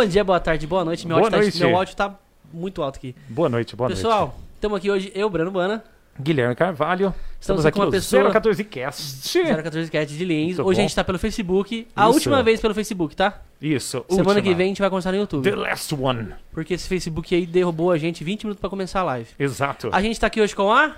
[0.00, 1.06] Bom dia, boa tarde, boa noite.
[1.06, 1.58] Meu, Boa áudio, noite.
[1.58, 2.18] Tá, meu áudio tá
[2.54, 3.14] muito alto aqui.
[3.28, 5.84] Boa noite, boa Pessoal, estamos aqui hoje, eu, Brano Bana, noite.
[6.18, 7.14] Guilherme Carvalho.
[7.38, 9.38] Estamos Estamos, aqui com uma pessoa- 014 Cast.
[9.62, 10.56] 014 Cat de Lins.
[10.56, 10.88] Muito Hoje a bom.
[10.88, 11.86] gente tá pelo Facebook.
[11.94, 12.12] A Isso.
[12.14, 13.42] última vez pelo Facebook, tá?
[13.60, 14.02] Isso.
[14.08, 14.42] Semana última.
[14.42, 15.50] que vem a gente vai começar no YouTube.
[15.50, 16.28] The last one.
[16.50, 19.28] Porque esse Facebook aí derrubou a gente 20 minutos pra começar a live.
[19.38, 19.90] Exato.
[19.92, 20.96] A gente tá aqui hoje com a.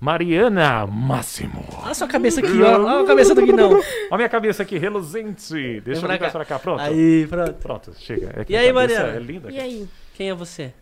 [0.00, 1.64] Mariana Máximo.
[1.82, 2.78] Olha a sua cabeça aqui, ó.
[2.84, 3.72] Olha a cabeça do Guinão.
[3.72, 5.80] Olha a minha cabeça aqui, reluzente.
[5.80, 6.30] Deixa eu cá.
[6.30, 6.58] pra cá.
[6.58, 6.80] Pronto.
[6.80, 7.52] Aí, pronto.
[7.54, 8.32] Pronto, chega.
[8.36, 9.08] É E aí, Mariana?
[9.16, 9.50] É linda.
[9.50, 9.88] E aí?
[10.14, 10.72] Quem é você?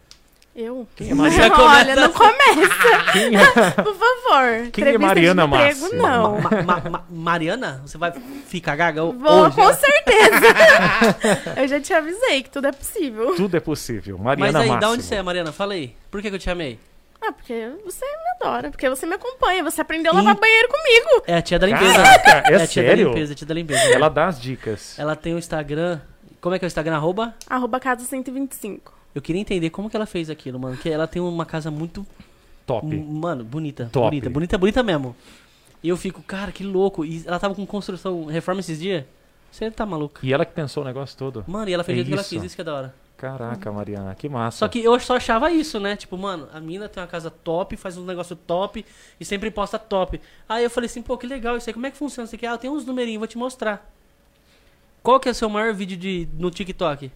[0.54, 0.86] Eu?
[0.96, 1.50] Quem é Mariana?
[1.50, 3.12] Começa Olha, não começa.
[3.12, 3.46] Quem é,
[3.82, 4.70] Por favor.
[4.72, 6.02] Quem é Mariana de emprego, Máximo?
[6.02, 6.40] Não.
[6.40, 7.82] Ma- ma- ma- Mariana?
[7.86, 8.12] Você vai
[8.46, 9.12] ficar gaga Vou,
[9.46, 9.54] hoje?
[9.54, 11.52] com certeza.
[11.60, 13.34] eu já te avisei que tudo é possível.
[13.34, 14.16] tudo é possível.
[14.18, 14.80] Mas Mariana aí, Máximo.
[14.80, 15.52] da onde você é, Mariana?
[15.52, 15.94] Fala aí.
[16.10, 16.78] Por que, que eu te amei?
[17.26, 21.24] Ah, porque você me adora, porque você me acompanha, você aprendeu a lavar banheiro comigo.
[21.26, 21.92] É a tia da limpeza.
[21.92, 23.04] Caraca, é, a tia sério?
[23.04, 23.80] da limpeza, a tia da limpeza.
[23.80, 24.96] Ela dá as dicas.
[24.98, 26.00] Ela tem o Instagram.
[26.40, 26.94] Como é que é o Instagram?
[26.94, 27.34] Arroba?
[27.48, 28.94] Arroba casa 125.
[29.12, 30.76] Eu queria entender como que ela fez aquilo, mano.
[30.76, 32.06] Que ela tem uma casa muito.
[32.64, 32.86] Top.
[32.86, 33.88] Mano, bonita.
[33.90, 34.06] Top.
[34.06, 35.16] Bonita, bonita, bonita mesmo.
[35.82, 37.04] E eu fico, cara, que louco.
[37.04, 39.04] E ela tava com construção, reforma esses dias.
[39.50, 40.20] Você tá maluco.
[40.22, 41.44] E ela que pensou o negócio todo.
[41.48, 42.94] Mano, e ela fez É do jeito que ela quis, isso que é da hora.
[43.16, 44.58] Caraca, Mariana, que massa.
[44.58, 45.96] Só que eu só achava isso, né?
[45.96, 48.84] Tipo, mano, a mina tem uma casa top, faz um negócio top
[49.18, 50.20] e sempre posta top.
[50.48, 52.44] Aí eu falei assim, pô, que legal isso aí, como é que funciona isso aqui?
[52.46, 53.90] Ah, eu tenho uns numerinhos, vou te mostrar.
[55.02, 57.10] Qual que é o seu maior vídeo de, no TikTok?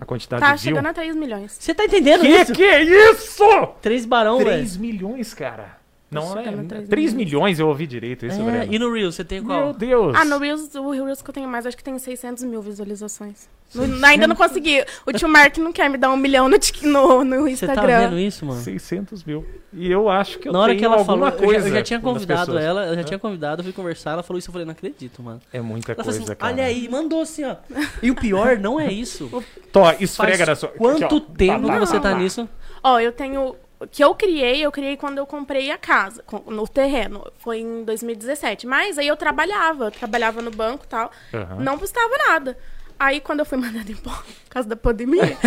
[0.00, 0.70] A quantidade Tá de view.
[0.76, 1.56] chegando a 3 milhões.
[1.60, 2.52] Você tá entendendo Que isso?
[2.54, 3.44] que é isso?
[3.82, 4.50] Três barão, velho.
[4.52, 5.79] 3 milhões, cara.
[6.10, 6.42] Não é.
[6.44, 7.58] chegando a três 3 milhões.
[7.60, 9.72] eu ouvi direito, isso, É, e no Reels, você tem Meu qual?
[9.72, 10.14] Deus.
[10.16, 13.48] Ah, no Reels, o Reels que eu tenho mais, acho que tem 600 mil visualizações.
[13.72, 14.84] No- ainda não consegui.
[15.06, 18.00] O tio Mark não quer me dar um milhão no, no, no Você tá Instagram.
[18.08, 18.60] vendo isso, mano?
[18.60, 19.46] 600 mil.
[19.72, 21.68] E eu acho que eu Na hora tenho que ela falou, alguma eu já, coisa.
[21.68, 24.48] eu já tinha convidado ela, eu já tinha convidado, eu fui conversar, ela falou isso,
[24.48, 25.40] eu falei, não acredito, mano.
[25.52, 26.52] É muita Ela coisa, falou assim, cara.
[26.52, 27.54] olha aí, mandou assim, ó.
[28.02, 29.30] E o pior não é isso.
[29.72, 30.68] Tó, esfrega Faz na sua...
[30.70, 31.20] quanto aqui, ó.
[31.36, 32.18] tempo Tá, que tá, você tá tá.
[32.18, 32.48] nisso?
[32.82, 33.54] Ó, eu tenho.
[33.90, 37.26] Que eu criei, eu criei quando eu comprei a casa, no terreno.
[37.38, 38.66] Foi em 2017.
[38.66, 41.10] Mas aí eu trabalhava, eu trabalhava no banco e tal.
[41.32, 41.56] Aham.
[41.60, 42.58] Não postava nada.
[42.98, 45.22] Aí quando eu fui mandada embora, por causa da pandemia,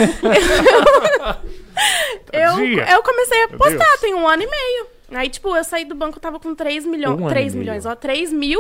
[2.34, 4.88] eu, eu comecei a postar, tem um ano e meio.
[5.12, 7.20] Aí, tipo, eu saí do banco, eu tava com 3 milhões.
[7.20, 7.60] Um ano 3 e meio.
[7.60, 8.60] milhões, ó, 3 mil.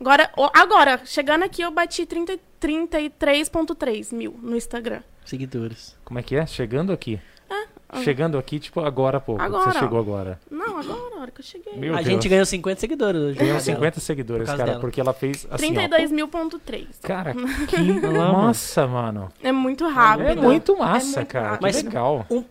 [0.00, 5.02] Agora, agora, chegando aqui, eu bati 30 33,3 mil no Instagram.
[5.24, 5.96] Seguidores.
[6.04, 6.46] Como é que é?
[6.46, 7.20] Chegando aqui.
[8.02, 9.42] Chegando aqui, tipo, agora há pouco.
[9.42, 10.40] Agora, Você chegou agora.
[10.50, 11.74] Não, agora, a hora que eu cheguei.
[11.76, 12.06] Meu a Deus.
[12.08, 13.38] gente ganhou 50 seguidores hoje.
[13.38, 14.80] Ganhou Por causa 50 seguidores, cara, dela.
[14.80, 16.86] porque ela fez assim, 32 mil ponto 3.
[17.04, 17.06] ó.
[17.06, 17.34] Cara,
[17.68, 19.28] que massa, mano.
[19.42, 20.28] É muito rápido.
[20.28, 21.44] É muito massa, muito cara.
[21.50, 21.58] rápido.
[21.58, 22.26] Que Mas- legal.
[22.28, 22.44] dela.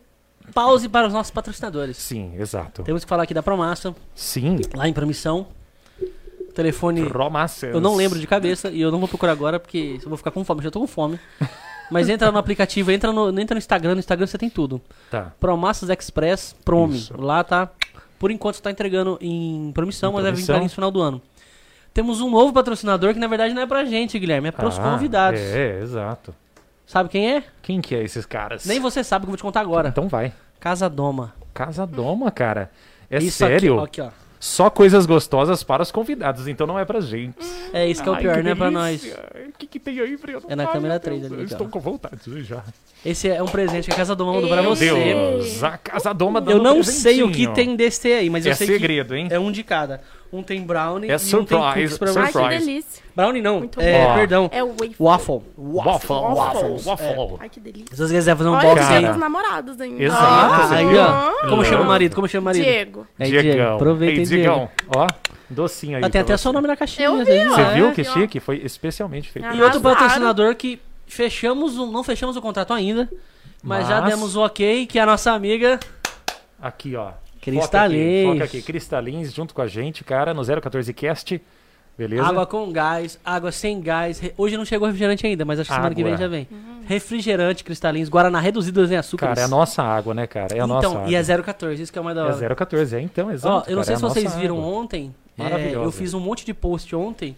[0.53, 1.97] Pause para os nossos patrocinadores.
[1.97, 2.84] Sim, exato.
[2.84, 4.59] Temos que falar aqui da Promassa, Sim.
[4.75, 5.47] lá em Promissão.
[6.53, 7.73] Telefone Romassas.
[7.73, 10.31] eu não lembro de cabeça e eu não vou procurar agora porque eu vou ficar
[10.31, 11.18] com fome, já tô com fome.
[11.91, 14.81] Mas entra no aplicativo, entra no, entra no Instagram, no Instagram você tem tudo.
[15.09, 15.34] Tá.
[15.40, 16.97] Promassas Express, Promi.
[16.97, 17.19] Isso.
[17.19, 17.69] Lá tá.
[18.18, 21.22] Por enquanto está entregando em promissão, Em mas deve entregar no final do ano.
[21.94, 24.84] Temos um novo patrocinador que na verdade não é pra gente, Guilherme, é pros Ah,
[24.84, 25.40] convidados.
[25.40, 26.34] É, exato.
[26.85, 27.44] Sabe quem é?
[27.62, 28.66] Quem que é esses caras?
[28.66, 29.90] Nem você sabe que eu vou te contar agora.
[29.90, 30.31] Então vai.
[30.59, 31.34] Casa Doma.
[31.53, 32.72] Casa Doma, cara.
[33.09, 33.79] É Isso sério?
[33.81, 34.31] Aqui, aqui, ó.
[34.44, 37.38] Só coisas gostosas para os convidados, então não é pra gente.
[37.72, 39.16] É isso que é o Ai, pior, não é pra delícia.
[39.16, 39.47] nós.
[39.50, 40.41] O que, que tem aí, Breno?
[40.47, 42.63] É na Ai, câmera meu 3 Deus, ali, Eu estou com vontade já.
[43.06, 44.91] Esse é um presente que a Casa Doma mandou pra Meu você.
[44.91, 48.52] Deus, a Casa Doma dando Eu não sei o que tem desse aí, mas eu
[48.52, 49.28] É sei segredo, hein?
[49.28, 50.02] que é um de cada.
[50.34, 52.59] Um tem brownie É e um tem surprise, cookies pra Ai, surprise.
[52.59, 53.03] que delícia.
[53.14, 54.14] Brownie não, Muito é, bom.
[54.16, 54.50] perdão.
[54.53, 54.69] É o
[55.00, 55.42] waffle.
[55.58, 56.16] Waffle.
[56.16, 57.38] Waffle, waffle, waffle.
[57.42, 57.94] Ai, que delícia.
[57.96, 59.06] Se você quiser fazer um Olha, box aí.
[59.06, 60.02] dos namorados ainda.
[60.02, 61.50] Exato, Ah, aí, ó.
[61.50, 62.16] Como chama o marido?
[62.16, 62.64] Como chama o marido?
[62.64, 63.08] Diego.
[63.20, 63.44] Aí, Diego.
[63.44, 63.75] Diegão.
[63.75, 64.44] Aproveita, Ei, Diego.
[64.44, 64.70] Diegão.
[64.96, 65.08] Ó,
[65.50, 66.03] docinho aí.
[66.06, 66.44] Ah, tem até você.
[66.44, 67.08] seu nome na caixinha.
[67.08, 67.50] Eu vi, ó.
[67.56, 68.14] Você É, viu que ó.
[68.14, 68.40] chique?
[68.40, 69.46] Foi especialmente feito.
[69.46, 73.09] Ah, E outro patrocinador que fechamos, o- não fechamos o contrato ainda,
[73.61, 75.78] mas, já Mas- demos o ok, que é a nossa amiga
[76.61, 77.09] Aqui, ó.
[77.41, 78.23] Cristalins.
[78.23, 78.61] Foca aqui, foca aqui.
[78.61, 81.41] Cristalins junto com a gente, cara, no 014 Cast.
[81.97, 82.23] Beleza?
[82.23, 84.22] Água com gás, água sem gás.
[84.38, 86.47] Hoje não chegou refrigerante ainda, mas acho que semana que vem já vem.
[86.85, 89.28] Refrigerante, cristalins, Guaraná reduzido sem açúcar.
[89.28, 90.55] Cara, é a nossa água, né, cara?
[90.55, 91.11] É a nossa então, água.
[91.11, 92.46] e é 014, isso que é o mais da hora.
[92.46, 93.70] É 014, é então, Ó, exato.
[93.70, 94.67] eu não cara, sei é se vocês nossa viram água.
[94.67, 95.16] ontem.
[95.37, 97.35] é, eu fiz um monte de post ontem.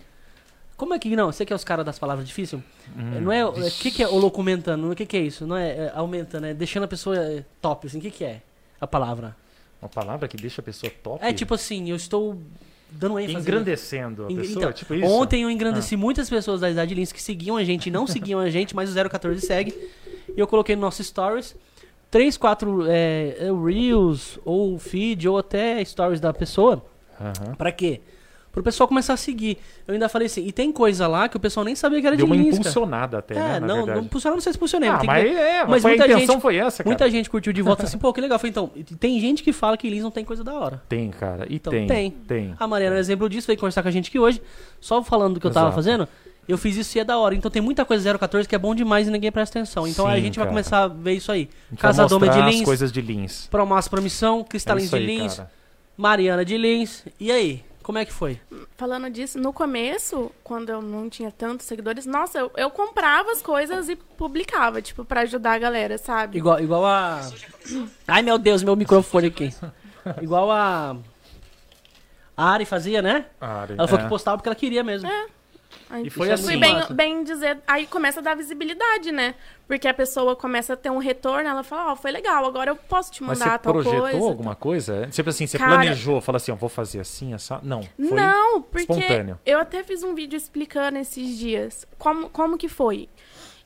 [0.77, 1.31] Como é que não?
[1.31, 2.61] Você que é os caras das palavras difíceis?
[2.95, 3.45] Hum, não é.
[3.45, 4.91] O que, que é holocumentando?
[4.91, 5.45] O que, que é isso?
[5.45, 7.99] Não é, é aumentando, é deixando a pessoa é, top, assim.
[7.99, 8.41] O que, que é
[8.79, 9.35] a palavra?
[9.83, 11.23] Uma palavra que deixa a pessoa top.
[11.23, 12.41] É tipo assim, eu estou
[12.89, 13.37] dando ênfase.
[13.37, 15.05] Engrandecendo a pessoa, então, tipo isso.
[15.05, 15.09] Ah.
[15.09, 18.39] Ontem eu engrandeci muitas pessoas da idade Lins que seguiam a gente e não seguiam
[18.39, 19.73] a gente, mas o 014 segue.
[20.35, 21.55] E eu coloquei no nosso stories
[22.13, 26.85] três, quatro é, reels, ou feed, ou até stories da pessoa.
[27.19, 27.55] Aham.
[27.55, 28.01] Pra quê?
[28.53, 29.57] Pro pessoal começar a seguir.
[29.87, 32.15] Eu ainda falei assim, e tem coisa lá que o pessoal nem sabia que era
[32.15, 32.47] Deu de uma cara.
[32.55, 34.07] impulsionada até, né, É, na não, verdade.
[34.23, 34.89] não não sei se impulsionei.
[34.89, 35.35] Ah, mas que...
[35.35, 36.89] é, mas foi muita a intenção gente- foi essa, cara.
[36.89, 38.35] Muita gente curtiu de volta assim, pô, que legal.
[38.35, 40.83] Eu falei, então, tem gente que fala que Lins não tem coisa da hora.
[40.87, 42.11] Tem, cara, e Então, tem, tem.
[42.11, 42.55] tem.
[42.59, 44.39] A Mariana é um exemplo disso, veio conversar com a gente aqui hoje.
[44.79, 45.75] Só falando do que eu tava Exato.
[45.75, 46.07] fazendo,
[46.47, 47.33] eu fiz isso e é da hora.
[47.33, 49.87] Então tem muita coisa 014 que é bom demais e ninguém presta atenção.
[49.87, 50.49] Então a Sim, gente vai cara.
[50.51, 51.49] começar a ver isso aí.
[51.49, 53.47] A gente vai Casadoma de mostrar as Lins, coisas de Lins.
[53.49, 55.49] Promasso Promissão, É Cristalins isso de Lins, cara.
[55.97, 57.03] Mariana de Lins.
[57.19, 57.63] E aí?
[57.83, 58.39] Como é que foi?
[58.77, 63.41] Falando disso, no começo, quando eu não tinha tantos seguidores, nossa, eu, eu comprava as
[63.41, 66.37] coisas e publicava, tipo, pra ajudar a galera, sabe?
[66.37, 67.19] Igual, igual a.
[68.07, 69.53] Ai meu Deus, meu microfone aqui.
[70.21, 70.95] igual a.
[72.35, 73.25] A Ari fazia, né?
[73.39, 74.03] Ari, Ela falou é.
[74.03, 75.07] que postava porque ela queria mesmo.
[75.93, 76.43] Aí, E foi é assim.
[76.45, 79.35] Fui bem, bem dizer, aí começa a dar visibilidade, né?
[79.67, 82.75] Porque a pessoa começa a ter um retorno, ela fala, ó, foi legal, agora eu
[82.75, 84.17] posso te Mas mandar você tal projetou coisa.
[84.27, 85.07] alguma coisa?
[85.11, 87.59] Tipo assim, você Cara- planejou, fala assim, ó, vou fazer assim, essa.
[87.61, 87.83] Não.
[87.83, 89.39] Foi Não, porque espontâneo.
[89.45, 93.07] eu até fiz um vídeo explicando esses dias como, como que foi.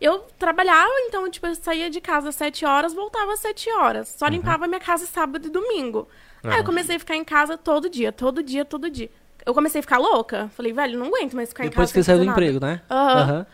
[0.01, 4.09] Eu trabalhava, então, tipo, eu saía de casa às 7 horas, voltava às 7 horas.
[4.17, 6.07] Só limpava minha casa sábado e domingo.
[6.43, 6.63] Aí eu Uhum.
[6.65, 9.09] comecei a ficar em casa todo dia, todo dia, todo dia.
[9.47, 10.49] Eu comecei a ficar louca.
[10.55, 11.93] Falei, velho, não aguento mais ficar em Depois casa.
[11.93, 12.39] que você sem saiu do nada.
[12.39, 12.81] emprego, né?
[12.89, 13.21] Aham.
[13.21, 13.45] Aham.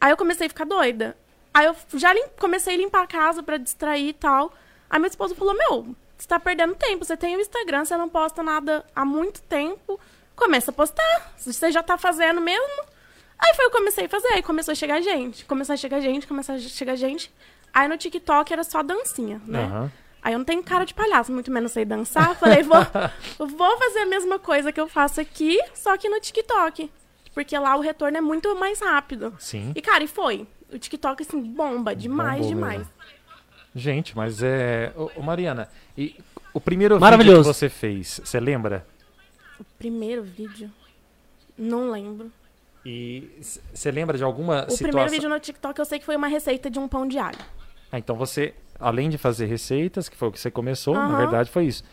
[0.00, 1.16] Aí eu comecei a ficar doida.
[1.52, 4.52] Aí eu já lim- comecei a limpar a casa pra distrair e tal.
[4.90, 7.04] Aí meu esposo falou: Meu, você tá perdendo tempo.
[7.04, 10.00] Você tem o Instagram, você não posta nada há muito tempo.
[10.34, 11.32] Começa a postar.
[11.36, 12.82] Você já tá fazendo mesmo.
[13.38, 14.28] Aí foi eu comecei a fazer.
[14.28, 15.44] Aí começou a chegar gente.
[15.44, 17.30] Começou a chegar gente, começou a chegar gente.
[17.74, 19.64] Aí no TikTok era só dancinha, né?
[19.64, 19.92] Aham.
[20.26, 22.34] Aí eu não tenho cara de palhaço, muito menos sei dançar.
[22.34, 22.78] Falei, vou,
[23.46, 26.90] vou fazer a mesma coisa que eu faço aqui, só que no TikTok.
[27.32, 29.32] Porque lá o retorno é muito mais rápido.
[29.38, 29.70] Sim.
[29.72, 30.44] E, cara, e foi.
[30.72, 32.78] O TikTok, assim, bomba demais, Bombou demais.
[32.78, 32.92] mesmo.
[33.72, 34.92] Gente, mas é.
[34.96, 36.16] Ô, ô, Mariana, e
[36.52, 38.84] o primeiro vídeo que você fez, você lembra?
[39.60, 40.72] O primeiro vídeo,
[41.56, 42.32] não lembro.
[42.84, 43.30] E
[43.72, 44.88] você lembra de alguma O situação?
[44.88, 47.38] primeiro vídeo no TikTok eu sei que foi uma receita de um pão de alho.
[47.90, 51.16] Ah, então você, além de fazer receitas, que foi o que você começou, na Aham.
[51.16, 51.84] verdade foi isso.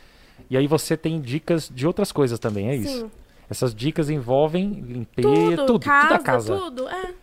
[0.50, 3.00] E aí você tem dicas de outras coisas também, é isso?
[3.01, 3.12] Sim.
[3.50, 6.57] Essas dicas envolvem limpeza, Tudo, tudo, tudo, casa, da casa.
[6.57, 6.90] tudo.
[6.90, 7.13] É,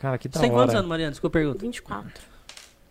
[0.00, 0.60] Cara, que da Você tem hora.
[0.62, 1.10] quantos anos, Mariana?
[1.12, 1.58] Desculpa a pergunta.
[1.60, 2.22] 24.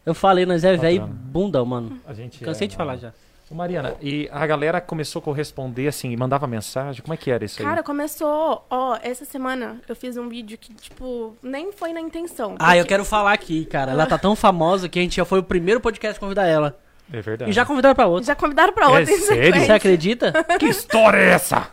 [0.05, 1.99] Eu falei, nós é velho bundão, mano.
[2.05, 3.01] A gente Cansei é, de falar mano.
[3.01, 3.13] já.
[3.55, 7.43] Mariana, e a galera começou a corresponder assim, e mandava mensagem, como é que era
[7.45, 7.83] isso Cara, aí?
[7.83, 8.65] começou...
[8.69, 12.55] Ó, essa semana eu fiz um vídeo que, tipo, nem foi na intenção.
[12.59, 13.91] Ah, eu quero falar aqui, cara.
[13.91, 16.79] Ela tá tão famosa que a gente já foi o primeiro podcast a convidar ela.
[17.11, 17.51] É verdade.
[17.51, 18.25] E já convidaram pra outra.
[18.27, 19.65] Já convidaram pra outra É sério?
[19.65, 20.31] Você acredita?
[20.57, 21.67] Que história é essa?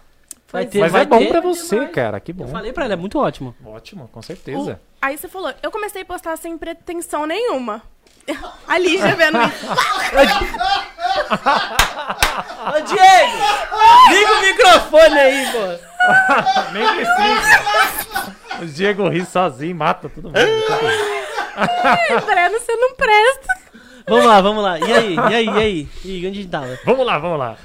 [0.51, 1.29] Vai Pois ter, Mas vai é bom ter.
[1.29, 2.45] pra você, cara, que bom.
[2.45, 3.55] Eu falei pra ela, é muito ótimo.
[3.65, 4.81] Ótimo, com certeza.
[4.83, 7.83] O- Aí você falou, eu comecei a postar sem pretensão nenhuma.
[8.67, 9.67] A Lígia vendo isso.
[12.67, 13.37] Ô, Diego!
[14.11, 15.59] Liga o microfone aí, pô.
[16.73, 17.63] Nem precisa.
[18.61, 20.35] o Diego ri sozinho, mata todo mundo.
[22.27, 23.59] Breno, você não presta.
[24.07, 24.79] Vamos lá, vamos lá.
[24.79, 25.89] E aí, e aí, e aí?
[26.05, 26.79] E onde a gente tava?
[26.85, 27.57] vamos lá, vamos lá.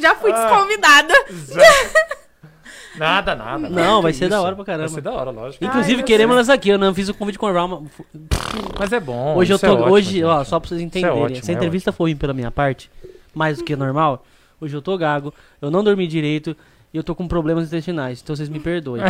[0.00, 1.14] Já fui desconvidada.
[2.96, 3.68] Nada, nada.
[3.68, 4.44] Não, vai ser da isso?
[4.44, 4.88] hora pra caramba.
[4.88, 5.64] Vai ser da hora, lógico.
[5.64, 6.38] Inclusive, eu queremos sei.
[6.38, 6.68] elas aqui.
[6.70, 7.86] Eu não fiz o convite com o Raul.
[8.78, 9.36] Mas é bom.
[9.36, 9.72] Hoje eu é tô.
[9.72, 10.48] ótimo, hoje, ó, gente.
[10.48, 11.22] só pra vocês entenderem.
[11.22, 12.90] ótimo, essa é entrevista foi ruim pela minha parte,
[13.34, 14.24] mais do que normal.
[14.60, 15.32] Hoje eu tô gago,
[15.62, 16.56] eu não dormi direito
[16.92, 18.20] e eu tô com problemas intestinais.
[18.20, 19.02] Então vocês me perdoem.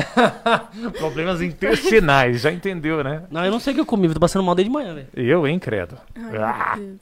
[0.98, 3.24] Problemas intestinais, já entendeu, né?
[3.30, 5.08] não, eu não sei o que eu comi, eu tô passando mal desde manhã, velho.
[5.14, 5.96] Eu, hein, credo.
[6.38, 7.00] Ah, Meu Deus.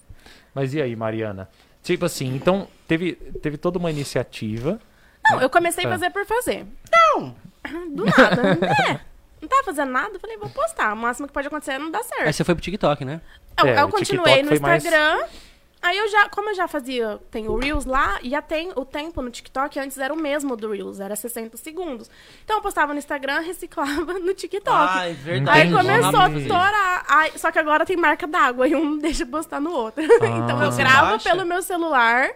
[0.54, 1.48] mas e aí, Mariana?
[1.82, 4.78] Tipo assim, então teve, teve toda uma iniciativa.
[5.30, 5.92] Não, eu comecei a Tá.
[5.94, 6.66] fazer por fazer.
[6.92, 7.34] Não!
[7.94, 8.42] Do nada.
[8.90, 9.00] é.
[9.40, 10.92] Não tava fazendo nada, eu falei, vou postar.
[10.92, 12.32] O máximo que pode acontecer é não dar Aí certo.
[12.32, 13.20] você foi pro TikTok, né?
[13.58, 15.22] Eu, É, eu continuei no foi mais- Instagram.
[15.80, 18.84] Aí eu já, como eu já fazia, tem o Reels lá, e já tem o
[18.84, 22.10] tempo no TikTok antes era o mesmo do Reels, era 60 segundos.
[22.44, 24.98] Então eu postava no Instagram, reciclava no TikTok.
[25.06, 25.60] é verdade.
[25.60, 27.04] Aí começou a estourar.
[27.08, 30.02] Aí, só que agora tem marca d'água e um deixa postar no outro.
[30.02, 30.76] então eu Ah.
[30.76, 32.28] gravo pelo meu celular,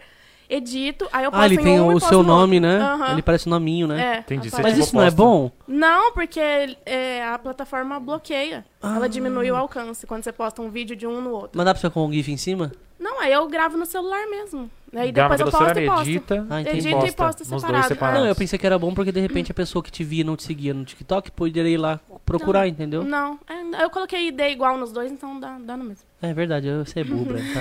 [0.54, 2.70] edito, aí eu posto Ah, ele em tem um o seu no nome, outro.
[2.70, 2.78] né?
[2.84, 3.12] Aham.
[3.12, 4.16] Ele parece o nominho, né?
[4.16, 5.50] É, Entendi, Mas tipo, isso não é bom?
[5.66, 6.40] Não, porque
[6.84, 8.64] é, a plataforma bloqueia.
[8.82, 8.96] Ah.
[8.96, 11.52] Ela diminui o alcance quando você posta um vídeo de um no outro.
[11.54, 12.72] Mas dá pra você com o GIF em cima?
[12.98, 14.70] Não, aí eu gravo no celular mesmo.
[14.94, 16.02] Aí depois eu posto e posto.
[16.02, 16.88] edita, Ah, entendi.
[16.88, 17.88] Edita e posta separado.
[17.88, 18.20] separados.
[18.20, 20.24] Não, eu pensei que era bom porque de repente a pessoa que te via e
[20.24, 23.02] não te seguia no TikTok poderia ir lá procurar, entendeu?
[23.02, 26.04] Não, é, eu coloquei ID igual nos dois, então dá, dá no mesmo.
[26.20, 27.60] É verdade, eu sei burro, Breno, tá?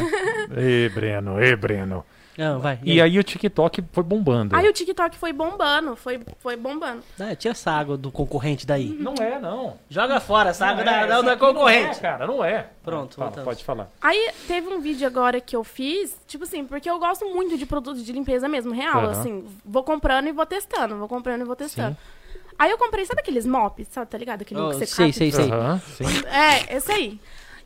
[0.62, 2.06] Ê, Breno, ê, Breno.
[2.38, 2.80] Não, vai.
[2.84, 4.56] E aí o TikTok foi bombando.
[4.56, 7.04] Aí o TikTok foi bombando, foi, foi bombando.
[7.20, 8.86] Ah, tira essa água do concorrente daí.
[9.00, 9.78] Não é, não.
[9.90, 12.00] Joga fora essa água Não da, é, da, da aqui não é, concorrente.
[12.00, 12.68] cara, não é.
[12.84, 13.90] Pronto, Fala, pode falar.
[14.02, 17.66] Aí teve um vídeo agora que eu fiz, tipo assim, porque eu gosto muito de
[17.66, 19.00] produtos de limpeza mesmo, real.
[19.02, 19.12] Aham.
[19.12, 21.96] Assim, vou comprando e vou testando, vou comprando e vou testando.
[22.58, 24.44] Aí eu comprei, sabe aqueles mops, sabe, tá ligado?
[24.44, 25.52] Aquele Oh, que você sei, cata- sei, sei.
[25.52, 26.06] Aham, sim.
[26.28, 27.20] É, esse aí.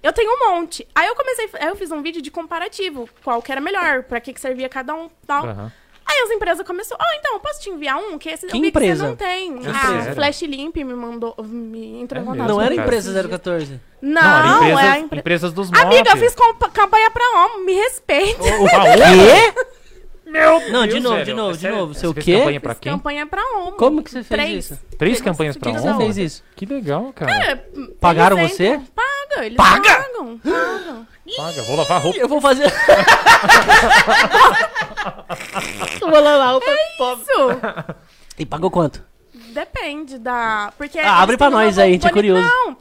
[0.05, 0.87] Eu tenho um monte.
[0.93, 4.21] Aí eu comecei, aí eu fiz um vídeo de comparativo, qual que era melhor, pra
[4.21, 5.43] que que servia cada um, tal.
[5.47, 5.71] Aham.
[6.05, 8.15] Aí as empresas começaram, ah, então, eu posso te enviar um?
[8.19, 8.91] Que esse Que empresa?
[8.91, 9.57] que você não tem.
[9.57, 10.13] Que a empresa?
[10.13, 12.47] Flash Limp me mandou, me entrou É em contato.
[12.47, 13.81] Não era empresa 014.
[13.99, 15.19] Não, era é empresas, a empresa.
[15.21, 16.35] empresas dos Amiga, eu fiz
[16.71, 18.43] campanha pra homem, me respeita.
[18.43, 19.75] Quê?
[20.35, 21.25] Meu Não, de Deus, novo, velho.
[21.25, 21.93] de novo, É de novo.
[21.93, 22.37] Você Seu fez quê?
[22.39, 22.91] campanha pra quem?
[22.91, 23.77] campanha pra homem.
[23.77, 24.65] Como que você fez Três.
[24.71, 24.79] isso?
[24.97, 26.13] Três campanhas pra que você homem?
[26.13, 26.43] fez isso?
[26.55, 27.31] Que legal, cara.
[27.31, 27.55] É,
[27.99, 28.67] Pagaram eles você?
[28.75, 29.95] entram- Paga, eles Paga?
[29.95, 30.37] pagam.
[30.39, 31.07] Pagam.
[31.37, 32.19] Paga, vou lavar roupa.
[32.19, 32.65] Eu vou fazer.
[36.01, 36.65] eu vou lá, roupa
[36.97, 37.23] pobre.
[37.23, 37.93] Isso.
[38.37, 39.03] E pagou quanto?
[39.53, 40.73] Depende da.
[40.77, 42.41] Porque Ah, abre pra têm uma nós aí, a gente é curioso.
[42.47, 42.77] Não.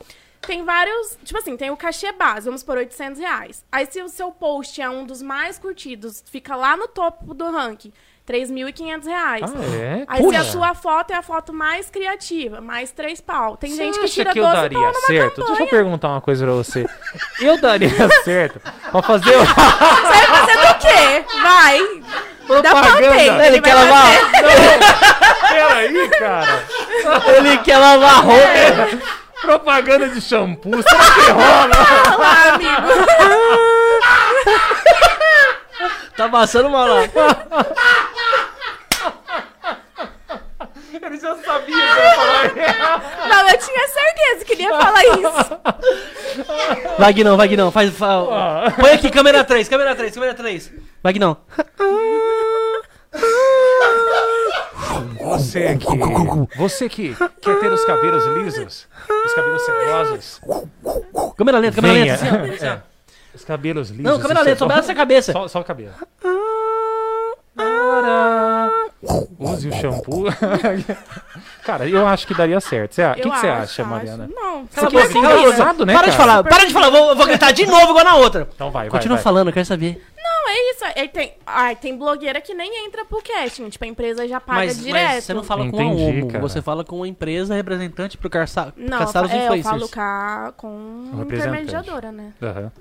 [0.46, 1.18] Tem vários.
[1.24, 3.64] Tipo assim, tem o cachê base, vamos por 800 reais.
[3.70, 7.50] Aí, se o seu post é um dos mais curtidos, fica lá no topo do
[7.50, 7.92] ranking,
[8.28, 9.42] 3.500 reais.
[9.44, 10.04] Ah, é?
[10.06, 10.40] Aí, se Puxa.
[10.40, 13.56] a sua foto é a foto mais criativa, mais três pau.
[13.56, 15.36] Tem gente que tira que eu 12 daria pau numa certo?
[15.36, 15.70] Deixa eu campanha.
[15.70, 16.86] perguntar uma coisa pra você.
[17.40, 17.90] Eu daria
[18.24, 18.60] certo
[18.90, 21.24] pra fazer Você vai fazer do quê?
[21.42, 21.80] Vai.
[22.62, 23.08] Dá propaganda.
[23.08, 24.32] panqueca, Ele quer vai lavar.
[25.48, 26.64] Peraí, cara.
[27.36, 29.24] Ele quer lavar roupa.
[29.44, 30.82] Propaganda de shampoo.
[30.82, 32.18] Será que rola?
[32.18, 32.88] lá, amigo.
[36.16, 37.02] Tá passando mal lá.
[40.92, 43.28] Ele já sabia que eu ia falar.
[43.28, 45.60] Não, eu tinha certeza que ele ia falar isso.
[46.98, 47.70] Vai, Guinão.
[47.72, 50.72] Faz, fa- Põe aqui, câmera 3, câmera 3, câmera 3.
[51.02, 51.36] Vai, Guinão.
[55.20, 58.86] Você que, você que quer ter os cabelos lisos,
[59.26, 60.40] os cabelos sedosos,
[61.36, 62.12] Câmera lenta, câmera Venha.
[62.12, 62.24] lenta.
[62.24, 63.36] Assim, ó, assim, ó.
[63.36, 64.04] os cabelos lisos.
[64.04, 65.32] Não, câmera e lenta, só sedosos- balança a cabeça.
[65.32, 65.92] Só, só o cabelo.
[69.38, 70.24] Use o shampoo.
[71.64, 72.92] Cara, eu acho que daria certo.
[73.00, 73.84] O que, você acha, acho.
[73.86, 74.28] Mariana?
[74.34, 74.66] Não.
[74.70, 75.40] Você quer boca, ser cala a boca.
[75.52, 76.22] engraçado, né, Para de cara?
[76.28, 76.90] falar, para de falar.
[76.90, 78.48] Vou, vou gritar de novo igual na outra.
[78.54, 79.24] Então vai, vai, Continua vai.
[79.24, 80.02] falando, eu quero saber.
[80.44, 80.84] Não, é isso.
[80.96, 83.68] Aí tem, ai, tem blogueira que nem entra pro casting.
[83.70, 85.12] Tipo, a empresa já paga Mas, direto.
[85.14, 86.40] mas você não fala com Entendi, a Omo, cara.
[86.40, 89.70] você fala com uma empresa representante pro caça, Não, caçar os é, eu influencers.
[89.70, 92.32] falo ca- com intermediadora, né?
[92.42, 92.72] Aham.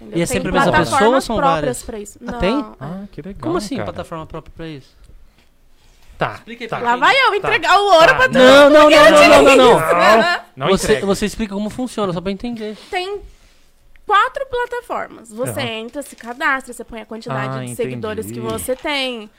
[0.00, 0.18] Entendeu?
[0.18, 1.82] E é sempre a mesma pessoa ou são várias?
[1.84, 2.18] pra isso.
[2.26, 2.58] Ah, Não, tem?
[2.58, 2.64] é.
[2.80, 3.40] Ah, que legal.
[3.40, 3.84] Como assim, cara.
[3.92, 4.96] plataforma própria pra isso?
[6.18, 6.34] Tá.
[6.34, 6.78] Explica aí tá.
[6.78, 9.80] Lá vai eu entregar o ouro Tá, pra Não, não, não, não, não, não, não.
[9.80, 10.40] Não.
[10.56, 11.06] Não Você, entrega.
[11.06, 12.76] você explica como funciona, só pra eu entender.
[12.90, 13.20] Tem
[14.12, 15.32] quatro plataformas.
[15.32, 17.76] Você entra, se cadastra, você põe a quantidade Ah, de entendi.
[17.76, 19.30] seguidores que você tem.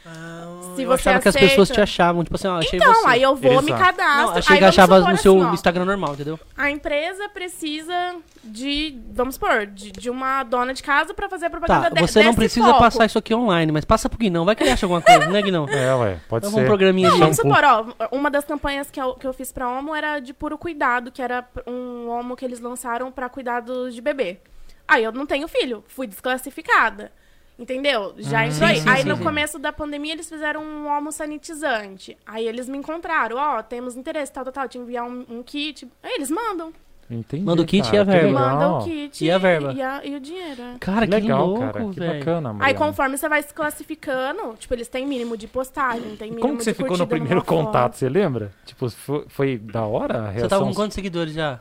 [0.75, 2.91] Se eu você achava que as aceita- pessoas te achavam, tipo assim, ó, achei Então,
[2.91, 3.07] você.
[3.07, 4.31] aí eu vou, me cadastro.
[4.31, 6.39] Não, achei aí que achava supor no seu assim, ó, Instagram normal, entendeu?
[6.57, 11.49] A empresa precisa de, vamos supor, de, de uma dona de casa pra fazer a
[11.51, 12.79] propaganda Tá, de, você não precisa foco.
[12.79, 15.41] passar isso aqui online, mas passa pro Guinão, vai que ele acha alguma coisa, né,
[15.41, 15.67] Guinão?
[15.73, 16.67] É, ué, pode Então, um ser.
[16.67, 19.69] programinha Não, de vamos supor, ó, uma das campanhas que eu, que eu fiz pra
[19.69, 24.01] Homo era de puro cuidado, que era um Homo que eles lançaram pra cuidados de
[24.01, 24.39] bebê.
[24.87, 27.11] Aí eu não tenho filho, fui desclassificada.
[27.57, 28.15] Entendeu?
[28.17, 28.79] Já entrou aí.
[28.81, 29.23] sim, aí sim, no sim.
[29.23, 32.17] começo da pandemia eles fizeram um homo sanitizante.
[32.25, 35.87] Aí eles me encontraram, ó, temos interesse, tal, tal, tal, te enviar um, um kit.
[36.01, 36.73] Aí eles mandam.
[37.09, 38.39] Entendi, Manda o kit cara, e a que verba.
[38.39, 39.73] Mandam o kit E a verba?
[39.73, 40.63] E, a- e o dinheiro.
[40.79, 42.19] Cara, que Legal, louco, cara, que velho.
[42.19, 42.79] bacana, Aí Mariana.
[42.85, 46.63] conforme você vai se classificando, tipo, eles têm mínimo de postagem, tem mínimo Como que
[46.63, 48.51] você ficou no primeiro contato, você lembra?
[48.65, 50.49] Tipo, foi, foi da hora a Você reação?
[50.49, 51.59] tava com quantos seguidores já?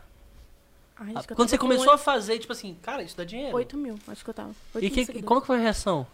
[1.07, 3.17] Ai, acho que eu Quando você tava com começou a fazer, tipo assim, cara, isso
[3.17, 3.55] dá dinheiro.
[3.57, 4.51] 8 mil, acho que eu tava.
[4.75, 5.27] 8 E mil que, seguidores.
[5.27, 6.07] como que foi a reação?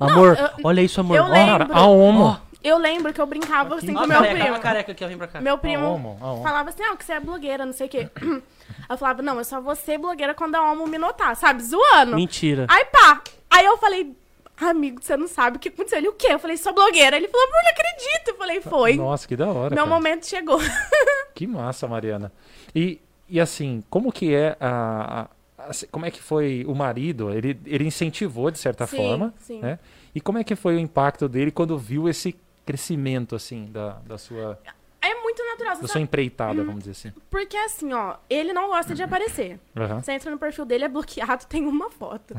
[0.00, 1.16] Não, Amor, eu- olha isso, amor.
[1.16, 1.66] eu Ó, lembro.
[1.68, 2.40] Cara, a Homo.
[2.62, 4.56] Eu lembro que eu brincava assim ó, com a meu careca, primo.
[4.56, 5.40] a careca aqui, ó, vem pra cá.
[5.40, 6.42] Meu primo Homo, a Homo.
[6.42, 8.08] falava assim, ah, que você é blogueira, não sei o quê.
[8.88, 11.62] Eu falava, não, eu só vou ser blogueira quando a Homo me notar, sabe?
[11.62, 12.16] Zoando.
[12.16, 12.66] Mentira.
[12.68, 13.20] Aí pá,
[13.50, 14.14] aí eu falei,
[14.58, 15.98] amigo, você não sabe o que aconteceu.
[15.98, 16.28] Ele, o quê?
[16.30, 17.16] Eu falei, sou blogueira.
[17.16, 18.28] Ele falou, não acredito.
[18.28, 18.96] Eu falei, foi.
[18.96, 19.86] Nossa, que da hora, Meu cara.
[19.86, 20.58] momento chegou.
[21.34, 22.32] Que massa, Mariana.
[22.74, 25.28] E, e assim, como que é a,
[25.58, 27.30] a- assim, como é que foi o marido?
[27.32, 29.60] Ele, ele incentivou de certa Sim, forma, sim.
[29.60, 29.78] né?
[30.14, 34.18] E como é que foi o impacto dele quando viu esse crescimento assim da, da
[34.18, 34.58] sua
[35.06, 35.92] É muito natural, você da sabe?
[35.92, 37.12] sua empreitada, vamos dizer assim?
[37.30, 39.58] Porque assim, ó, ele não gosta de aparecer.
[39.76, 40.00] Aham.
[40.02, 42.34] Você entra no perfil dele, é bloqueado, tem uma foto.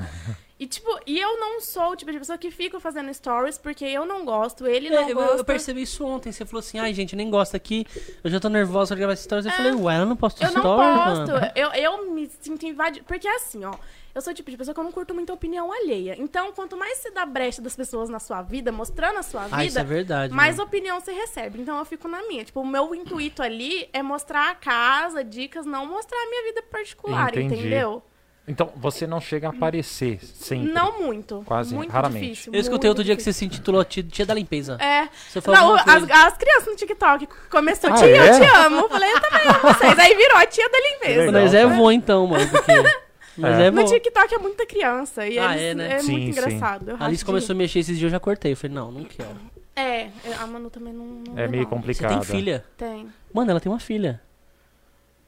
[0.58, 3.84] E, tipo, e eu não sou o tipo de pessoa que fico fazendo stories porque
[3.84, 5.36] eu não gosto, ele É, não eu, gosta.
[5.38, 6.32] eu percebi isso ontem.
[6.32, 7.86] Você falou assim, ai, gente, nem gosta aqui.
[8.24, 9.46] Eu já tô nervosa pra gravar stories.
[9.46, 10.48] Eu falei, ué, ela não posta É.
[10.48, 11.52] Eu não stories, posto.
[11.60, 13.04] Eu, eu me sinto invadida.
[13.06, 13.74] Porque assim, ó.
[14.16, 16.16] Eu sou o tipo de pessoa que eu não curto muita opinião alheia.
[16.18, 19.66] Então, quanto mais você dá brecha das pessoas na sua vida, mostrando a sua Ah,
[19.66, 20.34] isso é vida, verdade.
[20.34, 20.68] mais mano.
[20.70, 21.60] opinião você recebe.
[21.62, 22.46] Então, eu fico na minha.
[22.46, 26.62] Tipo, o meu intuito ali é mostrar a casa, dicas, não mostrar a minha vida
[26.64, 27.56] particular, Entendi.
[27.56, 28.02] entendeu?
[28.48, 30.72] Então, você não chega a aparecer sempre.
[30.72, 31.42] Não muito.
[31.46, 32.26] Quase, muito raramente.
[32.26, 33.34] Difícil, Eu escutei muito outro dia que difícil.
[33.34, 34.78] você se intitulou Tia, tia da Limpeza.
[34.80, 35.10] É.
[35.28, 38.30] Você falou Não, as, as crianças no TikTok começou, Ah, tia, é?
[38.30, 38.76] eu te amo.
[38.82, 40.00] Eu falei, eu também amo vocês.
[40.00, 41.20] Aí virou a tia da limpeza.
[41.26, 42.48] legal, Mas é vô então, mano.
[42.50, 43.05] Porque...
[43.38, 43.68] Mas É.
[43.68, 43.86] é, No.
[43.86, 45.27] TikTok é muita criança.
[45.27, 46.00] E Ah, eles- é, né?
[46.00, 46.30] Sim, muito sim.
[46.32, 46.89] engraçado.
[46.92, 48.54] Eu A Alice começou a mexer esses dias, eu já cortei.
[48.54, 49.36] Eu falei, não, não quero.
[49.75, 51.06] É, a Manu também não.
[51.06, 51.70] não É meio não.
[51.70, 52.12] Você complicado.
[52.13, 52.63] tem filha?
[52.77, 53.08] Tem.
[53.34, 54.22] Mano, ela tem uma filha.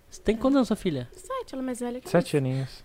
[0.09, 1.09] Você tem quantos anos sua filha?
[1.11, 2.81] Sete, ela é mais velha que Sete aninhos.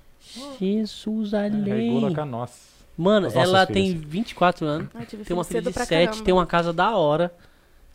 [0.58, 2.14] Jesus É, além.
[2.14, 2.72] com a nossa.
[2.96, 3.68] Mano, ela filhas.
[3.68, 4.88] tem 24 anos.
[4.92, 5.00] eu.
[5.00, 6.24] Eu tive Tem uma filho filha de cedo pra 7, caramba.
[6.24, 7.32] tem uma casa da hora.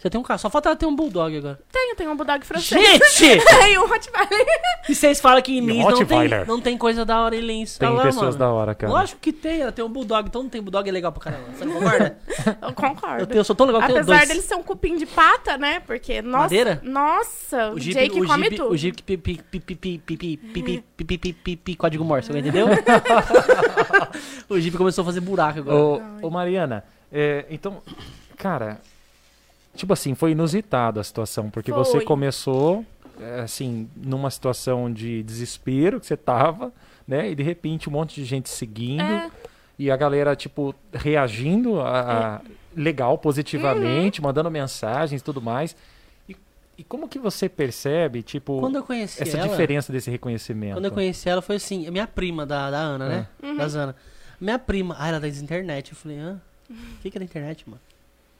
[0.07, 0.39] Você tem um cachorro.
[0.39, 1.59] Só falta ela ter um bulldog agora.
[1.69, 2.81] Tenho, tenho um bulldog francês.
[3.17, 3.43] Gente!
[3.59, 4.45] tenho um Rottweiler.
[4.87, 7.77] E vocês falam que em Lins não tem, não tem coisa da hora em Lins.
[7.77, 8.37] Tem lá, pessoas mano.
[8.37, 8.91] da hora, cara.
[8.91, 9.61] Lógico que tem.
[9.61, 10.27] Ela tem um bulldog.
[10.27, 11.49] Então não tem bulldog é legal pra caramba.
[11.53, 12.17] Você concorda?
[12.61, 13.21] eu concordo.
[13.23, 15.05] Eu, tenho, eu sou tão legal que Apesar eu Apesar dele ser um cupim de
[15.05, 15.81] pata, né?
[15.81, 16.43] Porque, nossa...
[16.43, 16.81] Madeira?
[16.83, 18.71] Nossa, o, Jeep, Jake o come Jeep, tudo.
[18.71, 22.31] O Jeep que pipi, pipi, pipi, pipi, pipi, pipi, código morse.
[22.31, 22.67] Entendeu?
[24.47, 25.77] o Jeep começou a fazer buraco agora.
[25.77, 27.81] Ô, ô Mariana, é, então...
[28.37, 28.79] Cara,
[29.77, 32.01] tipo assim, foi inusitado a situação, porque você Foi.
[32.05, 32.85] começou,
[33.19, 36.73] é, assim, numa situação de desespero que você tava,
[37.07, 37.29] né?
[37.31, 39.31] E de repente um monte de gente seguindo É,
[39.79, 42.41] e a galera, tipo, reagindo a, a-
[42.75, 44.27] legal, positivamente, Uhum.
[44.27, 45.75] mandando mensagens e tudo mais.
[46.27, 46.35] E,
[46.79, 50.73] e como que você percebe, tipo, Quando eu conheci essa ela, diferença desse reconhecimento?
[50.73, 53.27] quando eu conheci ela foi assim, a minha prima da, da Ana, né?
[53.41, 53.55] Uhum.
[53.57, 53.95] Da Zana.
[54.41, 55.91] Minha prima, ah, ela é da internet.
[55.91, 56.39] Eu falei, hã?
[56.69, 57.81] O que, que é da internet, mano?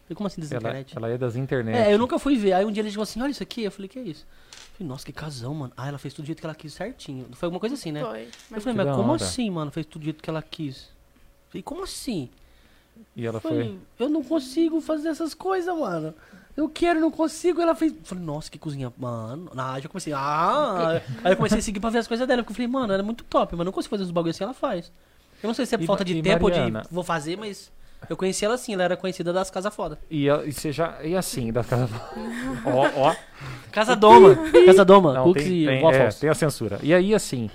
[0.10, 0.98] Eu falei, como assim da Ela, internet?
[0.98, 1.76] ela é das internet.
[1.78, 2.54] É, eu nunca fui ver.
[2.54, 3.64] Aí um dia ele chegou assim, olha isso aqui.
[3.64, 4.26] Eu falei, que é isso?
[4.52, 5.74] Eu falei, nossa, que casão, mano.
[5.76, 7.28] Ah, ela fez tudo do jeito que ela quis certinho.
[7.34, 8.02] Foi alguma coisa assim, né?
[8.02, 8.24] foi.
[8.24, 9.24] Eu Mas falei, Que mas como hora.
[9.24, 9.72] assim, mano?
[9.72, 10.78] Fez tudo do jeito que ela quis.
[10.84, 12.30] Eu falei, como assim?
[13.16, 13.52] E ela Eu foi.
[13.52, 16.14] falei, eu não consigo fazer essas coisas, mano.
[16.56, 17.62] Eu quero, não consigo.
[17.62, 17.92] Ela fez.
[17.92, 18.92] Eu falei, nossa, que cozinha.
[18.98, 19.52] Mano.
[19.58, 20.14] Ah, já comecei.
[20.14, 21.01] Ah.
[21.24, 22.42] Aí eu comecei a seguir pra ver as coisas dela.
[22.42, 24.36] Porque eu falei, mano, ela é muito top, mas eu não consigo fazer os bagulhos
[24.38, 24.92] assim, ela faz.
[25.44, 26.81] Eu não sei se é E falta de tempo ou Mariana?
[26.81, 27.72] de vou fazer, mas
[28.10, 29.98] eu conheci ela assim, ela era conhecida das casas foda.
[30.10, 30.98] E, e você já.
[31.03, 31.94] E assim, da casa.
[32.66, 33.16] ó, ó.
[33.72, 34.36] Casa Doma.
[34.66, 35.14] casa Doma.
[35.14, 36.79] Não, Cooks tem, e tem, é, tem a censura.
[36.81, 37.50] E aí, assim,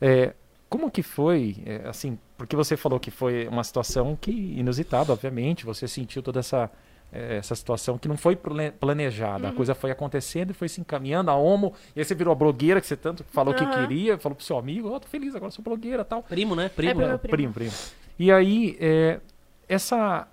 [0.00, 0.32] é,
[0.68, 5.64] como que foi, é, assim, porque você falou que foi uma situação que inusitada, obviamente,
[5.64, 6.70] você sentiu toda essa,
[7.12, 9.50] é, essa situação que não foi plane- planejada, Uhum.
[9.50, 12.34] a coisa foi acontecendo e foi se encaminhando, a homo, e aí você virou a
[12.34, 13.72] blogueira que você tanto falou que Aham.
[13.72, 16.22] queria, falou pro seu amigo, ó, tô feliz, agora sou blogueira tal.
[16.22, 16.68] Primo, né?
[16.68, 17.02] Primo.
[17.02, 17.18] É, né?
[17.18, 17.30] primo.
[17.36, 17.72] Primo, primo.
[18.18, 19.20] E aí, é,
[19.68, 20.26] essa...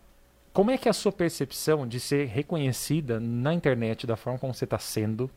[0.54, 4.54] Como é que é a sua percepção de ser reconhecida na internet da forma como
[4.54, 5.30] você está sendo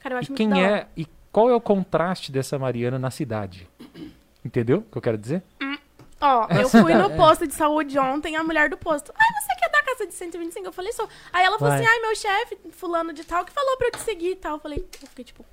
[0.00, 0.76] Cara, eu acho e muito quem hora.
[0.78, 3.68] é e qual é o contraste dessa Mariana na cidade?
[4.44, 5.42] Entendeu o que eu quero dizer?
[6.20, 7.16] Ó, eu fui no É.
[7.16, 9.12] posto de saúde ontem, a mulher do posto.
[9.14, 10.66] Ai, você quer dar casa de 125?
[10.68, 11.06] Eu falei, só.
[11.32, 11.80] Aí ela falou Vai.
[11.84, 14.54] assim, ai, meu chefe, fulano de tal, que falou pra eu te seguir e tal.
[14.56, 15.44] Eu falei, eu fiquei tipo,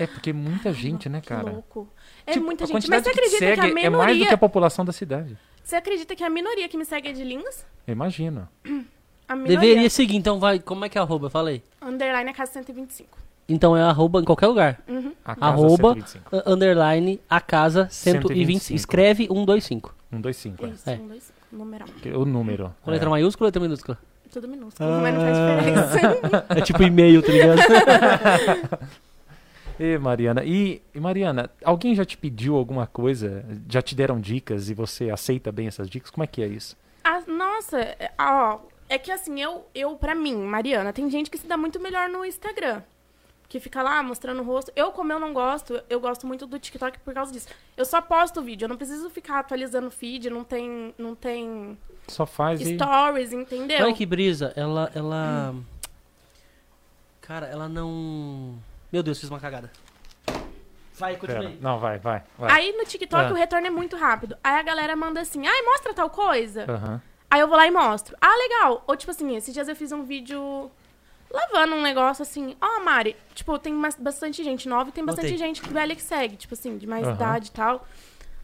[0.00, 1.50] É porque muita gente, né, que cara?
[1.50, 1.88] louco.
[2.26, 2.88] É Tipo, muita gente.
[2.90, 5.38] Mas você que acredita que a segue é mais do que a população da cidade.
[5.68, 7.62] Você acredita que a minoria que me segue é de Lins?
[7.86, 8.48] Eu imagino.
[9.28, 9.58] A minoria.
[9.60, 10.58] Deveria seguir, então vai.
[10.58, 11.28] Como é que é arroba?
[11.28, 11.62] Fala aí.
[11.82, 13.18] Underline a casa 125.
[13.46, 14.80] Então é arroba em qualquer lugar.
[14.88, 15.12] Uhum.
[15.22, 16.36] A casa Arroba 125.
[16.36, 18.28] uh, underline a casa 120.
[18.28, 18.76] 125.
[18.76, 19.94] Escreve 125.
[20.10, 20.68] 125, é.
[20.70, 20.94] Isso, É.
[20.94, 21.88] um, dois, numeral.
[22.00, 22.74] Que- O número.
[22.82, 22.94] Com é.
[22.94, 23.98] letra maiúscula ou letra minúscula?
[24.32, 26.46] Tudo minúsculo, mas não faz diferença.
[26.48, 27.58] É tipo e-mail, tá ligado?
[29.78, 33.44] E Mariana, e, e Mariana, alguém já te pediu alguma coisa?
[33.68, 36.10] Já te deram dicas e você aceita bem essas dicas?
[36.10, 36.76] Como é que é isso?
[37.04, 41.38] Ah, nossa, é, ó, é que assim, eu, eu, pra mim, Mariana, tem gente que
[41.38, 42.82] se dá muito melhor no Instagram.
[43.48, 44.70] Que fica lá mostrando o rosto.
[44.76, 47.48] Eu, como eu não gosto, eu gosto muito do TikTok por causa disso.
[47.76, 51.78] Eu só posto vídeo, eu não preciso ficar atualizando o feed, não tem, não tem
[52.08, 52.74] Só faz e...
[52.74, 53.84] stories, entendeu?
[53.84, 54.52] Olha que brisa.
[54.54, 54.90] Ela.
[54.94, 55.54] ela...
[57.22, 58.58] Cara, ela não.
[58.92, 59.70] Meu Deus, fiz uma cagada.
[60.98, 61.58] Vai, continua Pera, aí.
[61.60, 62.50] Não, vai, vai, vai.
[62.50, 63.32] Aí no TikTok Ah.
[63.32, 64.36] o retorno é muito rápido.
[64.42, 66.64] Aí a galera manda assim, ai, mostra tal coisa.
[66.68, 67.00] Aham.
[67.30, 68.16] Aí eu vou lá e mostro.
[68.20, 68.82] Ah, legal.
[68.86, 70.70] Ou tipo assim, esses dias eu fiz um vídeo
[71.30, 72.56] lavando um negócio assim.
[72.60, 75.38] Ó, Mari, tipo, tem mas- bastante gente nova e tem bastante Notei.
[75.38, 77.14] gente velha que segue, tipo assim, de mais Aham.
[77.14, 77.86] idade e tal.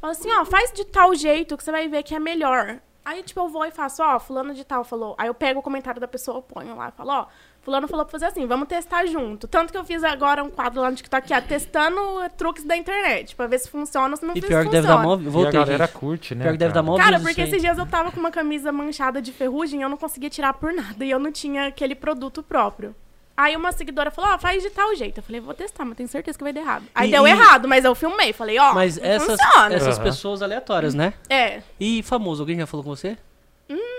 [0.01, 2.79] Fala assim, ó, faz de tal jeito que você vai ver que é melhor.
[3.05, 5.15] Aí, tipo, eu vou e faço, ó, fulano de tal falou.
[5.19, 7.27] Aí eu pego o comentário da pessoa, ponho lá e falo, ó,
[7.65, 9.49] fulano falou pra fazer assim, vamos testar junto.
[9.49, 11.99] Tanto que eu fiz agora um quadro lá no TikTok, ó, testando
[12.37, 14.99] truques da internet, pra ver se funciona ou se não E pior que deve dar
[14.99, 15.17] mó.
[15.17, 15.97] e a Voltei, galera gente.
[15.97, 16.45] curte, né?
[16.45, 16.93] Pior que deve dar cara?
[16.93, 19.89] mó Cara, porque esses dias eu tava com uma camisa manchada de ferrugem e eu
[19.89, 21.05] não conseguia tirar por nada.
[21.05, 22.95] E eu não tinha aquele produto próprio.
[23.37, 25.19] Aí uma seguidora falou, ó, faz de tal jeito.
[25.19, 26.85] Eu falei, vou testar, mas tenho certeza que vai dar errado.
[26.95, 28.33] Aí E- deu e- errado, mas eu filmei.
[28.33, 29.75] Falei, ó, Mas não essas, funciona.
[29.75, 30.05] essas Aham.
[30.05, 31.15] pessoas aleatórias, né?
[31.29, 31.61] É.
[31.81, 33.17] E famoso, alguém já falou com você?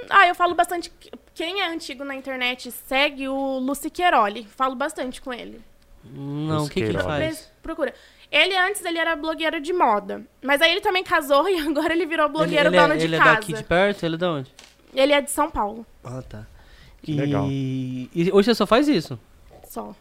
[0.09, 0.91] Ah, eu falo bastante.
[1.33, 4.45] Quem é antigo na internet segue o Luci Queiroli.
[4.45, 5.61] Falo bastante com ele.
[6.03, 7.51] Não, o que, que ele faz?
[7.61, 7.93] Procura.
[8.31, 10.23] Ele antes ele era blogueiro de moda.
[10.41, 13.17] Mas aí ele também casou e agora ele virou blogueiro ele, dono é, de ele
[13.17, 13.29] casa.
[13.29, 14.03] é daqui de perto?
[14.05, 14.51] Ele é de onde?
[14.93, 15.85] Ele é de São Paulo.
[16.03, 16.45] Ah, tá.
[17.01, 17.15] Que e...
[17.15, 17.47] legal.
[17.49, 19.19] e hoje você só faz isso?
[19.67, 19.95] Só.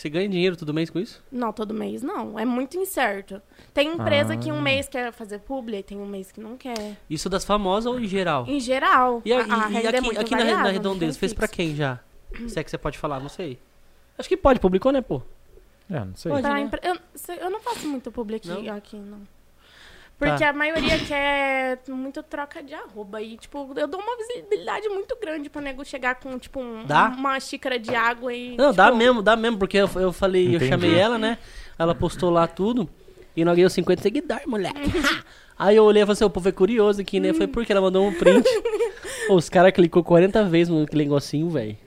[0.00, 1.22] Você ganha dinheiro todo mês com isso?
[1.30, 2.38] Não, todo mês não.
[2.38, 3.40] É muito incerto.
[3.74, 4.62] Tem empresa que um Ah.
[4.62, 6.96] mês quer fazer publi e tem um mês que não quer.
[7.10, 8.46] Isso das famosas ou em geral?
[8.48, 10.72] Em geral, E, a- a, a e- renda é aqui, aqui na, variável, na tem
[10.72, 11.56] Redondeza, fez pra fixo.
[11.56, 12.00] quem já?
[12.48, 13.58] Se é que você pode falar, não sei.
[14.16, 15.20] Acho que pode, publicou, né, pô?
[15.90, 16.32] É, não sei.
[16.32, 16.48] Pode.
[16.48, 16.60] Né?
[16.62, 16.96] empre- eu,
[17.36, 18.74] eu não faço muito publi aqui, Não?
[18.74, 19.18] aqui, não.
[20.20, 20.50] Porque Tá.
[20.50, 23.22] a maioria quer muito troca de arroba.
[23.22, 27.08] E, tipo, eu dou uma visibilidade muito grande pra nego chegar com, tipo, um- Dá?
[27.08, 28.50] uma xícara de água e.
[28.56, 30.68] Não, tipo, dá mesmo, dá mesmo, porque eu, eu falei, eu Entendi.
[30.68, 31.38] chamei ela, né?
[31.78, 32.86] Ela postou lá tudo.
[33.34, 34.78] E nós ganhamos 50 seguidores, moleque.
[35.58, 37.32] Aí eu olhei e falei assim, o povo é curioso aqui, né?
[37.32, 38.44] Foi porque ela mandou um print.
[39.30, 41.78] Os caras clicou 40 vezes no negocinho, velho.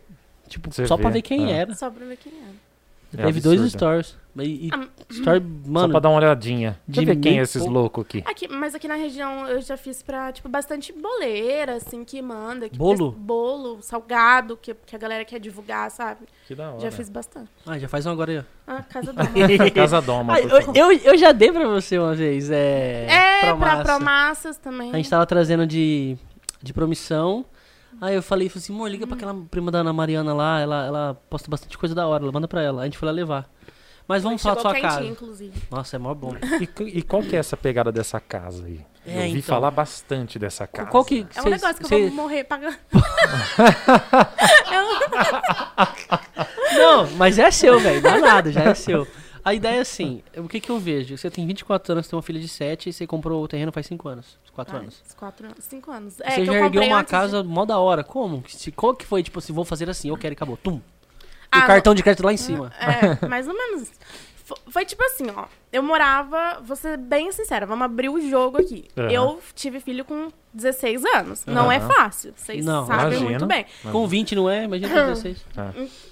[0.48, 1.58] Tipo, Você só pra vê, ver quem é.
[1.58, 1.76] era.
[1.76, 3.22] Só pra ver quem é.
[3.22, 4.16] É Teve dois stories.
[4.38, 6.80] E, e Ah, story, Só mano, pra dar uma olhadinha.
[6.88, 8.24] Deixa de ver quem é esses loucos aqui.
[8.26, 12.68] Aqui, mas aqui na região eu já fiz pra, tipo, bastante boleira, assim, que manda.
[12.68, 13.12] Que Bolo?
[13.12, 16.26] Bolo, salgado, que, que a galera quer divulgar, sabe?
[16.48, 16.80] Que da hora.
[16.80, 17.50] Já fiz bastante.
[17.66, 18.44] Ah, já faz um agora aí, ó.
[18.66, 19.26] Ah, casa da
[19.74, 20.34] Casa Doma.
[20.34, 23.06] Ah, eu, eu, eu já dei pra você uma vez, é...
[23.08, 23.84] É, pra promassa.
[23.84, 24.92] promassas também.
[24.92, 26.18] A gente tava trazendo de,
[26.62, 27.46] de promissão.
[28.02, 30.86] Aí eu falei, falei assim, amor, liga pra aquela prima da Ana Mariana lá, ela,
[30.86, 32.82] ela posta bastante coisa da hora, ela manda pra ela.
[32.82, 33.48] A gente foi lá levar.
[34.08, 35.04] Mas vamos falar da sua casa.
[35.06, 35.54] inclusive.
[35.72, 36.34] Nossa, é mó bom.
[36.62, 38.82] E, e qual que é essa pegada dessa casa aí?
[39.06, 39.42] É, eu ouvi então.
[39.44, 40.90] falar bastante dessa casa.
[40.90, 41.26] Qual que...
[41.36, 42.78] É um negócio que eu cês- vou morrer pagando.
[46.76, 48.02] Não, mas é seu, velho.
[48.02, 49.08] Dá nada, já é seu.
[49.44, 51.18] A ideia é assim, o que que eu vejo?
[51.18, 53.86] Você tem 24 anos, tem uma filha de 7 e você comprou o terreno faz
[53.88, 54.38] 5 anos.
[54.54, 55.04] 4 Ah, anos.
[55.06, 55.58] uns quatro anos.
[55.66, 56.22] Cinco anos.
[56.22, 58.04] É, você que já eu ergueu uma antes de- casa mó da hora.
[58.06, 58.42] Como?
[58.48, 60.56] Se, qual que foi, tipo assim, vou fazer assim, eu quero e acabou.
[60.56, 60.80] Tum.
[61.56, 62.72] E Ah, o cartão de crédito lá em cima.
[62.80, 63.92] É, mais ou menos.
[64.46, 65.46] Fo- Foi tipo assim, ó.
[65.72, 68.88] Eu morava, vou ser bem sincera, vamos abrir o jogo aqui.
[68.98, 69.10] Aham.
[69.10, 71.46] Eu tive filho com 16 anos.
[71.46, 72.34] Não é fácil.
[72.36, 73.30] Vocês Não, sabem imagino.
[73.30, 73.66] muito bem.
[73.90, 74.66] Com 20 não é?
[74.66, 75.46] Imagina com 16.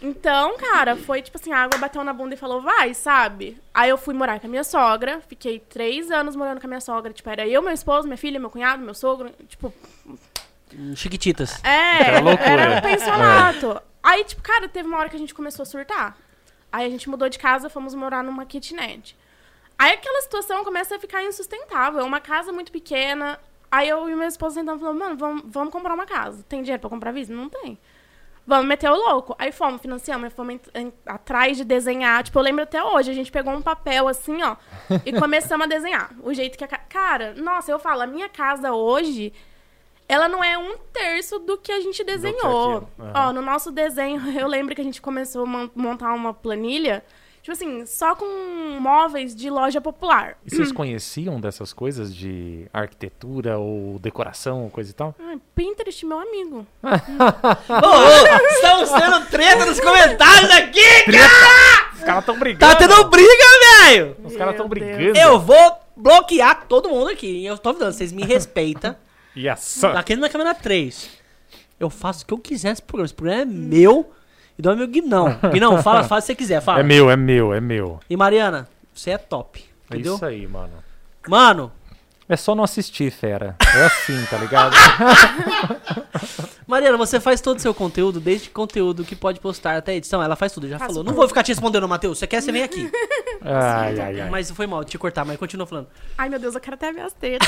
[0.02, 3.58] Então, cara, foi tipo assim, a água bateu na bunda e falou, vai, sabe?
[3.74, 6.82] Aí eu fui morar com a minha sogra, fiquei três anos morando com a minha
[6.82, 7.12] sogra.
[7.12, 9.30] Tipo, era eu, meu esposo, minha filha, meu cunhado, meu sogro.
[9.48, 9.74] Tipo,
[10.96, 11.62] Chiquititas.
[11.66, 12.50] É, Era loucura.
[12.50, 13.82] era um pensionato.
[14.04, 16.18] Aí, tipo, cara, teve uma hora que a gente começou a surtar.
[16.72, 19.18] Aí a gente mudou de casa, fomos morar numa kitnet.
[19.78, 22.00] Aí aquela situação começa a ficar insustentável.
[22.00, 23.40] É uma casa muito pequena.
[23.70, 26.44] Aí eu e meu esposo sentamos e falamos, mano, vamos, vamos comprar uma casa.
[26.48, 27.32] Tem dinheiro pra comprar visto?
[27.34, 27.78] Não tem.
[28.46, 29.36] Vamos meter o louco.
[29.38, 32.24] Aí fomos, financiamos, fomos ent- en- atrás de desenhar.
[32.24, 34.56] Tipo, eu lembro até hoje, a gente pegou um papel assim, ó,
[35.06, 36.12] e começamos a desenhar.
[36.24, 39.32] O jeito que a ca- Cara, nossa, eu falo, a minha casa hoje,
[40.12, 42.88] ela não é um terço do que a gente desenhou.
[43.00, 43.12] Aham.
[43.16, 47.04] Ó, no nosso desenho, eu lembro que a gente começou a mon- montar uma planilha,
[47.42, 48.26] tipo assim, só com
[48.80, 50.38] móveis de loja popular.
[50.46, 55.16] E vocês conheciam dessas coisas de arquitetura ou decoração, coisa e tal?
[55.20, 56.68] Ai, Pinterest, meu amigo.
[56.84, 61.92] Ô, ô, estamos tendo treta nos comentários aqui, cara!
[61.94, 62.74] Os caras tão brigando.
[62.74, 63.44] Tá tendo briga,
[63.86, 64.18] velho!
[64.24, 64.96] Os caras tão Meu Deus.
[64.98, 65.18] brigando.
[65.20, 67.46] Eu vou bloquear todo mundo aqui.
[67.46, 68.96] Eu tô avisando, vocês me respeitam.
[69.36, 69.92] E essa...
[69.92, 71.10] Aqui na câmera 3.
[71.80, 73.06] Eu faço o que eu quiser esse programa.
[73.06, 74.12] Esse programa é meu
[74.58, 75.40] e do meu Guinão.
[75.52, 76.80] Guinão, fala, fala se você quiser, fala.
[76.82, 78.00] É meu, é meu, é meu.
[78.10, 79.64] E Mariana, você é top.
[79.90, 80.16] É Entendeu?
[80.16, 80.74] isso aí, mano.
[81.28, 81.72] Mano,
[82.30, 83.56] É só não assistir, fera.
[83.76, 84.74] É assim, tá ligado?
[86.68, 90.22] Mariana, você faz todo o seu conteúdo, desde conteúdo que pode postar até edição.
[90.24, 91.04] Ela faz tudo, já Faço falou.
[91.04, 91.20] Não tudo.
[91.20, 92.18] vou ficar te respondendo, Matheus.
[92.20, 92.90] Você quer, você vem aqui.
[93.44, 94.30] ai, ai, ai.
[94.30, 95.88] Mas foi mal te cortar, mas continua falando.
[96.18, 97.48] Ai, meu Deus, eu quero até ver as tretas.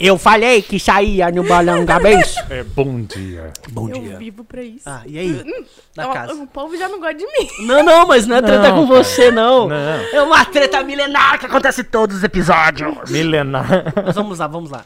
[0.00, 2.40] Eu falei que saía no balão cabeço.
[2.48, 3.52] É bom dia.
[3.70, 4.88] Bom eu vivo pra isso.
[4.88, 5.64] Ah, e aí?
[5.94, 6.34] Da Ó, casa.
[6.34, 7.48] O povo já não gosta de mim.
[7.66, 9.04] Não, não, mas não é treta Não, com cara.
[9.04, 9.68] você, não.
[9.68, 9.76] Não.
[9.76, 13.10] É uma treta milenar que acontece em todos os episódios.
[13.10, 13.92] Milenar.
[14.04, 14.84] Mas vamos lá, vamos lá.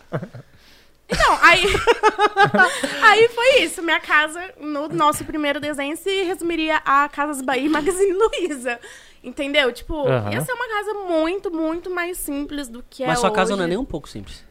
[1.08, 1.62] Então, aí.
[3.02, 3.82] aí foi isso.
[3.82, 8.78] Minha casa, no nosso primeiro desenho, se resumiria a Casas Bahia e Magazine Luiza.
[9.22, 9.72] Entendeu?
[9.72, 10.32] Tipo, Aham.
[10.32, 13.58] ia ser uma casa muito, muito mais simples do que é Mas sua casa hoje.
[13.58, 14.44] não é nem um pouco simples.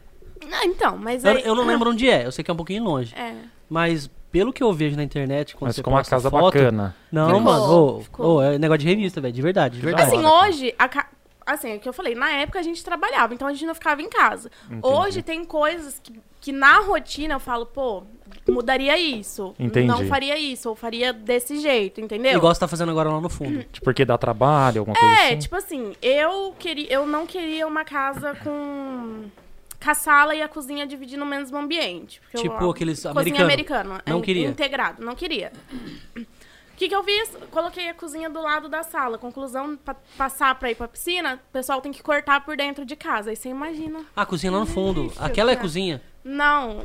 [0.52, 1.42] Ah, então, mas Eu, aí...
[1.44, 3.14] eu não lembro onde é, eu sei que é um pouquinho longe.
[3.14, 3.34] É.
[3.68, 6.94] Mas pelo que eu vejo na internet, quando Mas você com uma casa foto, bacana.
[7.12, 8.26] Não, Ficou, mano, ficou.
[8.36, 10.08] ô, é negócio de revista, velho, de verdade, de Da verdade.
[10.16, 11.08] Assim, hoje, a ca-
[11.46, 13.74] assim, é o que eu falei, na época a gente trabalhava, então a gente não
[13.74, 14.50] ficava em casa.
[14.66, 14.80] Entendi.
[14.82, 18.02] Hoje tem coisas que, que na rotina eu falo, pô,
[18.48, 19.54] mudaria isso.
[19.58, 19.86] Entendi.
[19.86, 22.32] Não faria isso, ou faria desse jeito, entendeu?
[22.36, 23.62] Igual você tá fazendo agora lá no fundo.
[23.72, 25.38] Tipo, porque dá trabalho, alguma coisa É, assim?
[25.38, 29.24] tipo assim, eu queria, eu não queria uma casa com
[29.84, 32.20] com a sala e a cozinha dividindo o mesmo ambiente.
[32.20, 33.44] porque eu- Tipo aqueles Cozinha americano.
[33.92, 34.02] americana.
[34.06, 34.48] Não in- queria.
[34.48, 35.52] Integrado, não queria.
[36.16, 37.30] O que, que eu fiz?
[37.52, 39.16] Coloquei a cozinha do lado da sala.
[39.16, 42.96] Conclusão, pra passar pra ir pra piscina, o pessoal tem que cortar por dentro de
[42.96, 43.30] casa.
[43.30, 44.00] Aí você imagina.
[44.16, 45.12] Ah, cozinha lá no fundo.
[45.18, 45.64] Aquela é cara.
[45.64, 46.02] cozinha.
[46.24, 46.84] Não,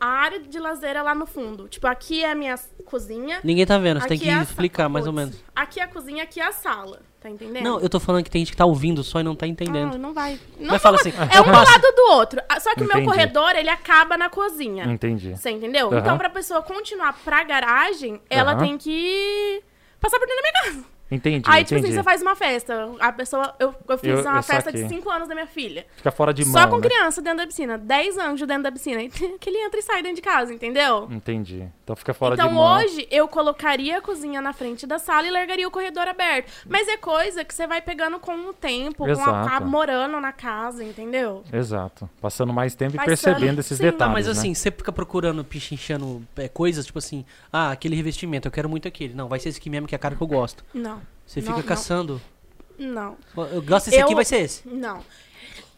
[0.00, 1.66] a área de lazer é lá no fundo.
[1.68, 3.40] Tipo, aqui é a minha cozinha.
[3.42, 5.42] Ninguém tá vendo, você tem que é a explicar mais ou menos.
[5.56, 7.00] Aqui é a cozinha, aqui é a sala.
[7.22, 7.62] Tá entendendo?
[7.62, 9.48] Não, eu tô falando que tem gente que tá ouvindo só e não tá Ah,
[9.48, 9.96] entendendo.
[9.96, 10.40] não vai.
[10.58, 12.42] Não Mas fala vai- assim, É um lado do outro.
[12.48, 13.06] Ah, Só que o meu Entendi.
[13.06, 14.84] corredor, ele acaba na cozinha.
[14.86, 15.30] Entendi.
[15.36, 15.86] Você entendeu?
[15.88, 15.98] Aham.
[16.00, 19.62] Então, pra pessoa continuar pra garagem, ela tem que
[20.00, 20.91] passar por dentro da minha casa.
[21.14, 21.88] Entendi, Aí, tipo entendi.
[21.92, 22.90] assim, você faz uma festa.
[22.98, 23.54] A pessoa.
[23.58, 24.96] Eu, eu fiz Eu- uma eu festa de saquei.
[24.96, 25.84] 5 anos da minha filha.
[25.96, 26.88] Fica fora de mão, Só com né?
[26.88, 27.76] criança dentro da piscina.
[27.76, 29.02] 10 anjos dentro da piscina.
[29.02, 31.08] E que ele entra e sai dentro de casa, entendeu?
[31.10, 31.68] Entendi.
[31.84, 32.76] Então fica fora então de mão.
[32.78, 36.50] hoje eu colocaria a cozinha na frente da sala e largaria o corredor aberto.
[36.66, 39.48] Mas é coisa que você vai pegando com o tempo, com a, Exato.
[39.54, 41.44] a- morando na casa, entendeu?
[41.52, 42.08] Exato.
[42.20, 43.84] Passando mais tempo e Passando- percebendo esses Sim.
[43.84, 44.32] detalhes, Tá, mas né?
[44.32, 48.88] assim, você fica procurando, pichinchando é, coisas, tipo assim, ah, aquele revestimento, eu quero muito
[48.88, 49.12] aquele.
[49.12, 50.64] Não, vai ser esse aqui mesmo, que é a cara que eu gosto.
[50.72, 51.01] Não.
[51.26, 51.64] Você Não, fica não.
[51.66, 52.20] caçando.
[52.78, 53.16] Não.
[53.52, 54.66] Eu gosto desse Eu- aqui, vai ser esse.
[54.68, 55.00] Não.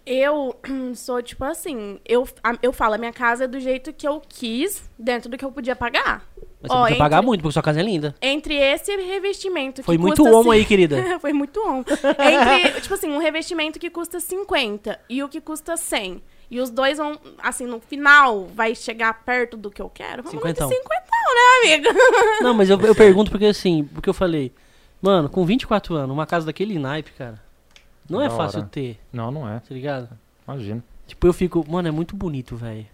[0.07, 0.55] Eu
[0.95, 2.29] sou tipo assim, eu,
[2.63, 5.51] eu falo, a minha casa é do jeito que eu quis, dentro do que eu
[5.53, 6.23] podia pagar.
[6.61, 8.15] Mas você Ó, podia pagar entre- muito, porque sua casa é linda.
[8.21, 10.97] Entre esse revestimento que Foi muito custa homo aí, querida.
[11.21, 11.85] Foi muito homo.
[11.89, 16.23] Entre, tipo assim, um revestimento que custa 50 e o que custa 100.
[16.51, 20.23] E os dois vão, assim, no final, vai chegar perto do que eu quero.
[20.23, 20.69] Vamos Cinquentão.
[20.69, 21.93] de 50, né, amiga?
[22.43, 24.53] Não, mas eu, eu pergunto porque assim, porque eu falei,
[25.05, 27.41] mano, com 24 anos, uma casa daquele naipe, cara,
[28.09, 28.69] não é Da fácil hora.
[28.71, 29.59] ter, Não, não é.
[29.61, 30.09] tá ligado?
[30.47, 30.83] Imagina.
[31.07, 32.87] Tipo, eu fico, mano, é muito bonito, velho.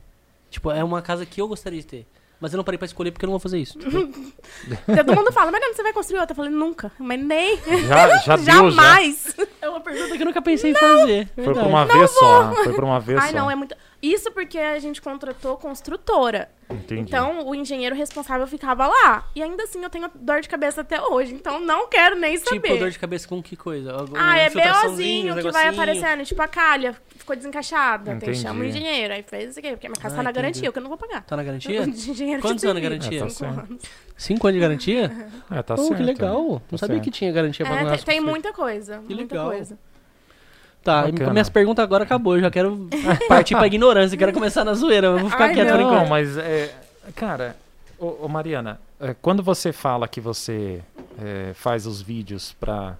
[0.50, 2.06] Tipo, é uma casa que eu gostaria de ter.
[2.40, 3.78] Mas eu não parei pra escolher porque eu não vou fazer isso.
[4.96, 6.32] Todo mundo fala, mas não, você vai construir outra?
[6.32, 6.90] Eu falei, nunca.
[6.98, 7.56] Mas nem.
[7.86, 8.52] Já, já deu, já.
[8.60, 9.36] Jamais.
[9.60, 11.28] É uma pergunta que eu nunca pensei em fazer.
[11.34, 11.66] Foi verdade.
[11.66, 12.52] por uma vez só.
[12.54, 13.36] Foi por uma vez Ai, só.
[13.36, 13.74] não, é muito.
[14.02, 16.48] Isso porque a gente contratou construtora.
[16.70, 17.02] Entendi.
[17.02, 19.28] Então, o engenheiro responsável ficava lá.
[19.34, 21.34] E ainda assim, eu tenho dor de cabeça até hoje.
[21.34, 22.60] Então, não quero nem saber.
[22.62, 23.92] Tipo, dor de cabeça com que coisa?
[23.92, 26.24] Algum- Ah, é BOzinho que vai aparecendo.
[26.24, 28.04] Tipo, a calha ficou desencaixada.
[28.12, 28.38] Tem Entendi.
[28.38, 29.12] chama o engenheiro.
[29.12, 30.42] Aí fez isso aqui, porque a minha casa Ah, tá na entendi.
[30.42, 31.22] garantia, que eu não vou pagar.
[31.24, 31.82] Tá na garantia?
[31.84, 33.18] Engenheiro Quantos anos de garantia?
[33.18, 33.82] É, tá Cinco anos.
[34.16, 35.28] Cinco anos de garantia?
[35.50, 35.96] É, tá Pô, certo.
[35.98, 36.42] que legal.
[36.42, 37.04] Não Tá sabia certo.
[37.04, 39.02] que tinha garantia pra É, tem, tem muita coisa.
[39.08, 39.50] Que muita legal.
[39.50, 39.78] coisa.
[40.82, 41.32] Tá, Bacana.
[41.32, 42.36] minhas perguntas agora acabou.
[42.36, 42.88] Eu já quero
[43.28, 44.16] partir pra ignorância.
[44.16, 45.08] Quero começar na zoeira.
[45.08, 45.86] Eu vou ficar Ai, quieto por não.
[45.86, 46.00] enquanto.
[46.02, 46.74] Não, mas, é,
[47.14, 47.54] cara,
[47.98, 50.80] ô, ô, Mariana, é, quando você fala que você
[51.22, 52.96] é, faz os vídeos pra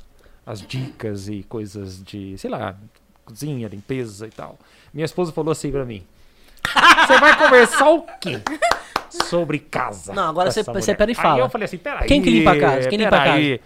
[0.47, 2.75] as dicas e coisas de, sei lá,
[3.25, 4.59] cozinha, limpeza e tal,
[4.93, 6.05] minha esposa falou assim pra mim:
[7.07, 8.41] Você vai conversar o quê?
[9.25, 10.13] Sobre casa.
[10.13, 11.35] Não, agora você- essa você mulher?" pera e fala.
[11.37, 12.07] Aí eu falei assim: peraí.
[12.07, 12.89] Quem que limpa a casa?
[12.89, 13.61] Quem limpa a peraí.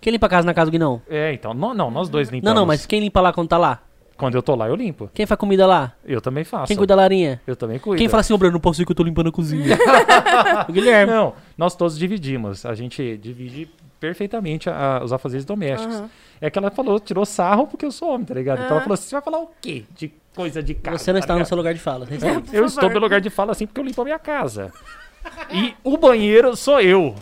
[0.00, 1.00] Quem limpa a casa na casa do Guinão?
[1.08, 2.54] É, então, não, não, nós dois limpamos.
[2.54, 3.80] Não, não, mas quem limpa lá quando tá lá?
[4.16, 5.10] Quando eu tô lá, eu limpo.
[5.12, 5.92] Quem faz comida lá?
[6.04, 6.68] Eu também faço.
[6.68, 7.40] Quem cuida da larinha?
[7.46, 7.98] Eu também cuido.
[7.98, 9.76] Quem fala assim, ô Bruno, não posso ir que eu tô limpando a cozinha?
[10.68, 11.12] o Guilherme.
[11.12, 12.64] Não, nós todos dividimos.
[12.64, 13.68] A gente divide
[14.00, 15.96] perfeitamente a- os afazeres domésticos.
[15.96, 16.10] Aham.
[16.40, 18.58] É que ela falou, tirou sarro porque eu sou homem, tá ligado?
[18.58, 18.74] Então Ah.
[18.76, 20.98] ela falou assim: você vai falar o quê de coisa de casa?
[20.98, 22.06] Você não tá está no seu lugar de fala.
[22.52, 24.72] Eu estou no lugar de fala assim porque eu limpo a minha casa.
[25.50, 27.14] E o banheiro sou eu.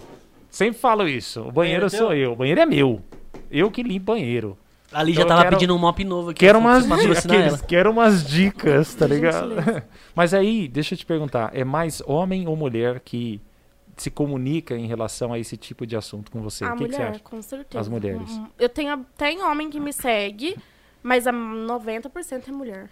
[0.55, 1.41] Sempre falo isso.
[1.41, 2.17] O banheiro Banheiro sou teu?
[2.17, 2.33] eu.
[2.33, 3.03] O banheiro é meu.
[3.51, 4.57] Eu que limpo banheiro.
[4.93, 6.39] Ali Então já tava quero- pedindo um mop novo aqui.
[6.41, 9.55] Quero umas, preciso di- patrocinar aqueles- quero umas dicas, tá ligado?
[10.15, 13.41] Mas aí, deixa eu te perguntar, é mais homem ou mulher que
[13.97, 16.65] se comunica em relação a esse tipo de assunto com você?
[16.65, 17.21] A o que, que você mulher, acha?
[17.25, 17.81] com certeza.
[17.81, 18.31] As mulheres.
[18.31, 20.57] Hum, Eu tenho, tem homem que me segue,
[21.03, 22.89] mas a 90% é mulher.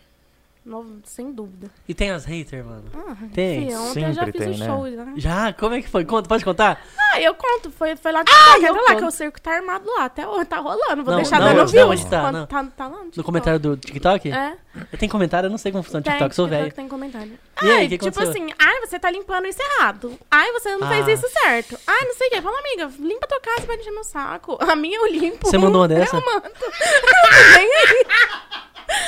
[0.64, 1.68] No- sem dúvida.
[1.88, 2.84] E tem as haters, mano.
[2.94, 3.64] Ah, Tem.
[3.64, 4.66] enfim, ontem eu já Sempre fiz tem, o né?
[4.66, 5.12] show, né?
[5.16, 5.52] Já?
[5.52, 6.04] Como é que foi?
[6.04, 6.80] Conta, pode contar?
[7.12, 7.68] Ah, eu conto.
[7.72, 8.98] Foi, foi lá de ah, eu lá, conto.
[8.98, 10.04] que o circo tá armado lá.
[10.04, 11.02] Até hoje tá rolando.
[11.02, 11.90] Vou Não, deixar não, dando não, views.
[11.90, 12.46] onde tá, não.
[12.46, 14.30] Tá, tá lá no No comentário do TikTok?
[14.30, 14.56] É,
[14.98, 15.48] Tem comentário?
[15.48, 16.74] Eu não sei como funciona o tem, TikTok, sou TikTok velho.
[16.76, 17.32] tem comentário.
[17.60, 18.30] E aí, Ai, o que tipo aconteceu?
[18.44, 20.16] assim, ai, você tá limpando isso errado.
[20.30, 20.90] Ai, você não Ah.
[21.04, 21.76] fez isso certo.
[21.88, 22.40] Ai, não sei o que.
[22.40, 24.56] Fala, amiga, limpa tua casa pra encher meu saco.
[24.62, 25.44] A minha eu limpo.
[25.48, 26.16] Você mandou uma dessa?
[26.16, 26.46] Eu mando.
[27.56, 28.06] Nem aí.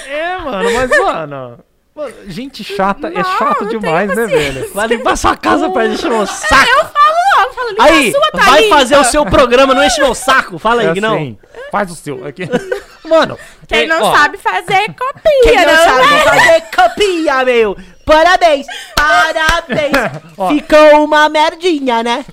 [0.07, 1.59] É, mano, mas, mano...
[1.95, 4.73] mano, Gente chata é Não, chato não tenho demais, né, velho?
[4.75, 6.71] Vai limpar sua casa pra encher meu saco.
[6.71, 8.77] Eu falo logo, falo, limpa Aí, a sua, tá vai limpa.
[8.77, 10.59] fazer o seu programa, não enche meu saco.
[10.59, 11.15] Fala aí, É Guinão.
[11.15, 11.39] assim,
[11.71, 12.27] faz o seu.
[12.27, 12.49] Aqui.
[13.05, 15.77] Mano, Quem é, não ó, sabe fazer, copia, Quem não né?
[15.77, 17.77] sabe fazer copia, meu.
[18.07, 18.67] Parabéns,
[18.97, 19.93] parabéns.
[20.39, 20.49] Ó.
[20.49, 22.25] Ficou uma merdinha, né?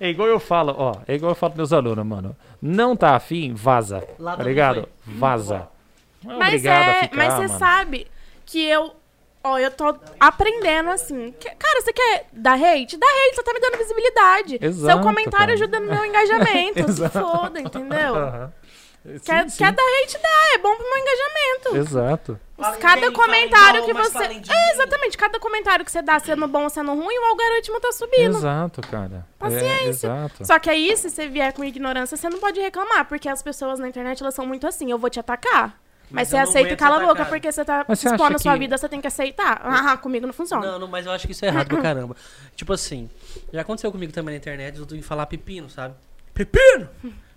[0.00, 0.94] É igual eu falo, ó.
[1.06, 2.36] É igual eu falo pros meus alunos, mano.
[2.60, 4.02] Não tá afim, vaza.
[4.18, 4.88] Lá tá ligado?
[5.04, 5.14] foi.
[5.14, 5.68] Vaza.
[6.24, 8.06] Não é Mas é, ficar, mas você sabe
[8.46, 8.94] que eu,
[9.42, 11.32] ó, eu tô aprendendo assim.
[11.38, 12.96] que- cara, você quer dar hate?
[12.96, 14.58] Dá hate, você tá me dando visibilidade.
[14.60, 15.52] Exato, Seu comentário cara.
[15.54, 16.90] ajuda no meu engajamento.
[16.92, 18.14] se foda, entendeu?
[18.16, 18.52] Aham.
[19.22, 19.58] Quer, Sim, sim.
[19.58, 20.16] quer dar hate?
[20.16, 21.76] Dá, é bom pro meu engajamento.
[21.76, 22.40] Exato.
[22.56, 24.24] Falem Cada bem, comentário que mal, mas você.
[24.50, 25.18] É, exatamente.
[25.18, 28.38] Cada comentário que você dá, sendo bom ou sendo ruim, o algoritmo tá subindo.
[28.38, 29.26] Exato, cara.
[29.26, 30.06] É, Paciência.
[30.06, 30.46] exato.
[30.46, 33.78] Só que aí, se você vier com ignorância, você não pode reclamar, porque as pessoas
[33.78, 35.78] na internet elas são muito assim, eu vou te atacar.
[36.10, 38.38] Mas, Mas você aceita e cala a boca, porque você tá Mas você expondo a
[38.38, 39.60] sua que- vida, você tem que aceitar.
[39.64, 40.64] Ah, comigo não funciona.
[40.72, 42.14] Não, não, mas eu acho que isso é errado pra caramba.
[42.54, 43.10] Tipo assim,
[43.52, 45.94] já aconteceu comigo também na internet, eu tenho que falar pepino, sabe?
[46.32, 46.88] Pepino!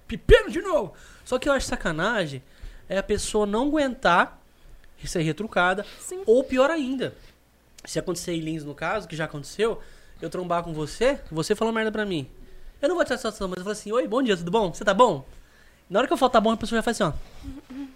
[0.08, 0.94] Pepino de novo!
[1.26, 2.44] Só que eu acho sacanagem
[2.90, 4.40] é a pessoa não aguentar
[5.06, 6.22] ser retrucada, Sim.
[6.26, 7.16] ou pior ainda,
[7.86, 9.82] se acontecer em Lins no caso, que já aconteceu,
[10.22, 12.28] eu trombar com você, você falou merda pra mim.
[12.82, 14.74] Eu não vou te dar satisfação, mas eu falo assim, oi, bom dia, tudo bom?
[14.74, 15.24] Você tá bom?
[15.90, 17.48] Na hora que eu falo tá bom, a pessoa já faz assim, ó.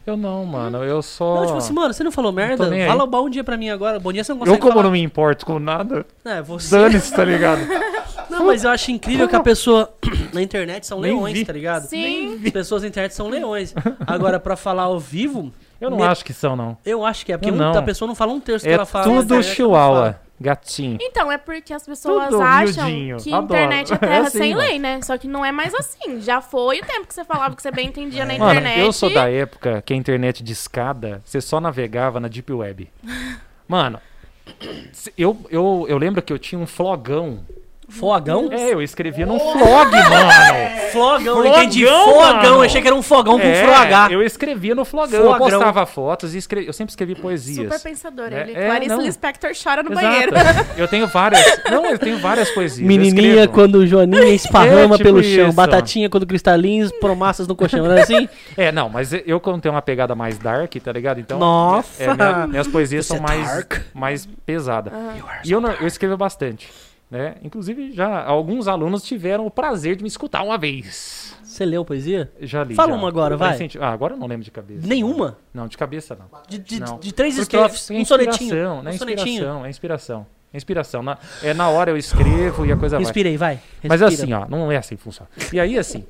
[0.06, 0.84] Eu não, mano.
[0.84, 1.36] Eu só.
[1.36, 2.70] Não, tipo assim, mano, você não falou merda?
[2.88, 4.00] Fala bom dia pra mim agora.
[4.00, 4.84] Bom dia você não consegue eu, como falar.
[4.84, 6.76] não me importo com nada, É, você...
[6.76, 7.62] dane-se, tá ligado?
[8.30, 9.92] Não, mas eu acho incrível que a pessoa
[10.32, 11.44] na internet são Nem leões, vi.
[11.46, 11.84] tá ligado?
[11.84, 12.40] Sim.
[12.46, 13.76] As pessoas na internet são leões.
[14.08, 15.52] Agora, pra falar ao vivo,
[15.82, 16.78] Eu não Me- acho que são, não.
[16.86, 17.38] eu acho que é.
[17.38, 17.78] Porque não.
[17.78, 19.04] a pessoa não fala um terço que É ela fala.
[19.04, 20.22] tudo ela chihuahua, fala.
[20.42, 20.98] Gatinho.
[21.02, 23.18] Então, é porque as pessoas Tudo acham miudinho.
[23.18, 23.46] que Adoro.
[23.46, 24.68] internet é É terra assim, sem mano.
[24.68, 25.02] lei, né?
[25.02, 26.20] Só que não é mais assim.
[26.22, 28.80] Já foi o tempo que você falava que você bem entendia na Mano, internet.
[28.80, 32.90] eu sou da época que a internet de escada, você só navegava na Deep Web.
[33.68, 34.00] Mano,
[35.18, 37.46] eu, eu, eu lembro que eu tinha um flogão.
[37.92, 38.50] Fogão?
[38.52, 40.82] É, eu escrevia num flog, mano.
[40.92, 41.86] Flogão, eu Flogão, entendi.
[41.86, 42.46] Fogão, mano.
[42.48, 44.08] eu achei que era um fogão com É, H.
[44.12, 45.22] eu escrevia no flogão.
[45.22, 46.66] Eu postava fotos e escre...
[46.66, 47.72] eu sempre escrevi poesias.
[47.74, 48.52] Super pensador É, ele.
[48.56, 49.02] é, Clarice não.
[49.02, 50.06] Lispector chora no Exato.
[50.08, 50.32] banheiro.
[50.78, 51.42] Eu tenho várias.
[51.70, 52.88] Não, eu tenho várias poesias.
[52.88, 55.48] Menininha quando o Joaninha esparrama É, tipo pelo chão.
[55.48, 55.56] isso.
[55.56, 57.86] Batatinha quando cristalinhos, promassas no colchão.
[57.86, 58.28] Não é assim?
[58.58, 61.20] É, não, mas eu como tenho uma pegada mais dark, tá ligado?
[61.20, 62.04] Então, Nossa.
[62.04, 63.74] é, minha- minhas poesias Você são é mais, dark.
[63.94, 64.94] mais pesadas.
[65.46, 66.70] E eu, eu escrevo bastante.
[67.12, 67.36] Né?
[67.44, 71.36] Inclusive, já alguns alunos tiveram o prazer de me escutar uma vez.
[71.44, 72.32] Você leu poesia?
[72.40, 72.74] Já li.
[72.74, 72.98] Fala já.
[72.98, 73.52] uma agora, vai.
[73.52, 74.88] Recente- Ah, agora eu não lembro de cabeça.
[74.88, 75.38] Nenhuma?
[75.54, 76.28] Não, de cabeça não.
[76.48, 76.98] De, de, Não.
[77.00, 78.34] de três Porque estrofes, é um sonetinho.
[78.46, 78.92] inspiração, né?
[78.92, 79.28] Um sonetinho.
[79.34, 80.26] Inspiração, é inspiração.
[80.54, 81.04] É inspiração.
[81.04, 83.04] Na, é na hora eu escrevo e a coisa vai.
[83.04, 83.60] Respirei, vai.
[83.84, 85.30] Mas assim, ó, não é assim que funciona.
[85.52, 86.06] E aí, assim,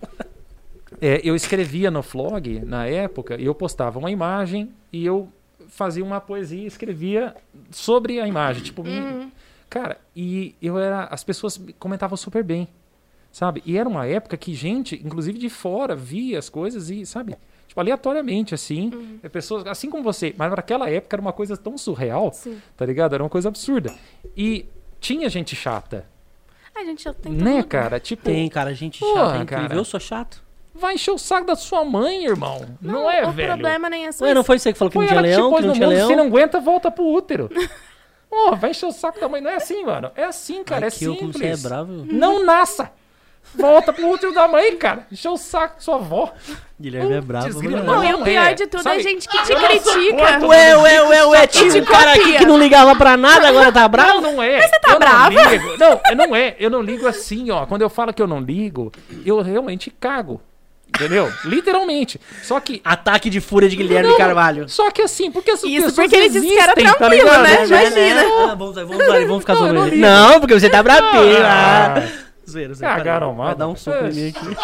[1.01, 5.27] é, eu escrevia no flog, na época, e eu postava uma imagem e eu
[5.67, 7.35] fazia uma poesia e escrevia
[7.71, 8.61] sobre a imagem.
[8.61, 9.31] Tipo, me-
[9.71, 11.05] cara, e eu era.
[11.05, 12.67] As pessoas me comentavam super bem,
[13.31, 13.63] sabe?
[13.65, 17.35] E era uma época que gente, inclusive de fora, via as coisas e, sabe?
[17.67, 19.19] Tipo, aleatoriamente, assim.
[19.23, 22.61] é Pessoas, assim como você, mas naquela época era uma coisa tão surreal, Sim.
[22.75, 23.13] tá ligado?
[23.15, 23.93] Era uma coisa absurda.
[24.35, 24.65] E
[24.99, 26.05] tinha gente chata,
[26.75, 27.67] Ai, gente, eu tenho né, tudo.
[27.69, 27.99] cara?
[27.99, 29.67] Tipo, Tem, cara, gente Porra, chata, é incrível.
[29.69, 29.79] cara.
[29.79, 30.43] Eu sou chato.
[30.73, 32.59] Vai encher o saco da sua mãe, irmão.
[32.81, 33.49] Não, é, o velho.
[33.49, 35.27] problema nem é só Ué, não foi você que falou que Foi não tinha que
[35.27, 35.95] leão, que não tinha mundo.
[35.95, 36.09] leão?
[36.09, 37.49] Se não aguenta, volta pro útero.
[38.31, 39.41] Ó, vai encher o saco da mãe.
[39.41, 40.11] Não é assim, mano.
[40.15, 40.85] É assim, cara.
[40.85, 41.65] Ai, é que eu, como simples.
[41.65, 41.91] é bravo.
[42.09, 42.91] Não nasça.
[43.53, 45.05] Volta pro útero da mãe, cara.
[45.11, 46.31] Encheu o saco sua avó.
[46.79, 47.61] Guilherme é bravo.
[47.61, 47.83] Mano.
[47.83, 48.53] Não, e o Não pior é.
[48.53, 50.45] de tudo Sabe, é gente que te não critica.
[50.47, 53.81] Ué, ué, ué, ué, tinha um cara aqui que não ligava pra nada, agora tá
[53.81, 54.21] Não, bravo?
[54.21, 54.59] não é.
[54.59, 55.31] Mas você tá eu brava?
[55.31, 56.55] Não, não, eu não é.
[56.59, 57.65] Eu não ligo assim, ó.
[57.65, 58.91] Quando eu falo que eu não ligo,
[59.25, 60.41] eu realmente cago.
[61.01, 61.31] Entendeu?
[61.45, 62.19] Literalmente.
[62.43, 62.79] Só que.
[62.85, 64.69] Ataque de fúria de Guilherme Não, Carvalho.
[64.69, 67.43] Só que assim, porque as Isso porque ele disse que era existem, tá tranquilo, ligado?
[67.43, 67.55] né?
[67.61, 68.21] É, Imagina.
[68.21, 69.95] Ah, vamos, vamos, vamos, vamos ficar Não, zoando ele.
[69.97, 71.37] Não, porque você tá brabinho.
[71.43, 71.95] Ah.
[71.97, 72.01] Ah.
[72.49, 72.95] Zoeira, zoeira.
[72.97, 73.57] Cagaram, Vai mano.
[73.57, 74.09] dar um soco É.
[74.09, 74.57] em mim aqui.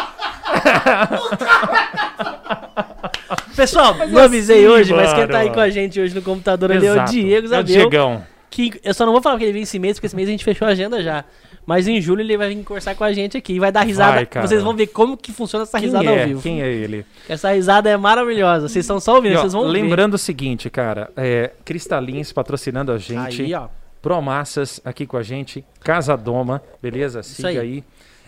[3.55, 5.55] Pessoal, não avisei assim, hoje, mas quem tá aí mano.
[5.55, 7.05] com a gente hoje no computador ali é o.
[7.05, 7.63] Diego É o Zabel.
[7.63, 8.23] Diegão.
[8.49, 10.31] Que eu só não vou falar que ele vem esse mês, porque esse mês a
[10.31, 11.25] gente fechou a agenda já.
[11.65, 14.25] Mas em julho ele vai vir conversar com a gente aqui e vai dar risada.
[14.31, 14.47] Vai.
[14.47, 16.21] Vocês vão ver como que funciona essa Quem risada é?
[16.21, 16.41] ao vivo.
[16.41, 17.05] Quem é ele?
[17.27, 18.69] Essa risada é maravilhosa.
[18.69, 19.71] Vocês estão só ouvindo, E, ó, vocês vão ver.
[19.81, 23.67] lembrando o seguinte, cara, é, Cristalins patrocinando a gente, Aí, ó.
[24.01, 27.21] Promassas aqui com a gente, Casa Doma, beleza?
[27.23, 27.57] Siga aí.
[27.57, 27.83] aí.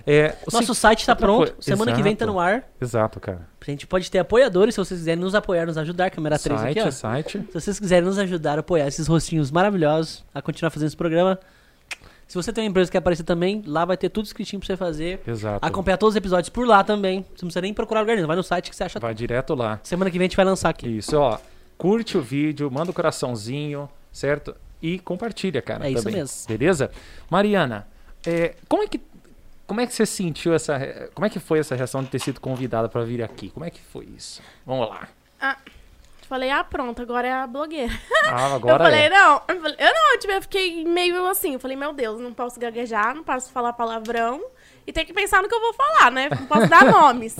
[0.06, 1.52] É, o Nosso se- site tá outra pronto.
[1.54, 2.34] coi- Semana que vem tá Exato.
[2.34, 2.64] no ar.
[2.82, 3.48] Exato, cara.
[3.62, 6.10] A gente pode ter apoiadores, se vocês quiserem nos apoiar, nos ajudar.
[6.10, 6.92] Câmera 3 Site, aqui, ó.
[6.92, 7.32] site.
[7.48, 11.40] Se vocês quiserem nos ajudar a apoiar esses rostinhos maravilhosos, a continuar fazendo esse programa.
[12.28, 14.68] Se você tem uma empresa que quer aparecer também, lá vai ter tudo escritinho pra
[14.68, 15.20] você fazer.
[15.28, 15.66] Exato.
[15.66, 17.22] Acompanhar todos os episódios por lá também.
[17.22, 18.28] Você não precisa nem procurar lugar nenhum.
[18.28, 19.00] Vai no site que você acha.
[19.00, 19.80] Vai direto lá.
[19.84, 20.88] Semana que vem a gente vai lançar aqui.
[20.98, 21.40] Isso, ó.
[21.78, 24.56] Curte o vídeo, manda o coraçãozinho, certo?
[24.82, 25.88] E compartilha, cara.
[25.88, 26.48] É isso também, mesmo.
[26.48, 26.92] Beleza?
[27.32, 27.88] Mariana,
[28.26, 29.02] é, como é que
[29.70, 30.78] como é que você sentiu essa
[31.14, 33.52] como é que foi essa reação de ter sido convidada para vir aqui?
[33.52, 34.42] Como é que foi isso?
[34.66, 35.08] Vamos lá.
[36.28, 37.92] Falei, ah, pronto, agora é a blogueira.
[38.26, 39.10] Ah, agora eu falei, é.
[39.10, 42.32] não, eu, falei, eu não, tipo, eu fiquei meio assim, eu falei, meu Deus, não
[42.34, 44.44] posso gaguejar, não posso falar palavrão
[44.86, 46.30] e tem que pensar no que eu vou falar, né?
[46.30, 47.36] Não posso dar nomes.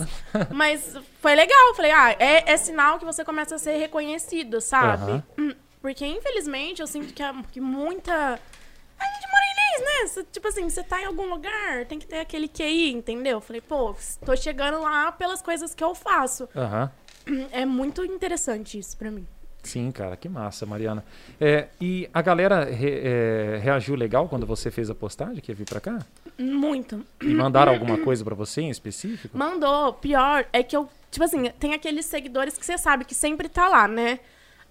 [0.52, 4.60] Mas foi legal, eu falei, ah, é, é sinal que você começa a ser reconhecido,
[4.60, 5.12] sabe?
[5.12, 5.22] Aham.
[5.38, 8.12] Hum, Porque, infelizmente, eu sinto que, a- que muita.
[8.12, 9.44] A gente mora
[9.78, 10.06] Inês, né?
[10.08, 13.38] Cê- tipo assim, você tá em algum lugar, tem que ter aquele QI, entendeu?
[13.38, 13.94] Eu falei, pô,
[14.24, 16.48] tô chegando lá pelas coisas que eu faço.
[16.56, 16.90] Aham.
[17.52, 19.26] É muito interessante isso pra mim.
[19.62, 21.04] Sim, cara, que massa, Mariana.
[21.38, 25.54] É, e a galera re- é, reagiu legal quando você fez a postagem que ia
[25.54, 25.98] vir pra cá?
[26.38, 27.04] Muito.
[27.20, 29.36] E mandaram alguma coisa pra você em específico?
[29.36, 29.92] Mandou.
[29.92, 33.68] Pior é que eu, tipo assim, tem aqueles seguidores que você sabe que sempre tá
[33.68, 34.18] lá, né?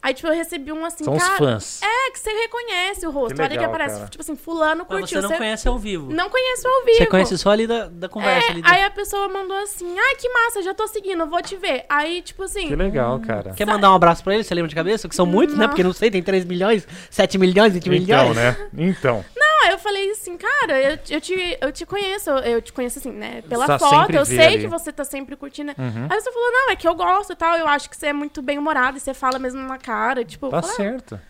[0.02, 1.38] Aí, tipo, eu recebi um assim, São os cara.
[1.38, 1.82] fãs.
[1.84, 3.36] É, que você reconhece o rosto.
[3.36, 4.08] Que Olha que legal, aparece, cara.
[4.10, 5.22] tipo assim, fulano Mas curtiu.
[5.22, 6.12] você não conhece ao vivo.
[6.14, 6.98] Não conheço ao vivo.
[6.98, 8.48] Você conhece só ali da, da conversa.
[8.48, 8.62] É, ali.
[8.64, 11.84] aí a pessoa mandou assim, ai, que massa, já tô seguindo, vou te ver.
[11.90, 13.52] Aí, tipo assim, Que legal, cara.
[13.52, 14.44] Quer mandar um abraço pra ele?
[14.44, 15.10] Você lembra de cabeça?
[15.10, 15.64] Que são muitos, né?
[15.64, 15.70] Não.
[15.70, 18.10] Porque não sei, tem 3 milhões, 7 milhões, 20 milhões.
[18.10, 18.58] Então, né?
[18.78, 19.26] Então.
[19.80, 23.42] Eu falei assim, cara, eu, eu, te, eu te conheço, eu te conheço assim, né?
[23.48, 24.60] Pela Tá foto, eu sei ali.
[24.60, 25.72] que você tá sempre curtindo.
[25.78, 26.08] Uhum.
[26.10, 28.14] Aí você falou, não, é que eu gosto e tal, eu acho que você é
[28.14, 30.50] muito bem humorado e você fala mesmo na cara, tipo...
[30.50, 30.76] Tá falei, ah.
[30.76, 31.22] certo.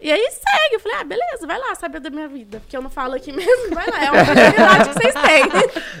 [0.00, 2.80] E aí segue, eu falei, ah, beleza, vai lá saber da minha vida, porque eu
[2.80, 5.44] não falo aqui mesmo, vai lá, é uma oportunidade que vocês têm.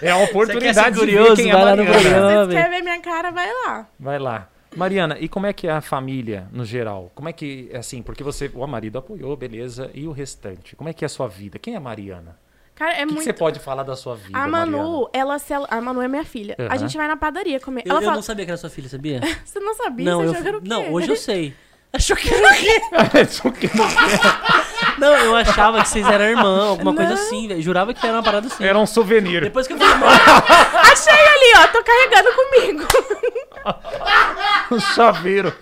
[0.00, 1.00] É a Você quer oportunidade
[1.36, 2.52] quem é vai lá no programa.
[2.52, 3.86] Se ver minha cara, vai lá.
[3.98, 4.48] Vai lá.
[4.78, 7.10] Mariana, e como é que é a família no geral?
[7.14, 10.76] Como é que, assim, porque você, o marido apoiou, beleza, e o restante?
[10.76, 11.58] Como é que é a sua vida?
[11.58, 12.38] Quem é a Mariana?
[12.76, 13.24] Cara, é o que, que muito...
[13.24, 14.78] você pode falar da sua vida, A Mariana?
[14.78, 15.52] Manu, ela se...
[15.52, 16.54] A Manu é minha filha.
[16.56, 16.68] Aham.
[16.70, 17.82] A gente vai na padaria comer.
[17.84, 19.20] Eu, ela eu fala, não sabia que era sua filha, sabia?
[19.44, 20.04] você não sabia?
[20.04, 20.68] não, você eu, achou que era o quê?
[20.68, 21.54] não, hoje eu sei.
[21.92, 22.80] Achou que era o quê?
[23.28, 23.84] Isso que não
[24.98, 27.62] Não, eu achava que vocês eram irmão, alguma coisa assim, velho.
[27.62, 28.64] Jurava que era uma parada assim.
[28.64, 29.42] Era um souvenir.
[29.42, 30.12] Depois que eu falei, mano,
[30.92, 32.86] Achei ali, ó, tô carregando comigo.
[34.70, 35.52] Um chaveiro.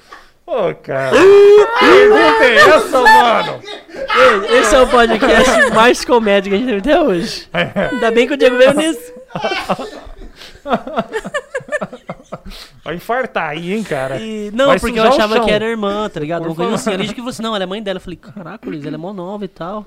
[0.47, 1.11] Ô, cara.
[1.11, 3.61] Que pergunta é essa, mano?
[3.64, 7.49] ei, esse é o podcast mais comédia que a gente teve até hoje.
[7.53, 9.12] Ainda bem que o Diego veio nisso.
[12.84, 14.16] Vai infartar aí, hein, cara?
[14.18, 16.42] E, não, Vai porque eu achava que era irmã, tá ligado?
[16.42, 16.92] Por Uma coisa favor.
[16.94, 17.02] assim.
[17.04, 17.96] Ali que você, não, ela é mãe dela.
[17.98, 19.86] Eu falei, caraca, Luiz, ela é mó nova e tal.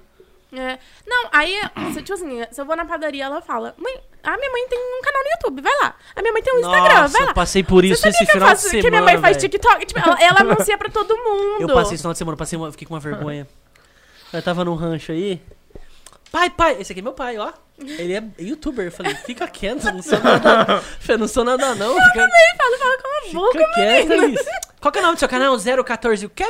[0.52, 0.80] É.
[1.06, 1.60] Não, aí,
[1.94, 4.80] se, tipo assim, se eu vou na padaria, ela fala, mãe, a minha mãe tem
[4.80, 5.96] um canal no YouTube, vai lá.
[6.16, 7.34] A minha mãe tem um Instagram, Nossa, vai eu lá.
[7.36, 8.82] passei por isso Você esse eu final de faço, semana.
[8.82, 9.50] que minha mãe faz velho.
[9.50, 9.86] TikTok?
[9.86, 11.62] Tipo, ela, ela anuncia pra todo mundo.
[11.62, 13.48] Eu passei esse final de semana, passei uma, fiquei com uma vergonha.
[14.34, 15.40] Eu tava num rancho aí.
[16.32, 17.52] Pai, pai, esse aqui é meu pai, ó.
[17.80, 18.86] Ele é youtuber.
[18.86, 20.74] Eu falei, fica quieto, eu não sou nada.
[20.74, 21.94] Eu falei, não sou nada, não.
[21.94, 24.28] Fica, Fala, fala com a boca, fica quieta, menino.
[24.28, 24.46] Liz.
[24.80, 25.58] Qual que é o nome do seu canal?
[25.84, 26.46] 014 o quê?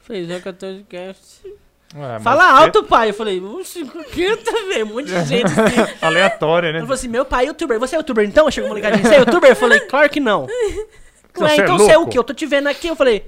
[0.00, 1.46] Falei, 014 Cast.
[1.94, 3.10] Ué, Fala alto, pai.
[3.10, 4.86] Eu falei, oxe, fica quieta, velho.
[4.86, 5.94] Um monte de gente assim.
[6.02, 6.78] Aleatório, né?
[6.78, 7.78] Ele falou assim, meu pai é youtuber.
[7.78, 8.50] Você é youtuber então?
[8.50, 9.02] Chegou uma ligadinha.
[9.04, 9.50] Você é youtuber?
[9.50, 10.46] Eu falei, claro que não.
[11.34, 12.12] Você é então você é o louco?
[12.12, 12.18] quê?
[12.18, 12.88] Eu tô te vendo aqui.
[12.88, 13.24] Eu falei...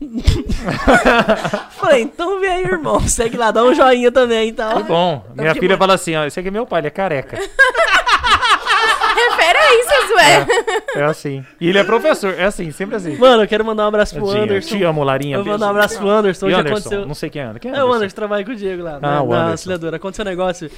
[1.70, 3.00] falei, então vem aí, irmão.
[3.00, 5.24] Segue lá, dá um joinha também e Tá bom.
[5.34, 7.38] Minha que filha fala assim, ó, esse aqui é meu pai, ele é careca.
[9.16, 10.46] Referências, ué.
[10.96, 11.44] É assim.
[11.60, 13.16] E ele é professor, é assim, sempre assim.
[13.16, 14.76] Mano, eu quero mandar um abraço pro Tadinha, Anderson.
[14.76, 15.36] Te amo, Larinha.
[15.36, 16.46] Eu vou mandar um abraço pro Anderson.
[16.46, 16.78] E Hoje Anderson?
[16.78, 17.06] aconteceu...
[17.06, 17.54] Não sei quem é.
[17.58, 19.50] Quem é É o Anderson, trabalha com o Diego lá, Ah, na, o na Anderson.
[19.52, 19.96] auxiliadora.
[19.96, 20.70] Aconteceu um negócio,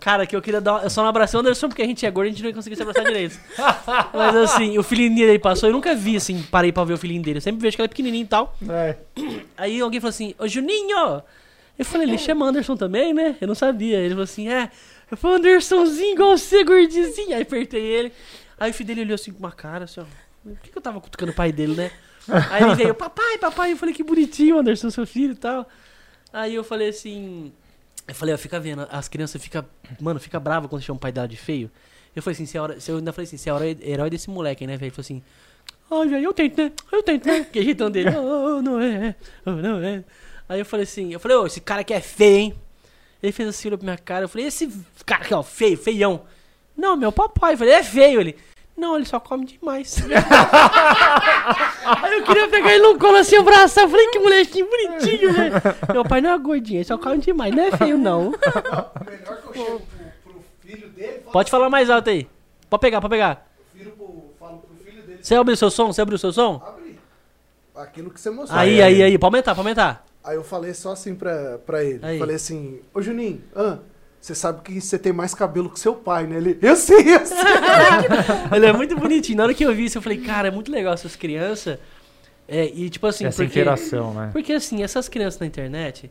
[0.00, 0.84] cara, que eu queria dar.
[0.84, 2.50] Eu só não abracei o Anderson porque a gente é gordo e a gente não
[2.50, 3.38] ia conseguir se abraçar direito.
[4.12, 7.22] Mas assim, o filhinho dele passou, eu nunca vi assim, parei pra ver o filhinho
[7.22, 7.38] dele.
[7.38, 8.56] Eu sempre vejo que ele é pequenininho e tal.
[8.68, 8.96] É.
[9.56, 11.22] Aí alguém falou assim: Ô Juninho!
[11.78, 13.36] Eu falei, ele chama Anderson também, né?
[13.40, 13.98] Eu não sabia.
[13.98, 14.70] Ele falou assim: É,
[15.10, 17.34] eu falei, Andersonzinho igual você, gordinho.
[17.34, 18.12] Aí apertei ele.
[18.58, 20.04] Aí o filho dele olhou assim com uma cara assim, ó.
[20.42, 21.90] Por que, que eu tava cutucando o pai dele, né?
[22.50, 23.72] Aí ele veio, papai, papai.
[23.72, 25.68] Eu falei, que bonitinho, Anderson, seu filho e tal.
[26.32, 27.52] Aí eu falei assim.
[28.08, 29.64] Eu falei, ó, fica vendo, as crianças ficam.
[30.00, 31.70] Mano, fica brava quando chama o pai dela de feio.
[32.14, 34.66] Eu falei assim, você é hora, eu ainda falei assim, você é herói desse moleque,
[34.66, 34.88] né, velho?
[34.88, 35.22] Ele falou assim,
[35.90, 36.72] ai, velho, eu tento, né?
[36.90, 37.44] Eu tento, né?
[37.44, 40.02] Que jeitão dele, oh, não é, oh, não é.
[40.48, 42.54] Aí eu falei assim, eu falei, ô, esse cara aqui é feio, hein?
[43.22, 44.70] Ele fez assim, olhou pra minha cara, eu falei, esse
[45.04, 46.22] cara aqui, ó, feio, feião.
[46.76, 48.36] Não, meu papai, eu falei, é feio ele.
[48.76, 49.96] Não, ele só come demais.
[52.02, 53.84] Aí eu queria pegar ele no colo assim, abraçar.
[53.84, 55.54] Eu falei, que molequinho bonitinho, velho.
[55.92, 57.54] Meu pai não é gordinho, ele só come demais.
[57.54, 58.28] Não é feio, não.
[58.28, 62.28] O melhor que eu chego pro, pro filho dele, Pode falar mais alto aí.
[62.68, 63.48] Pode pegar, pode pegar.
[63.72, 65.92] filho pro, falo pro filho dele, Você abriu o seu som?
[65.92, 66.62] Você abriu o seu som?
[66.62, 66.98] abre
[67.76, 68.58] aquilo que você mostrou.
[68.58, 69.18] Aí, aí, aí.
[69.18, 70.04] Pode aumentar, pode aumentar.
[70.24, 72.00] Aí eu falei só assim pra, pra ele.
[72.02, 72.18] Aí.
[72.18, 73.78] Falei assim, ô Juninho, ah,
[74.20, 76.36] você sabe que você tem mais cabelo que seu pai, né?
[76.36, 77.36] Ele, eu sei, eu sei.
[78.54, 79.38] Ele é muito bonitinho.
[79.38, 81.78] Na hora que eu vi isso, eu falei, cara, é muito legal essas crianças.
[82.48, 84.30] É, e tipo assim, Essa porque, interação, né?
[84.32, 86.10] porque assim, essas crianças na internet,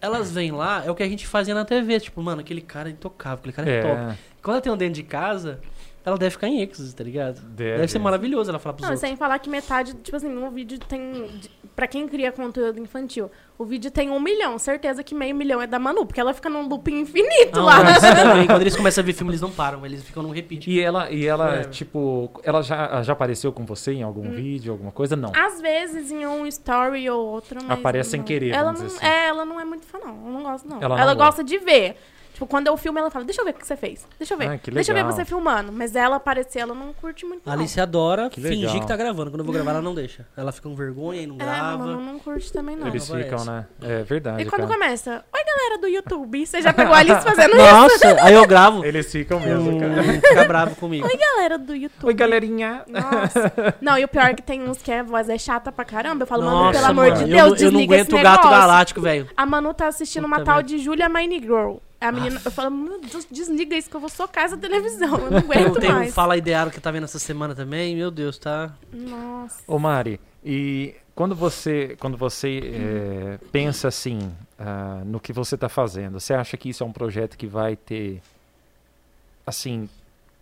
[0.00, 2.00] elas vêm lá, é o que a gente fazia na TV.
[2.00, 4.12] Tipo, mano, aquele cara é intocável, aquele cara é, top.
[4.12, 4.18] É.
[4.42, 5.60] Quando eu tenho dentro de casa,
[6.04, 7.40] ela deve ficar em êxtase, tá ligado?
[7.42, 7.76] Deve.
[7.76, 9.08] Deve ser maravilhoso ela falar pros Não, outros.
[9.08, 11.30] sem falar que metade, tipo assim, no vídeo tem.
[11.74, 14.58] Pra quem cria conteúdo infantil, o vídeo tem um milhão.
[14.58, 17.82] Certeza que meio milhão é da Manu, porque ela fica num looping infinito Não, lá.
[17.82, 20.70] mas também, quando eles começam a ver filme, eles não param, eles ficam num repeat.
[20.70, 21.64] E ela, e ela É.
[21.64, 25.16] tipo, ela já, já apareceu com você em algum vídeo, alguma coisa?
[25.16, 25.32] Não.
[25.34, 27.78] Às vezes em um story ou outro, mas.
[27.78, 29.06] Aparece sem não- querer, Ela vamos não, dizer assim.
[29.06, 30.08] É, ela não é muito fã, não.
[30.08, 30.82] Ela não gosta, não.
[30.82, 31.96] Ela Ela, não gosta de ver.
[32.42, 34.06] Tipo, quando eu filmo, ela fala, deixa eu ver o que você fez.
[34.18, 34.48] Deixa eu ver.
[34.48, 35.14] Ah, que Deixa eu ver legal.
[35.16, 35.70] você filmando.
[35.70, 37.60] Mas ela aparecer, ela não curte muito, A não.
[37.60, 38.80] Alice adora Que fingir legal.
[38.80, 39.30] que tá gravando.
[39.30, 40.26] Quando eu vou gravar, ela não deixa.
[40.36, 41.78] Ela fica com vergonha e não É, grava.
[41.78, 42.88] Manu não curte também, não.
[42.88, 43.66] Eles não ficam, né?
[43.80, 44.72] É verdade, E quando cara.
[44.72, 47.72] começa, oi galera do YouTube, você já pegou a Alice fazendo isso?
[47.74, 48.84] Nossa, aí eu gravo.
[48.84, 50.02] Eles ficam mesmo, cara.
[50.02, 51.06] Hum, fica bravo comigo.
[51.06, 52.06] Oi galera do YouTube.
[52.08, 52.82] Oi, galerinha.
[52.88, 53.52] Nossa.
[53.80, 56.22] Não, e o pior é que tem uns que a voz é chata pra caramba.
[56.24, 58.12] Eu falo, Nossa, pelo amor mano, de eu Deus, não- eu, não desliga esse aguento
[58.20, 58.50] o gato negócio.
[58.60, 59.28] galáctico, velho.
[59.36, 60.68] A Manu tá assistindo uma Puta tal merda.
[60.68, 61.76] de Julia Mine Girl.
[62.08, 65.16] A menina, eu falo, meu Deus, desliga isso que eu vou socar essa televisão.
[65.18, 66.14] Eu não aguento tem um mais.
[66.14, 67.94] Fala Idearo que tá vendo essa semana também.
[67.96, 68.72] Meu Deus, tá.
[68.92, 69.62] Nossa.
[69.66, 75.68] Ô Mari, e quando você, quando você eh, pensa assim ah, no que você está
[75.68, 78.20] fazendo, você acha que isso é um projeto que vai ter,
[79.46, 79.88] assim,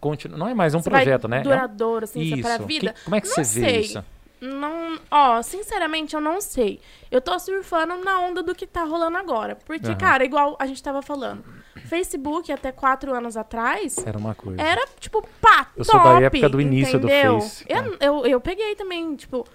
[0.00, 0.36] continu...
[0.36, 1.38] não é mais um Você vai projeto, né?
[1.38, 2.34] É um- Duradouro, assim, isso.
[2.36, 2.42] isso.
[2.42, 2.92] pra vida.
[2.92, 3.80] Que- como é que Não você vê sei.
[3.80, 4.04] isso?
[4.40, 6.80] Não, ó, sinceramente, eu não sei.
[7.10, 9.56] Eu tô surfando na onda do que tá rolando agora.
[9.66, 9.98] Porque, Aham.
[9.98, 11.44] cara, igual a gente tava falando,
[11.86, 14.60] Facebook até quatro anos atrás Era uma coisa.
[14.60, 17.40] era, tipo, pá, Eu sou top, da época do início do entendeu?
[17.40, 17.96] Face, Eu, cara.
[18.00, 19.46] eu, eu peguei também, tipo,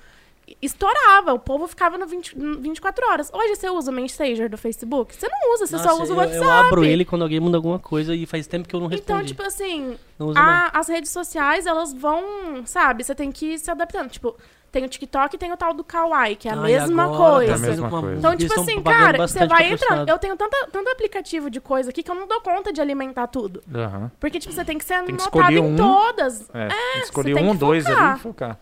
[0.62, 1.34] estourava.
[1.34, 3.32] O povo ficava no 20, no 24 horas.
[3.34, 5.16] Hoje você usa o Messenger do Facebook?
[5.16, 6.46] Você não usa, você só Nossa, usa o eu, WhatsApp.
[6.46, 9.12] eu abro ele quando alguém manda alguma coisa e faz tempo que eu não respondi.
[9.12, 9.98] Então, tipo assim,
[10.36, 13.04] a- as redes sociais, elas vão, sabe?
[13.04, 14.10] Você tem que ir se adaptando.
[14.12, 14.36] Tipo,
[14.76, 17.18] tem o TikTok e tem o tal do Kawaii, que é a Ah, mesma agora
[17.36, 17.52] coisa.
[17.54, 18.16] É a mesma coisa.
[18.18, 20.10] Então, tipo assim, cara, você vai entrando.
[20.10, 23.28] Eu tenho tanta, tanto aplicativo de coisa aqui que eu não dou conta de alimentar
[23.28, 23.64] tudo.
[23.74, 24.12] Aham.
[24.20, 25.76] Porque, tipo, você tem que ser Tem que anotado escolher em um.
[25.78, 26.50] todas.
[26.54, 28.60] É, tem que você escolher tem um, que dois ali e focar.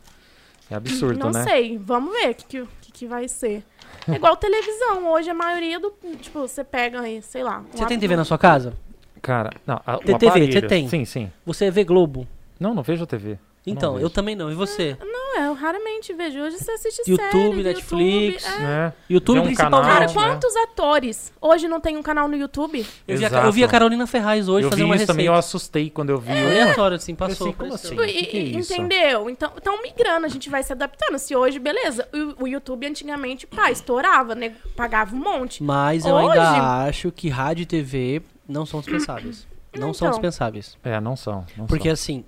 [0.69, 1.43] É absurdo, não né?
[1.43, 3.63] sei, vamos ver o que, que, que, que vai ser.
[4.07, 5.11] É igual televisão.
[5.11, 5.91] Hoje a maioria do.
[6.21, 7.59] Tipo, você pega aí, sei lá.
[7.59, 8.73] um Você tem app- TV na sua casa?
[9.21, 10.87] Cara, não, a, o Tem TV, você tem?
[10.87, 11.31] Sim, sim.
[11.45, 12.27] Você vê Globo?
[12.59, 13.39] Não, não vejo TV.
[13.65, 14.51] Então, eu também não.
[14.51, 14.97] E você?
[15.01, 16.37] Não, eu raramente vejo.
[16.41, 18.43] Hoje você assiste YouTube, série, Netflix.
[18.43, 18.59] YouTube, é.
[18.63, 18.93] Né?
[19.09, 19.81] YouTube um principalmente.
[19.81, 20.13] canal, Cara, né?
[20.13, 22.85] quantos atores hoje não tem um canal no YouTube?
[23.07, 25.13] Eu vi, a, eu vi a Carolina Ferraz hoje eu fazer uma isso receita.
[25.13, 26.31] também, eu assustei quando eu vi.
[26.31, 27.47] É aleatório, assim, passou.
[27.47, 28.01] assim, como apareceu.
[28.01, 28.11] assim?
[28.11, 28.73] Tipo, que que é isso?
[28.73, 29.29] entendeu?
[29.29, 31.17] Então, então, migrando, a gente vai se adaptando.
[31.17, 32.05] Se hoje, beleza,
[32.37, 34.55] o, o YouTube antigamente, pá, estourava, né?
[34.75, 35.63] Pagava um monte.
[35.63, 39.47] Mas eu Hoje- ainda acho que rádio e TV não são dispensáveis.
[39.73, 40.19] Não são Então.
[40.19, 40.77] dispensáveis.
[40.83, 41.43] É, não são.
[41.57, 41.93] Não Porque são.
[41.93, 42.25] assim,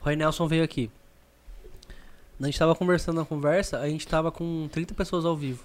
[0.00, 0.90] Roy Nelson veio aqui.
[2.40, 5.64] A gente tava conversando na conversa, a gente tava com 30 pessoas ao vivo.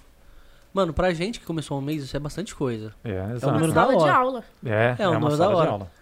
[0.72, 2.92] Mano, pra gente que começou um mês, isso é bastante coisa.
[3.04, 3.52] É, Uma exato.
[3.54, 4.12] número da sala de hora.
[4.14, 4.44] aula.
[4.66, 5.70] É, É um uma número da hora.
[5.70, 5.92] aula.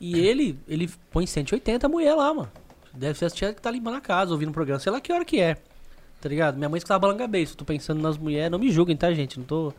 [0.00, 2.50] E ele, ele põe 180 mulher lá, mano.
[2.92, 5.12] Deve ser a tia que tá limpando a casa, ouvindo o programa, sei lá que
[5.12, 5.56] hora que é.
[6.20, 6.56] Tá ligado?
[6.56, 9.38] Minha mãe escutava balangabês, eu tô pensando nas mulheres, não me julguem, tá, gente?
[9.38, 9.72] Não tô.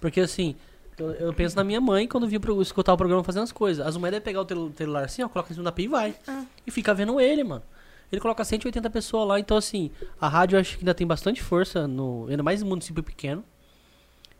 [0.00, 0.56] Porque assim,
[0.98, 3.86] eu, eu penso na minha mãe quando pro, escutar o programa fazendo as coisas.
[3.86, 5.88] As mulheres devem pegar o tel- celular assim, ó, coloca em cima da pia e
[5.88, 6.14] vai.
[6.26, 6.44] Ah.
[6.66, 7.62] E fica vendo ele, mano.
[8.10, 9.90] Ele coloca 180 pessoas lá, então assim,
[10.20, 13.42] a rádio eu acho que ainda tem bastante força, no, ainda mais em município pequeno.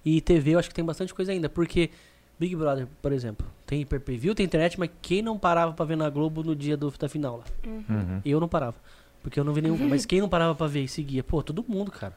[0.04, 1.90] E TV eu acho que tem bastante coisa ainda, porque
[2.38, 6.08] Big Brother, por exemplo, tem pay-per-view, tem internet, mas quem não parava pra ver na
[6.08, 7.44] Globo no dia do, da final lá?
[7.66, 8.20] Uhum.
[8.24, 8.76] Eu não parava.
[9.20, 9.76] Porque eu não vi nenhum.
[9.88, 11.24] Mas quem não parava pra ver e seguia?
[11.24, 12.14] Pô, todo mundo, cara.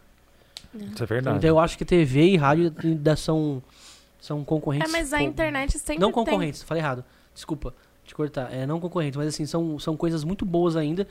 [0.75, 1.37] Isso é verdade.
[1.37, 3.63] Então eu acho que TV e rádio ainda são,
[4.19, 4.91] são É, concorrentes.
[4.91, 6.13] mas a internet sempre Não tem.
[6.25, 7.03] concorrentes, falei errado.
[7.33, 8.51] Desculpa te cortar.
[8.53, 11.07] É, não concorrentes, mas assim, são, são coisas muito boas ainda.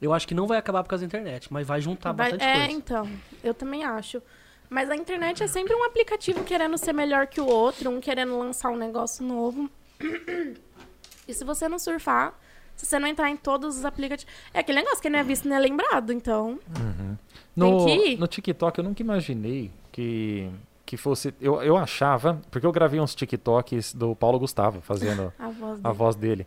[0.00, 2.48] Eu acho que não vai acabar por causa da internet, mas vai juntar Vai- bastante
[2.48, 2.72] é, coisa.
[2.72, 3.08] então,
[3.44, 4.22] eu também acho.
[4.70, 8.38] Mas a internet é sempre um aplicativo querendo ser melhor que o outro, um querendo
[8.38, 9.68] lançar um negócio novo.
[11.28, 12.34] E se você não surfar,
[12.74, 14.32] se você não entrar em todos os aplicativos.
[14.52, 16.58] É aquele negócio que não é visto nem é lembrado, então.
[17.54, 18.18] No, Tem que ir.
[18.18, 20.50] no TikTok eu nunca imaginei que,
[20.90, 21.32] que fosse.
[21.40, 25.82] Eu, eu achava, porque eu gravei uns TikToks do Paulo Gustavo fazendo A voz a
[25.88, 25.94] dele.
[25.94, 26.46] voz dele.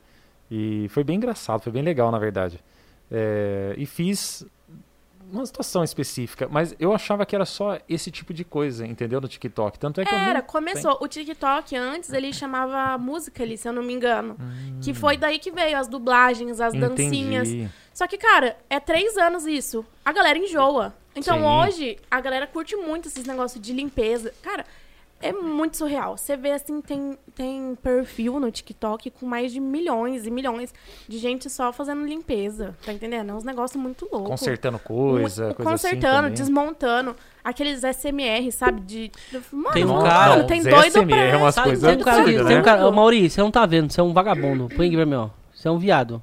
[0.52, 2.60] E foi bem engraçado, foi bem legal, na verdade.
[3.10, 4.46] É, e fiz
[5.34, 9.20] uma situação específica, mas eu achava que era só esse tipo de coisa, entendeu?
[9.20, 9.80] No TikTok.
[9.80, 10.98] Tanto é que eu Era, começou.
[11.02, 14.38] O TikTok antes ele chamava Musical.ly, se eu não me engano.
[14.82, 17.48] Que foi daí que veio as dublagens, as dancinhas.
[17.50, 17.52] Hum.
[17.52, 17.70] Entendi.
[17.94, 19.86] Só que, cara, é três anos isso.
[20.04, 20.94] A galera enjoa.
[21.16, 21.44] Então Sim.
[21.44, 24.34] hoje, a galera curte muito esses negócios de limpeza.
[24.42, 24.66] Cara,
[25.30, 26.18] é muito surreal.
[26.18, 30.74] Você vê assim, tem, tem perfil no TikTok com mais de milhões e milhões
[31.08, 32.76] de gente só fazendo limpeza.
[32.86, 33.30] Tá entendendo?
[33.30, 34.30] É uns negócios muito loucos.
[34.30, 36.36] Consertando coisa, coisa Consertando, assim.
[36.36, 37.16] desmontando.
[37.44, 38.80] Aqueles SMR, sabe?
[38.82, 39.12] De.
[39.52, 41.18] Mano, Tem um mano, cara- tem doido SMR pra.
[41.18, 42.64] é umas coisas tem um cara, absurdas, tem um né?
[42.64, 44.70] cara, Ô, Maurício, você não tá vendo, você é um vagabundo.
[44.76, 45.30] Põe aqui pra mim, ó.
[45.54, 46.22] Você é um viado.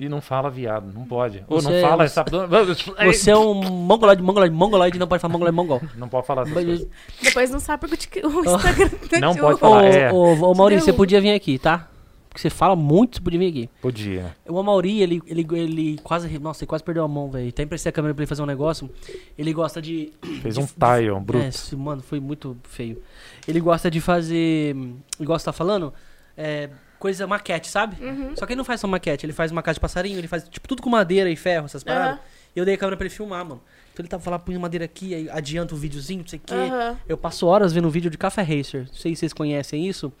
[0.00, 1.44] E não fala viado, não pode.
[1.46, 2.24] Ou não Você- fala essa.
[3.06, 5.82] Você é um mongoloide, mongoloide, mongoloide, não pode falar mongoloide, mongol.
[5.96, 6.86] Não pode falar essas coisas.
[7.22, 8.90] Depois não sabe porque o Instagram
[9.20, 9.84] Não te pode Ô, falar.
[9.84, 10.10] é.
[10.10, 11.86] ô, ô, Maurício, você podia vir aqui, tá?
[12.30, 13.70] Porque você fala muito, você podia vir aqui.
[13.82, 14.36] Podia.
[14.48, 16.38] O Amauri, ele, ele, ele quase.
[16.38, 17.48] Nossa, ele quase perdeu a mão, velho.
[17.48, 18.88] Até emprestei a câmera pra ele fazer um negócio.
[19.36, 20.12] Ele gosta de.
[20.40, 21.44] Fez de- um tile, um bruto.
[21.44, 23.02] É, esse- mano, foi muito feio.
[23.48, 24.76] Ele gosta de fazer.
[25.18, 25.92] Igual você tá falando,
[26.36, 26.70] é,
[27.00, 27.96] coisa maquete, sabe?
[28.04, 28.36] Uhum.
[28.36, 30.46] Só que ele não faz só maquete, ele faz uma casa de passarinho, ele faz
[30.48, 32.18] tipo tudo com madeira e ferro, essas paradas.
[32.18, 32.20] Aham.
[32.54, 33.60] E eu dei a câmera pra ele filmar, mano.
[33.92, 36.54] Então ele tava falando, põe madeira aqui, aí adianta o videozinho, não sei o quê.
[36.54, 36.96] Aham.
[37.08, 38.86] Eu passo horas vendo vídeo de Café Racer.
[38.86, 40.12] Não sei se vocês conhecem isso.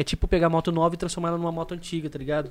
[0.00, 2.50] É tipo pegar a moto nova e transformar ela numa moto antiga, tá ligado?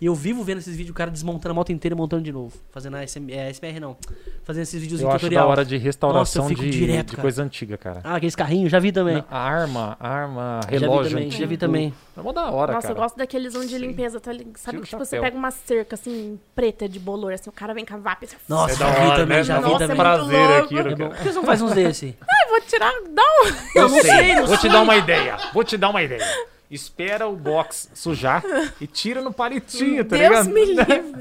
[0.00, 2.30] E eu vivo vendo esses vídeos, o cara desmontando a moto inteira e montando de
[2.30, 2.56] novo.
[2.70, 3.96] Fazendo a SM, é, SMR não.
[4.44, 5.48] Fazendo esses vídeos Eu em acho da tutorial.
[5.48, 7.22] hora de restauração Nossa, de, direto, de cara.
[7.22, 8.00] coisa antiga, cara.
[8.04, 9.24] Ah, aqueles carrinhos, já vi também.
[9.28, 11.40] A arma, arma, já vi relógio também, antigo.
[11.42, 11.94] já vi também.
[12.16, 12.98] É mó da hora, Nossa, cara.
[12.98, 14.56] eu gosto daqueles onde de limpeza, tá ligado?
[14.56, 17.84] Sabe que tipo, você pega uma cerca assim, preta de bolor, assim, o cara vem
[17.84, 19.42] com a VAP assim, Nossa, É da já vi hora, também, né?
[19.44, 19.96] já vi Nossa, é também.
[19.96, 20.64] muito prazer louco.
[20.64, 21.10] aquilo, É cara.
[21.10, 22.16] Por que você não faz uns desse?
[22.30, 23.78] Ai, vou tirar, dá um...
[23.80, 25.36] Eu não sei, Vou te dar uma ideia.
[25.52, 26.22] Vou te dar uma ideia.
[26.70, 28.42] Espera o box sujar
[28.80, 30.48] e tira no palitinho, tá Deus ligado?
[30.50, 31.16] me livre.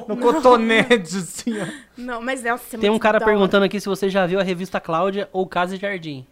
[0.08, 1.66] No cotonete, assim, ó.
[1.96, 5.28] Não, mas é Tem um cara perguntando aqui se você já viu a revista Cláudia
[5.32, 6.26] ou Casa e Jardim.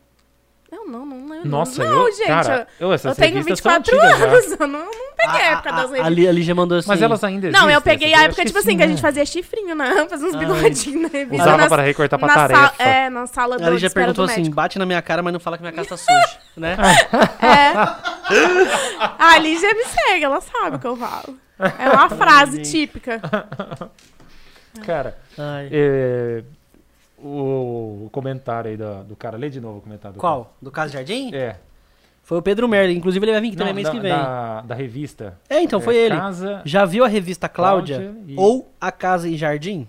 [0.71, 1.45] Eu não, não, não.
[1.47, 2.27] Nossa, não, eu, gente.
[2.27, 4.27] cara, eu, eu, essas eu tenho revistas são 24 antigas já.
[4.27, 6.07] anos, eu não, não peguei a época das a, revistas.
[6.07, 6.89] ali, ali já mandou assim.
[6.89, 7.62] Mas elas ainda existem.
[7.66, 10.07] Não, eu peguei a época, tipo assim, que a sim, gente fazia chifrinho, né?
[10.11, 11.43] Fazia uns bigodinhos na revista.
[11.43, 12.75] Usava nas- para recortar pra na tarefa.
[12.83, 14.55] É, na sala do Ali já perguntou assim, médico.
[14.57, 16.77] bate na minha cara, mas não fala que minha casa tá suja, né?
[17.41, 17.73] É.
[19.19, 21.35] A Lígia me segue, ela sabe o que eu falo.
[21.79, 23.21] É uma frase típica.
[24.85, 25.69] Cara, Ai.
[25.73, 26.43] é,
[27.23, 30.14] o, o comentário aí do, do cara, lê de novo o comentário.
[30.14, 30.55] do Qual?
[30.61, 31.31] Do Casa e Jardim?
[31.31, 31.43] cara.
[31.43, 31.61] É.
[32.23, 32.93] Foi o Pedro Merda.
[32.93, 34.11] Inclusive ele vai vir aqui também Não, mês da, que vem.
[34.11, 35.39] Da, da revista.
[35.49, 36.16] É, então, foi É, ele.
[36.16, 37.99] Casa, Já viu a revista Cláudia?
[38.01, 39.89] Cláudia e- Ou A Casa e Jardim?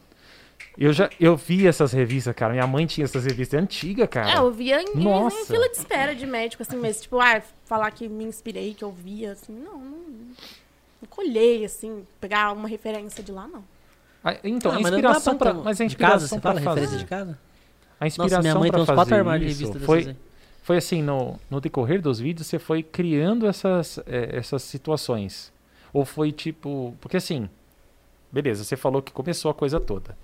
[0.77, 2.53] Eu já eu vi essas revistas, cara.
[2.53, 4.31] Minha mãe tinha essas revistas antigas, cara.
[4.31, 5.37] É, eu via em, em- Nossa.
[5.41, 8.85] em fila de espera de médico, assim, mas tipo, ah, falar que me inspirei, que
[8.85, 9.97] eu via, assim, não, não,
[11.01, 13.61] não colhei, assim, pegar uma referência de lá, não.
[14.23, 17.39] Ah, então, Ah, a inspiração pra, mas a inspiração fala fazer, referência de casa?
[17.99, 20.15] a inspiração Nossa, minha mãe tem uns quatro fazer armários de revista foi
[20.61, 25.51] foi assim no, no decorrer dos vídeos você foi criando essas eh, essas situações.
[25.91, 27.49] Ou foi tipo porque assim
[28.31, 30.17] beleza você falou que começou a coisa toda.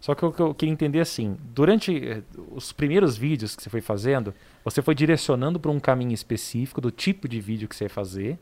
[0.00, 2.22] Só que o que eu queria entender é assim durante eh,
[2.52, 4.32] os primeiros vídeos que você foi fazendo
[4.64, 8.38] você foi direcionando para um caminho específico do tipo de vídeo que você ia fazer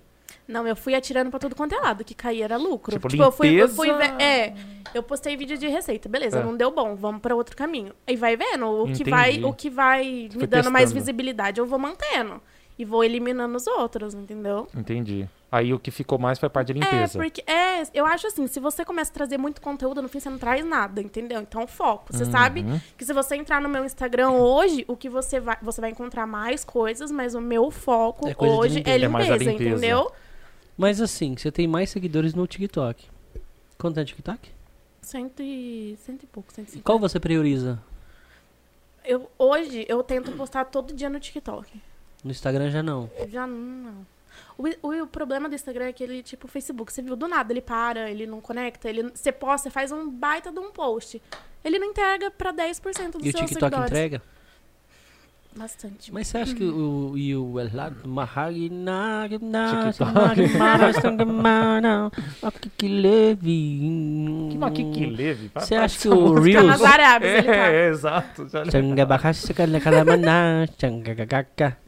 [0.48, 2.98] Não, eu fui atirando pra tudo quanto é lado, que caía era lucro.
[2.98, 4.54] Tipo, eu fui, eu fui ver- é,
[4.94, 6.42] eu postei vídeo de receita, beleza, É.
[6.42, 7.92] não deu bom, vamos pra outro caminho.
[8.06, 9.10] Aí vai vendo, o que Entendi.
[9.10, 10.94] vai, o que vai me dando mais testando.
[11.00, 12.40] visibilidade, eu vou mantendo.
[12.78, 14.68] E vou eliminando os outros, entendeu?
[14.74, 18.04] entendi aí o que ficou mais foi a parte de É, limpeza porque é, eu
[18.06, 21.00] acho assim, se você começa a trazer muito conteúdo, no fim você não traz nada,
[21.00, 21.40] entendeu?
[21.40, 22.12] Então foco.
[22.12, 22.30] Você Uhum.
[22.30, 22.64] sabe
[22.98, 26.26] que se você entrar no meu Instagram hoje, o que você vai, você vai encontrar
[26.26, 28.96] mais coisas, mas o meu foco É hoje limpeza.
[28.98, 29.50] é É mais limpeza.
[29.52, 30.12] entendeu?
[30.78, 33.04] Mas assim, você tem mais seguidores no TikTok.
[33.76, 34.50] Quanto é TikTok?
[35.02, 36.84] Cento e, cento e pouco, cento e cinquenta.
[36.86, 37.82] Qual você prioriza?
[39.04, 41.80] Eu, hoje eu tento postar todo dia no TikTok.
[42.22, 43.10] No Instagram já não.
[43.28, 44.06] Já não.
[44.56, 47.26] O, o, o problema do Instagram é que ele, tipo, o Facebook, você viu do
[47.26, 51.20] nada, ele para, ele não conecta, ele, você posta, faz um baita de um post.
[51.64, 53.86] Ele não entrega pra 10% dos E o seus TikTok seguidores.
[53.90, 54.22] entrega?
[55.56, 56.12] Bastante.
[56.12, 59.38] Mas você acha que o e o Elad Mahag na que
[64.66, 67.52] aqui que leve Você acha que o Reels nas Arábias, ele tá.
[67.52, 68.46] é, é, exato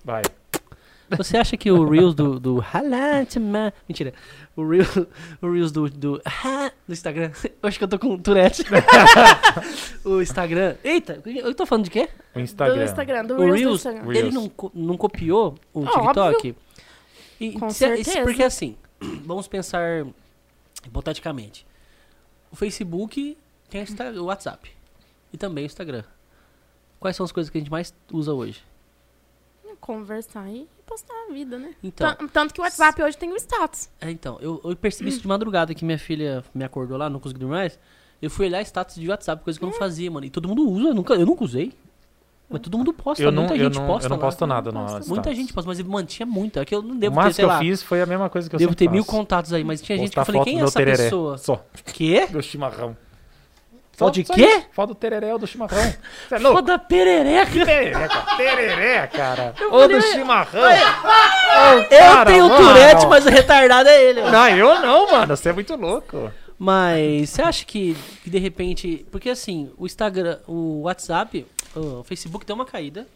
[0.05, 0.23] vai
[1.17, 3.73] Você acha que o Reels do, do Halatma.
[3.89, 4.15] Mentira.
[4.57, 4.97] O Reels,
[5.43, 7.33] o Reels do, do, do Instagram.
[7.45, 8.63] Eu acho que eu tô com Tourette.
[10.05, 10.77] o Instagram.
[10.85, 12.09] Eita, eu tô falando de quê?
[12.35, 14.03] o Do Instagram Instagram, do O Reels, do Reels, Instagram.
[14.03, 14.19] Reels.
[14.19, 16.03] ele não, não copiou o Óbvio.
[16.03, 16.57] TikTok?
[17.41, 18.23] E, Com se- certeza.
[18.23, 18.77] Porque assim,
[19.25, 20.07] vamos pensar
[20.87, 21.67] hipoteticamente.
[22.53, 23.37] O Facebook
[23.69, 23.85] tem
[24.19, 24.71] o WhatsApp.
[25.33, 26.03] E também o Instagram.
[26.99, 28.63] Quais são as coisas que a gente mais usa hoje?
[29.81, 31.71] Conversar e postar a vida, né?
[31.83, 33.89] Então, Tan- Tanto que o WhatsApp hoje tem o status.
[34.01, 37.21] É, então, eu, eu percebi isso de madrugada que minha filha me acordou lá, não
[37.21, 37.79] consegui dormir mais.
[38.21, 40.27] Eu fui olhar status de WhatsApp, coisa que eu não fazia, mano.
[40.27, 41.73] E todo mundo usa, eu nunca, eu nunca usei.
[42.53, 44.23] Mas todo mundo posta, eu não, muita eu gente não, posta eu não lá.
[44.25, 45.09] posto nada no Posta.
[45.09, 46.59] Muita gente posta, mas ele mantinha muito.
[46.59, 48.07] É que eu não o devo ter, máximo sei que eu lá, fiz foi a
[48.07, 49.17] mesma coisa que eu devo sempre ter mil faço.
[49.17, 51.05] contatos aí, mas tinha gente que eu Postar falei, quem é meu essa tereré.
[51.05, 51.39] pessoa?
[51.39, 51.65] Só.
[51.95, 52.27] Quê?
[52.27, 52.97] Do chimarrão.
[54.01, 54.65] Foto de quê?
[54.73, 55.79] Foto do tereré ou do chimarrão.
[56.29, 56.57] Você é louco?
[56.59, 57.65] Foda perereca.
[57.65, 59.55] Terereca, tereré, cara.
[59.61, 60.61] Eu Ou falei, do chimarrão.
[60.63, 62.65] Eu Cara, tenho mano.
[62.65, 64.21] Tourette, mas o retardado é ele.
[64.23, 64.31] ó.
[64.31, 65.37] Não, eu não, mano.
[65.37, 66.33] Você é muito louco.
[66.59, 69.07] Mas você acha que, que de repente.
[69.11, 73.07] Porque assim, o Instagram, o WhatsApp, o Facebook deu uma caída.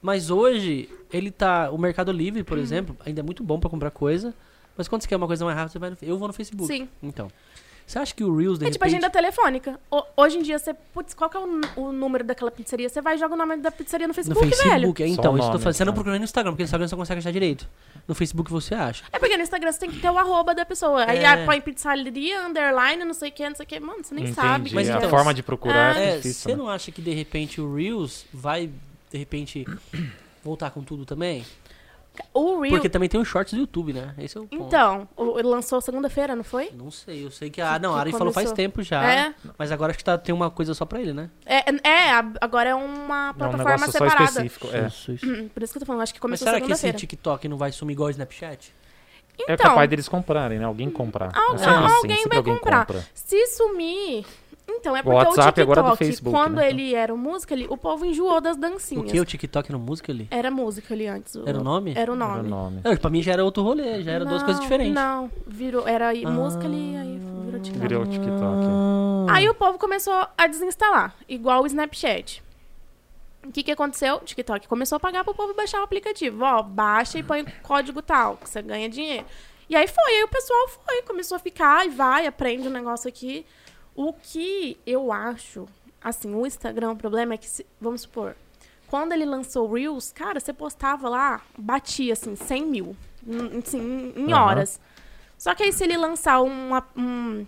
[0.00, 1.70] Mas hoje, ele tá.
[1.70, 4.34] O Mercado Livre, por exemplo, ainda é muito bom pra comprar coisa.
[4.76, 6.66] Mas quando você quer uma coisa mais rápida, você vai no, eu vou no Facebook.
[6.66, 6.88] Sim.
[7.02, 7.28] Então.
[7.92, 8.96] Você acha que o Reels, de É tipo repente...
[9.04, 9.78] agenda telefônica.
[9.90, 10.72] O- hoje em dia, você.
[10.72, 12.88] Putz, qual que é o, o número daquela pizzaria?
[12.88, 14.70] Você vai e joga o nome da pizzaria no No Facebook, velho.
[14.70, 15.74] Facebook, é, então, isso tô nome, fazendo.
[15.76, 15.96] Você não tá.
[15.96, 17.68] procura nem no Instagram, porque no Instagram você consegue achar direito.
[18.08, 19.04] No Facebook você acha.
[19.12, 21.04] É porque no Instagram você tem que ter o arroba da pessoa.
[21.06, 21.26] Aí É.
[21.26, 23.78] ah, põe pizzaria, underline, não sei o que, não sei o que.
[23.78, 24.40] Mano, você nem Entendi.
[24.40, 24.70] sabe.
[24.74, 26.42] Mas a então- forma de procurar é, É, difícil.
[26.42, 26.56] você né?
[26.56, 28.70] não acha que de repente o Reels vai,
[29.10, 29.66] de repente,
[30.42, 31.44] voltar com tudo também?
[32.34, 32.72] O Reel.
[32.74, 34.14] Porque também tem os shorts do YouTube, né?
[34.18, 34.62] Esse é o ponto.
[34.66, 36.70] Então, ele lançou segunda-feira, não foi?
[36.76, 37.78] Não sei, eu sei que a.
[37.78, 39.02] Não, que a Ari falou faz tempo já.
[39.02, 39.34] É.
[39.58, 41.30] Mas agora acho que tá, tem uma coisa só pra ele, né?
[41.46, 44.24] É, é, a- agora é uma É um plataforma negócio só separada.
[44.24, 44.68] específico.
[44.72, 44.86] É.
[44.88, 45.26] Isso, isso.
[45.26, 46.98] Hum, Por isso que eu tô falando, acho que Mas começou será que esse segunda-feira.
[46.98, 48.74] TikTok não vai sumir igual o Snapchat?
[49.48, 50.64] É Então, capaz deles comprarem, né?
[50.66, 51.30] Alguém comprar.
[51.34, 52.86] Al- É sempre assim, alguém vai alguém comprar.
[52.86, 53.06] compra.
[53.14, 54.26] se sumir...
[54.68, 56.68] Então, é O porque WhatsApp o TikTok, agora é do Facebook, quando né?
[56.68, 59.10] ele era o música, o povo enjoou das O dancinhas.
[59.12, 59.20] que?
[59.20, 60.26] O TikTok no música ali?
[60.30, 61.36] Era música ali antes.
[61.46, 61.90] Era o nome?
[61.92, 62.48] Era o Era o nome.
[62.48, 62.80] nome.
[62.82, 64.94] Não, pra mim já era outro rolê, já eram duas Não, coisas diferentes.
[64.94, 66.30] Não, virou, era aí Ah.
[66.30, 67.80] música ali, aí virou TikTok.
[67.88, 69.30] Virou o TikTok.
[69.30, 72.42] Aí o povo começou a desinstalar, igual o Snapchat.
[73.46, 74.16] O que, que aconteceu?
[74.16, 76.44] O TikTok começou a pagar pro povo baixar o aplicativo.
[76.44, 79.26] Ó, baixa e põe o código tal, que você ganha dinheiro.
[79.68, 83.08] E aí foi, aí o pessoal foi, começou a ficar e vai, aprende um negócio
[83.08, 83.44] aqui.
[83.94, 85.66] O que eu acho,
[86.02, 88.34] assim, o Instagram, o problema é que, se- vamos supor,
[88.88, 94.12] quando ele lançou o Reels, cara, você postava lá, batia, assim, 100 mil, em- assim,
[94.16, 94.80] em horas.
[95.38, 97.44] Só que aí se ele lançar uma, um,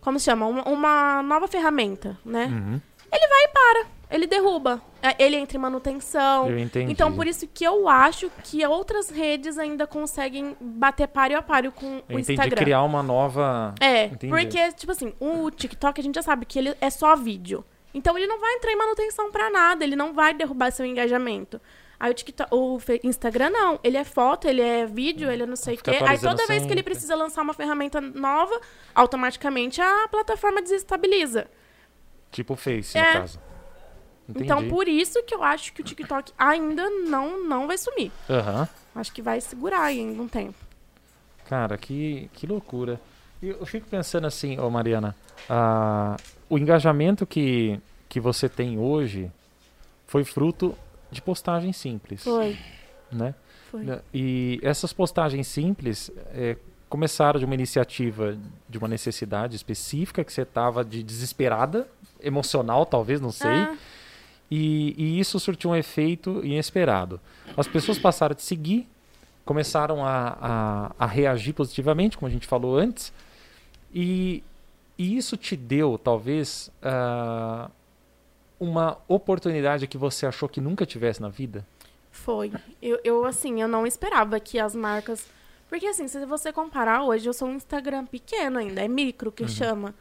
[0.00, 0.46] como se chama?
[0.46, 2.46] Uma, uma nova ferramenta, né?
[2.46, 2.80] Uhum.
[3.12, 3.56] Ele derruba.
[3.80, 6.48] É, Ele entra em manutenção.
[6.50, 6.90] Eu entendi.
[6.92, 11.72] Então, por isso que eu acho que outras redes ainda conseguem bater páreo a páreo
[11.72, 12.56] com Eu o entendi Instagram.
[12.56, 13.74] criar uma nova.
[13.80, 14.28] É, Entendi.
[14.32, 17.64] porque, tipo assim, o TikTok a gente já sabe que ele é só vídeo.
[17.92, 21.60] Então ele não vai entrar em manutenção pra nada, ele não vai derrubar seu engajamento.
[21.98, 25.56] Aí o TikTok, o Instagram não, ele é foto, ele é vídeo, ele é não
[25.56, 25.92] sei o quê.
[26.06, 26.82] Aí toda vez que ele sempre.
[26.82, 28.60] precisa lançar uma ferramenta nova,
[28.94, 31.46] automaticamente a plataforma desestabiliza.
[32.30, 33.14] Tipo o Face, É.
[33.14, 33.40] no caso.
[34.28, 34.44] Entendi.
[34.44, 38.10] Então por isso que eu acho que o TikTok ainda não, não vai sumir.
[38.28, 38.68] Aham.
[38.94, 40.58] Acho que vai segurar ainda um tempo.
[41.48, 43.00] Cara, que, que loucura.
[43.42, 45.14] Eu fico pensando assim, ô Mariana,
[45.48, 46.16] ah,
[46.48, 49.30] o engajamento que, que você tem hoje
[50.06, 50.74] foi fruto
[51.10, 52.58] de postagens simples, Foi,
[53.12, 53.34] né?
[53.70, 53.86] foi.
[54.12, 56.56] E essas postagens simples eh,
[56.88, 58.36] começaram de uma iniciativa,
[58.68, 61.86] de uma necessidade específica que você estava de desesperada,
[62.20, 63.50] emocional talvez, não sei.
[63.50, 63.76] Ah,
[64.50, 67.20] E, e isso surtiu um efeito inesperado.
[67.56, 68.88] As pessoas passaram a te seguir,
[69.44, 73.12] começaram a, a, a reagir positivamente, como a gente falou antes,
[73.92, 74.42] e,
[74.98, 77.70] e isso te deu, talvez, ah,
[78.58, 81.66] uma oportunidade que você achou que nunca tivesse na vida?
[82.10, 82.52] Foi.
[82.80, 85.26] Eu, eu, assim, eu não esperava que as marcas.
[85.68, 89.34] Porque, assim, se você comparar hoje, eu sou um Instagram pequeno ainda, é micro Uhum.
[89.34, 89.94] que chama.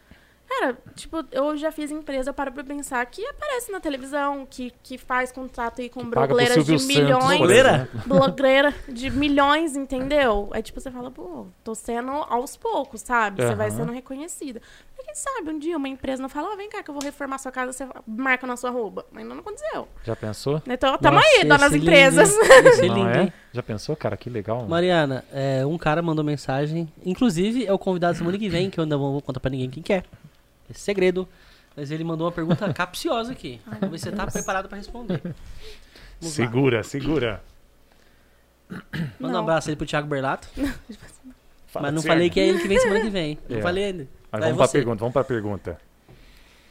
[0.47, 4.97] Cara, tipo, eu já fiz empresa para pra pensar que aparece na televisão, que, que
[4.97, 7.37] faz contrato aí com blogueiras de Santos, milhões.
[7.39, 7.89] Blogueira?
[8.05, 10.49] blogueira de milhões, entendeu?
[10.53, 13.43] Aí, tipo, você fala, pô, tô sendo aos poucos, sabe?
[13.43, 14.61] Você vai sendo reconhecida.
[14.95, 17.03] Mas quem sabe um dia uma empresa não fala, ó, vem cá que eu vou
[17.03, 19.05] reformar sua casa, você marca na sua roupa.
[19.11, 19.87] Mas ainda não aconteceu.
[20.03, 20.61] Já pensou?
[20.67, 22.33] Então, tamo Nossa, aí, donas empresas.
[22.79, 23.21] lindo, é?
[23.23, 23.33] hein?
[23.55, 24.17] Já pensou, cara?
[24.17, 24.57] Que legal.
[24.57, 24.69] mano.
[24.69, 26.91] Mariana, é, um cara mandou mensagem.
[27.05, 29.69] Inclusive, é o convidado semana que vem, que eu ainda não vou contar pra ninguém
[29.69, 30.03] quem quer.
[30.69, 31.25] É segredo.
[31.75, 33.61] Mas ele mandou uma pergunta capciosa aqui.
[33.65, 35.21] Vamos ver se você tá preparado pra responder.
[35.23, 35.35] Vamos
[36.21, 36.29] lá.
[36.29, 37.41] Segura, segura.
[38.69, 38.81] Manda
[39.21, 39.39] um Não.
[39.41, 40.49] abraço aí pro Thiago Berlato.
[41.67, 43.37] Fala mas não falei que é ele que vem semana que vem.
[43.49, 43.61] Não É.
[43.61, 44.07] falei ainda.
[44.31, 45.77] Mas Vai vamos pra pergunta, vamos pra pergunta.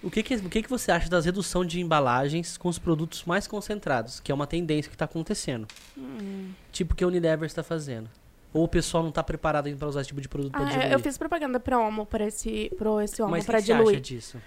[0.04, 3.24] O que que, o que que você acha das redução de embalagens com os produtos
[3.24, 4.20] mais concentrados?
[4.20, 5.66] Que é uma tendência que tá acontecendo.
[5.96, 6.50] Hum.
[6.70, 8.08] Tipo que a Unilever está fazendo.
[8.52, 10.64] Ou o pessoal não tá preparado ainda pra usar esse tipo de produto pra Ah,
[10.68, 10.86] diluir.
[10.86, 13.62] é, eu fiz propaganda pra Homo, pra esse, pro esse Homo, Mas o que você
[13.62, 13.88] diluir.
[13.96, 14.38] acha disso?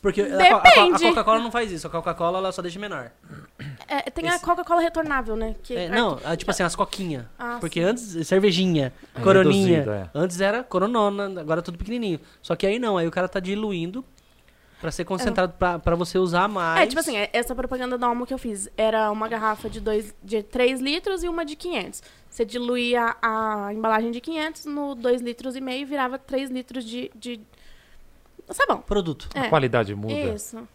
[0.00, 1.04] Porque a Co- a, a Depende.
[1.10, 1.86] Coca-Cola não faz isso.
[1.86, 3.12] A Coca-Cola ela só deixa menor.
[3.86, 5.54] É, tem a Esse- Coca-Cola retornável, né?
[5.62, 7.28] Que, É, não, é tipo assim, as coquinha.
[7.38, 7.86] Ah, Porque sim.
[7.86, 9.78] antes, cervejinha, É coroninha.
[9.80, 10.10] reduzido, é.
[10.14, 12.18] Antes era coronona, agora é tudo pequenininho.
[12.42, 14.04] Só que aí não, aí o cara tá diluindo
[14.82, 16.82] pra ser concentrado pra, pra você usar mais.
[16.82, 19.80] É, tipo assim, é- essa propaganda da Homo que eu fiz era uma garrafa de,
[19.80, 22.02] dois, de 3 litros e uma de 500.
[22.28, 26.84] Você diluía a embalagem de 500 no 2 litros e meio e virava 3 litros
[26.84, 27.40] de, de
[28.50, 28.78] sabão.
[28.82, 29.28] Produto.
[29.34, 30.12] A É, qualidade muda.
[30.14, 30.66] isso.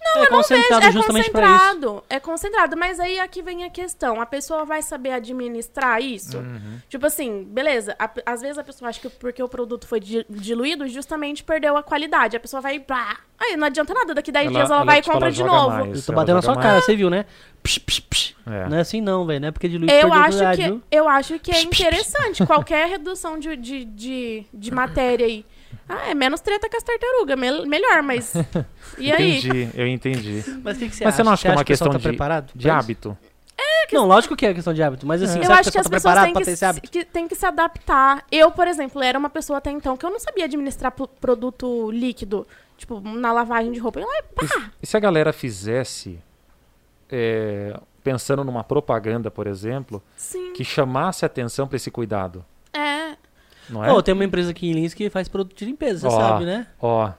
[0.00, 1.52] É concentrado é justamente pra isso.
[1.58, 2.04] concentrado.
[2.08, 2.76] É concentrado.
[2.76, 4.20] Mas aí aqui vem a questão.
[4.20, 6.38] A pessoa vai saber administrar isso?
[6.38, 6.78] Uhum.
[6.88, 7.94] Tipo assim, beleza.
[7.98, 11.76] a- às vezes a pessoa acha que porque o produto foi di- diluído, justamente perdeu
[11.76, 12.36] a qualidade.
[12.36, 12.78] A pessoa vai.
[12.80, 14.14] Pá, aí não adianta nada.
[14.14, 15.70] Daqui 10 dias ela, vai e tipo, compra ela de novo.
[15.70, 16.66] mais, Eu tô ela batendo na sua mais.
[16.66, 17.24] cara, você viu, né?
[17.62, 18.34] Psh, psh, psh.
[18.46, 18.68] É.
[18.68, 19.40] Não é assim não, velho.
[19.40, 20.82] Não é porque diluir Eu perdeu a acho, que, viu?
[20.90, 22.46] eu acho que é interessante.
[22.46, 25.44] Qualquer redução de, de, de, de matéria aí.
[25.88, 27.38] Ah, é menos treta com as tartarugas.
[27.38, 28.32] mel- melhor, mas.
[28.98, 29.38] E aí?
[29.38, 30.44] Entendi, eu entendi.
[30.64, 31.24] Mas o que, que você Mas você acha?
[31.24, 32.84] não acha que é uma pessoal questão tá de, preparado de pra isso?
[32.84, 33.18] hábito?
[33.92, 35.86] Não, lógico que é questão de hábito, mas assim, Eu você acho que que as
[35.86, 36.90] o pessoal tá pessoas têm que, ter esse se, hábito?
[36.90, 38.22] que, têm que se adaptar.
[38.30, 41.90] Eu, por exemplo, era uma pessoa até então que eu não sabia administrar pro- produto
[41.90, 42.46] líquido.
[42.76, 43.98] Tipo, na lavagem de roupa.
[43.98, 44.70] Eu ia lá e pá!
[44.82, 46.18] E se a galera fizesse,
[47.10, 50.52] é, pensando numa propaganda, por exemplo, Sim.
[50.52, 52.57] que chamasse atenção para esse cuidado, É.
[53.70, 53.88] não é?
[53.88, 56.66] Pô, tem uma empresa aqui em Lins que faz produto de limpeza, você sabe, né?
[56.80, 57.10] Ó,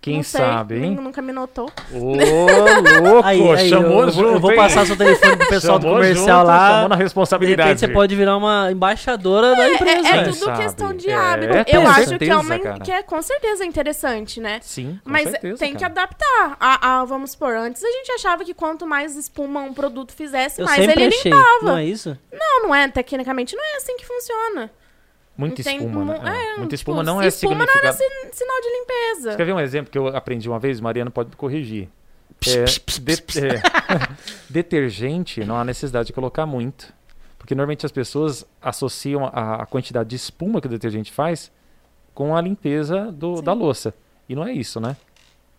[0.00, 0.94] quem não sei, sabe, hein?
[0.94, 1.68] nun- Nunca me notou.
[1.92, 1.98] Ô,
[3.02, 4.56] louco, Aí, aí, chamou eu, vou- eu junto, vou hein?
[4.56, 6.68] passar seu telefone pro pessoal do Chamou comercial junto, lá.
[6.70, 7.68] Chamou na De responsabilidade.
[7.70, 10.08] repente você pode virar uma embaixadora da É, empresa.
[10.08, 10.62] é Quem tudo sabe?
[10.62, 11.52] questão de É, hábito.
[11.56, 12.78] é, eu com acho que certeza, é, uma, cara.
[12.80, 14.60] que é com certeza interessante, né?
[14.62, 15.92] Sim, com Mas certeza, tem que cara.
[15.92, 16.56] adaptar.
[16.60, 20.60] A, a- vamos supor, antes a gente achava que quanto mais espuma um produto fizesse,
[20.60, 21.58] Eu mais ele achei, limpava.
[21.64, 22.16] não é isso?
[22.32, 22.86] Não, não é.
[22.86, 24.70] Tecnicamente não é assim que funciona.
[25.36, 26.20] Muita Tem espuma, né?
[26.24, 28.30] É, é, Muita tipo, espuma não se é espuma não era significado.
[28.32, 29.30] sin- sinal de limpeza.
[29.32, 30.80] Você quer ver um exemplo que eu aprendi uma vez?
[30.80, 31.88] Mariana pode me corrigir.
[32.46, 33.60] É, de- é,
[34.48, 36.92] detergente, não há necessidade de colocar muito.
[37.38, 41.50] Porque normalmente as pessoas associam a, a quantidade de espuma que o detergente faz
[42.14, 43.94] com a limpeza do- da louça.
[44.28, 44.96] E não é isso, né?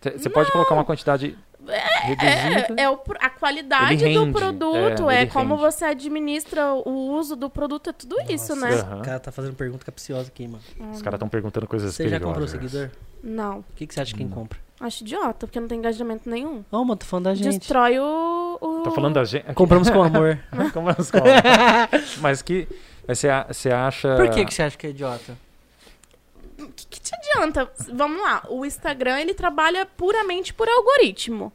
[0.00, 1.36] Você pode colocar uma quantidade
[1.76, 2.74] reduzida.
[2.76, 5.60] É, é o a qualidade Ele do rende, produto, é, é, como rende.
[5.72, 8.70] você administra o uso do produto, é tudo isso, né?
[8.70, 8.86] Nossa.
[8.86, 8.98] Aham.
[9.00, 10.62] O cara tá fazendo pergunta capciosa aqui, mano.
[10.92, 12.70] Os caras estão perguntando coisas Você já comprou perigosas.
[12.72, 12.90] seguidor?
[13.22, 14.58] Não, O que, que você acha que quem compra?
[14.80, 16.64] acho idiota, porque não tem engajamento nenhum.
[16.70, 17.58] Ô, mano, tô falando da gente.
[17.58, 18.82] Destrói o, o...
[18.84, 19.52] Tá falando da gente.
[19.54, 20.38] Compramos com amor.
[20.72, 21.18] Como as com-
[22.22, 22.68] Mas que.
[23.08, 23.18] Mas
[23.50, 24.14] você acha.
[24.16, 25.36] Por que, que você acha que é idiota?
[27.08, 27.72] Te adianta?
[27.90, 31.50] Vamos lá, o Instagram, ele trabalha puramente por algoritmo.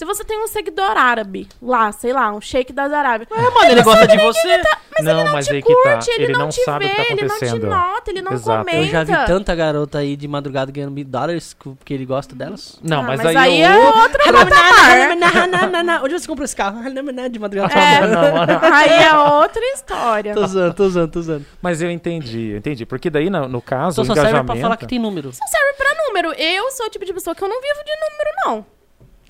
[0.00, 3.70] Se você tem um seguidor árabe lá, sei lá, um shake das Arábias, É, mano,
[3.70, 4.62] ele gosta de você.
[5.02, 5.92] não, mas te aí que tá.
[5.92, 8.32] curte, ele, não, te sabe vê, o que tá ele não te nota, ele não
[8.32, 8.58] Exato.
[8.64, 8.78] comenta.
[8.78, 12.80] Eu já vi tanta garota aí de madrugada ganhando mil dólares porque ele gosta delas.
[12.82, 13.68] Não, Ah, mas, mas aí, aí eu...
[13.68, 16.02] é outro patamar.
[16.02, 16.78] Onde você comprou esse carro?
[17.30, 17.74] De madrugada.
[17.74, 18.00] É.
[18.06, 18.74] Não, não.
[18.74, 20.32] Aí é outra história.
[20.32, 21.46] Tô usando, tô usando, tô usando.
[21.60, 22.86] Mas eu entendi, eu entendi.
[22.86, 24.52] Porque daí, no, no caso, Só, o só serve engajamento...
[24.54, 25.26] pra falar que tem número.
[25.28, 26.32] Não serve pra número.
[26.40, 28.79] Eu sou o tipo de pessoa que eu não vivo de número, não.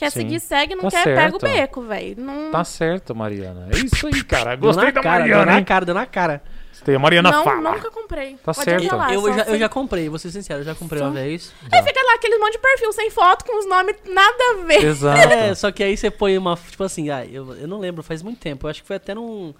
[0.00, 0.20] Quer Sim.
[0.20, 1.52] seguir, segue, não Tá quer, pega o certo.
[1.52, 2.14] beco, velho.
[2.18, 3.68] Não, Tá certo, Mariana.
[3.70, 4.56] É isso aí, cara.
[4.56, 5.64] Deu Gostei na da cara, deu Mariana, na hein?
[5.64, 6.42] cara, deu na cara.
[6.82, 7.72] Tem a Mariana não fala.
[7.74, 8.32] nunca comprei.
[8.36, 8.82] Tá Pode certo.
[8.82, 11.14] revelar, Eu só já, eu já comprei, vou ser sincero, eu já comprei uma Só.
[11.14, 11.52] vez.
[11.70, 14.84] Aí fica lá aquele monte de perfil sem foto, com os nomes nada a ver.
[14.86, 15.20] Exato.
[15.30, 18.22] É, só que aí você põe uma, tipo assim, ah, eu, eu não lembro, faz
[18.22, 18.66] muito tempo.
[18.66, 19.52] Eu acho que foi até num,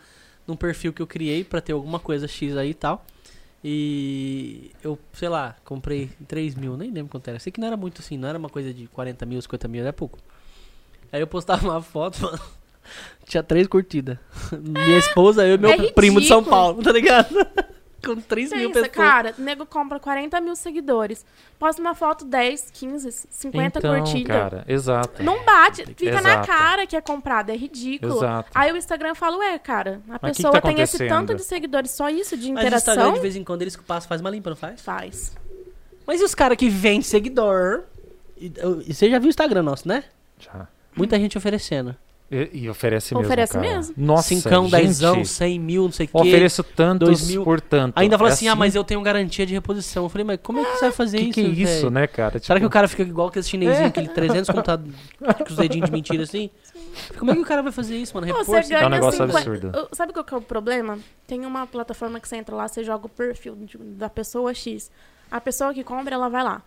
[0.46, 3.04] num perfil que eu criei pra ter alguma coisa X aí e tal.
[3.62, 7.38] E eu, sei lá, comprei 3 mil, nem lembro quanto era.
[7.38, 9.82] Sei que não era muito assim, não era uma coisa de 40 mil, 50 mil,
[9.82, 10.18] era pouco.
[11.12, 12.40] Aí eu postava uma foto, mano.
[13.26, 14.18] Tinha três curtidas.
[14.52, 16.42] Minha esposa, eu e meu É primo de São.
[16.42, 17.34] Paulo, tá ligado?
[18.04, 19.08] Com 3 mil Pensa, pessoas.
[19.08, 21.24] cara, o nego compra 40 mil seguidores.
[21.58, 24.36] Posta uma foto 10, 15, 50 então, curtidas.
[24.36, 25.22] cara, exato.
[25.22, 26.46] Não bate, fica na Exato.
[26.46, 28.16] cara que é comprado, é ridículo.
[28.16, 28.50] Exato.
[28.54, 31.34] Aí o Instagram fala, ué, cara, a Mas que que pessoa tá tem esse tanto
[31.34, 33.12] de seguidores, só isso de Mas o Instagram, interação?
[33.14, 34.80] de vez em quando, eles passam, faz uma limpa, não faz?
[34.80, 35.36] Faz.
[36.06, 37.82] Mas e os caras que vendem seguidor?
[38.36, 38.52] E,
[38.86, 40.04] e você já viu o Instagram nosso, né?
[40.38, 40.66] Já.
[40.96, 41.94] Muita gente oferecendo.
[42.30, 43.68] E, e oferece mesmo, Oferece cara.
[43.68, 43.94] mesmo?
[43.96, 46.28] Nossa, Cincão, gente, dezão, cem mil, não sei o quê.
[46.28, 47.42] Ofereço tantos dois mil.
[47.42, 47.98] por tanto.
[47.98, 50.04] Ainda fala É assim, ah, mas eu tenho garantia de reposição.
[50.04, 52.06] Eu falei, mas como é que você vai fazer que isso, que é isso, né,
[52.06, 52.38] cara?
[52.38, 54.84] Será que Tipo, o cara fica igual aquele chinesinho, aquele 300 computado
[55.18, 56.50] com os dedinhos de mentira assim?
[57.18, 58.26] Como é que o cara vai fazer isso, mano?
[58.28, 58.68] Repor, você assim?
[58.70, 59.88] ganha É um negócio 50 absurdo.
[59.92, 60.98] Sabe qual que é o problema?
[61.26, 64.88] Tem uma plataforma que você entra lá, você joga o perfil de- da pessoa X.
[65.30, 66.62] A pessoa que compra, ela vai lá.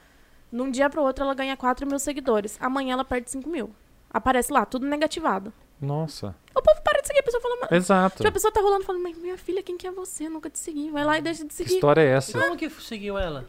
[0.52, 2.58] Num dia pro outro, ela ganha 4 mil seguidores.
[2.60, 3.70] Amanhã, ela perde 5 mil.
[4.14, 5.52] Aparece lá, tudo negativado.
[5.82, 6.36] Nossa.
[6.56, 7.58] O povo para de seguir, a pessoa fala...
[7.62, 8.18] "Mas-" Exato.
[8.18, 10.30] Tipo, a pessoa tá rolando falando, mas minha filha, quem que é você?
[10.30, 10.90] Nunca te segui.
[10.92, 11.74] Vai lá e deixa de Que seguir.
[11.74, 12.40] história é essa?
[12.40, 13.46] Como que seguiu ela?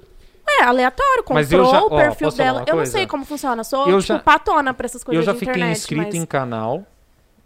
[0.46, 2.64] É, aleatório, comprou Mas eu já- o perfil dela.
[2.66, 5.32] Eu não sei como funciona, sou, Eu tipo, já- patona pra essas coisas Eu já
[5.32, 5.76] de fiquei internet.
[5.78, 6.14] inscrito mas...
[6.14, 6.84] em canal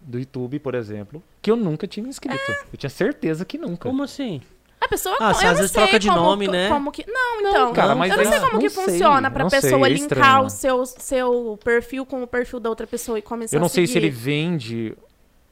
[0.01, 2.41] do YouTube, por exemplo, que eu nunca tinha me inscrito.
[2.73, 3.89] Eu tinha certeza que nunca.
[3.89, 4.41] Como assim?
[4.81, 6.69] A pessoa, Ah, eu você não às vezes sei troca de como, nome, né?
[6.69, 7.05] Como que...
[7.11, 7.73] Não, então.
[7.73, 9.87] cara, mas eu não aí- sei como não que sei, funciona pra não sei, pessoa
[9.87, 10.45] é linkar estranho.
[10.45, 13.71] o seu, seu perfil com o perfil da outra pessoa e começar Eu não a
[13.71, 14.97] sei se ele vende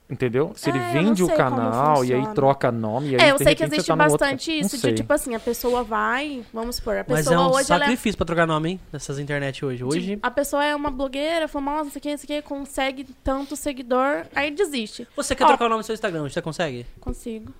[0.08, 0.52] Entendeu?
[0.54, 3.08] Se ele É, eu vende não o como canal e aí troca nome.
[3.08, 5.34] E aí, É, eu sei que existe tá outro- bastante Não isso, de tipo assim,
[5.34, 8.46] a pessoa vai, vamos supor, a Mas pessoa é um hoje é sacrifício pra trocar
[8.46, 8.80] nome, hein?
[8.92, 9.82] Nessas internet hoje.
[9.82, 10.16] Hoje.
[10.22, 13.04] A pessoa é uma blogueira, famosa, não sei o que, não sei o que, consegue
[13.24, 15.08] tanto seguidor, aí desiste.
[15.16, 15.48] Você quer Ó.
[15.48, 16.22] trocar o nome do seu Instagram?
[16.28, 16.86] Você consegue?
[17.00, 17.52] Consigo.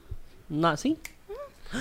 [0.49, 0.97] Na, sim?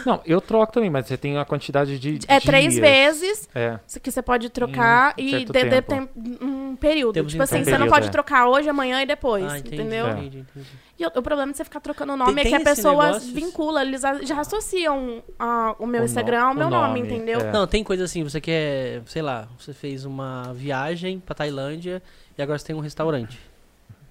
[0.05, 2.19] Não, eu troco também, mas você tem a quantidade de.
[2.27, 2.79] É três dias.
[2.81, 3.79] vezes É.
[4.01, 6.09] que você pode trocar um e de, de- tem
[6.41, 7.13] um período.
[7.13, 8.09] Temos tipo assim, um você não período, pode é.
[8.09, 9.45] trocar hoje, amanhã e depois.
[9.45, 9.75] ah, entendi.
[9.75, 10.07] entendeu?
[10.07, 10.11] É.
[10.11, 10.67] entendi, entendi.
[10.97, 13.05] E o, o problema de você ficar trocando o nome Tem- é que a pessoa
[13.07, 13.33] negócio?
[13.33, 17.13] vincula, eles a- já associam ah, o meu O Instagram no- ao meu nome, nome,
[17.15, 17.39] entendeu?
[17.41, 17.51] é.
[17.51, 22.01] Não, tem coisa assim, você quer, sei lá, você fez uma viagem pra Tailândia
[22.37, 23.39] e agora você tem um restaurante.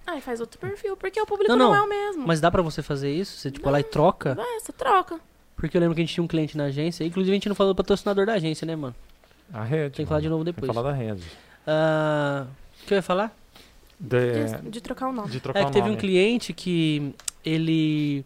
[0.06, 1.76] Aí faz outro perfil, porque o público Não, não, não.
[1.76, 2.26] é o mesmo.
[2.26, 3.38] Mas dá pra você fazer isso?
[3.38, 4.34] Você, tipo, vai lá e troca?
[4.34, 5.18] Vai, você troca.
[5.56, 7.54] Porque eu lembro que a gente tinha um cliente na agência, inclusive a gente não
[7.56, 8.94] falou do patrocinador da agência, né, mano?
[9.52, 9.96] A rede.
[9.96, 10.74] Tem que falar de novo Tem que depois.
[10.74, 11.22] falar da rede.
[11.66, 12.46] Ah,
[12.82, 13.34] o que eu ia falar?
[13.98, 15.30] De, De, de trocar o nome.
[15.30, 16.00] de trocar É que o teve um nome.
[16.00, 18.24] cliente que ele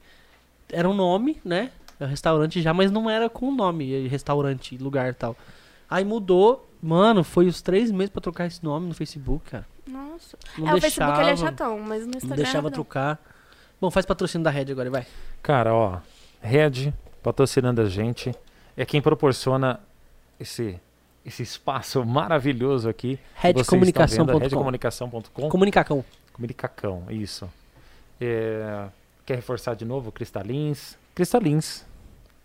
[0.72, 1.70] era um nome, né?
[2.00, 5.36] É um restaurante já, mas não era com o nome, restaurante, lugar e tal.
[5.90, 9.66] Aí mudou, mano, foi os três meses pra trocar esse nome no Facebook, cara.
[9.86, 10.36] Nossa.
[10.56, 12.36] Não é, o deixava, Facebook ele é chatão, mas no não Instagram.
[12.36, 12.74] deixava não.
[12.74, 13.20] trocar.
[13.80, 15.06] Bom, faz patrocínio da Red agora, vai.
[15.42, 15.98] Cara, ó,
[16.40, 16.92] Red
[17.22, 18.34] patrocinando a gente
[18.76, 19.80] é quem proporciona
[20.38, 20.80] esse
[21.24, 23.18] esse espaço maravilhoso aqui.
[23.34, 24.38] Redcomunicação.com.
[24.38, 25.48] Redcomunicação.com.
[25.50, 26.04] Comunicacão.
[26.32, 27.50] Comunicacão, isso.
[28.18, 28.86] É,
[29.26, 30.10] quer reforçar de novo?
[30.10, 30.96] Cristalins.
[31.14, 31.84] Cristalins.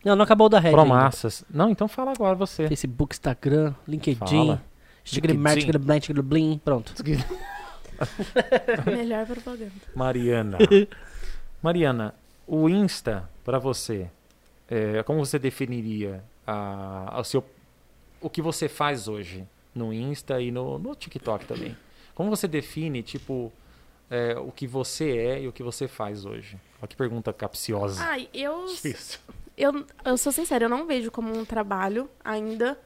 [0.03, 0.69] Não, não acabou da Red.
[0.69, 0.81] ainda.
[0.81, 1.45] Promassas.
[1.49, 2.67] Não, então fala agora você.
[2.67, 4.17] Facebook, Instagram, LinkedIn.
[4.17, 4.61] Fala.
[5.05, 5.57] Instagram, LinkedIn.
[5.59, 6.93] Instagram, Instagram, Blim, pronto.
[8.85, 9.71] Melhor propaganda.
[9.95, 10.57] Mariana.
[11.61, 12.13] Mariana,
[12.45, 14.09] o Insta, pra você,
[14.73, 17.45] é, como você definiria a, a seu,
[18.19, 21.77] o que você faz hoje no Insta e no, no TikTok também?
[22.15, 23.53] Como você define, tipo,
[24.09, 26.57] é, o que você é e o que você faz hoje?
[26.79, 28.03] Olha que pergunta capciosa.
[28.03, 29.19] Ai, eu, Difícil.
[29.55, 32.79] eu, eu sou sincera, eu não vejo como um trabalho ainda,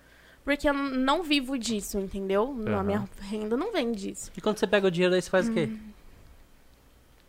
[0.43, 2.53] porque eu não vivo disso, entendeu?
[2.67, 2.79] Aham.
[2.79, 4.29] A minha renda não vem disso.
[4.35, 5.69] E quando você pega o dinheiro aí, você faz o quê?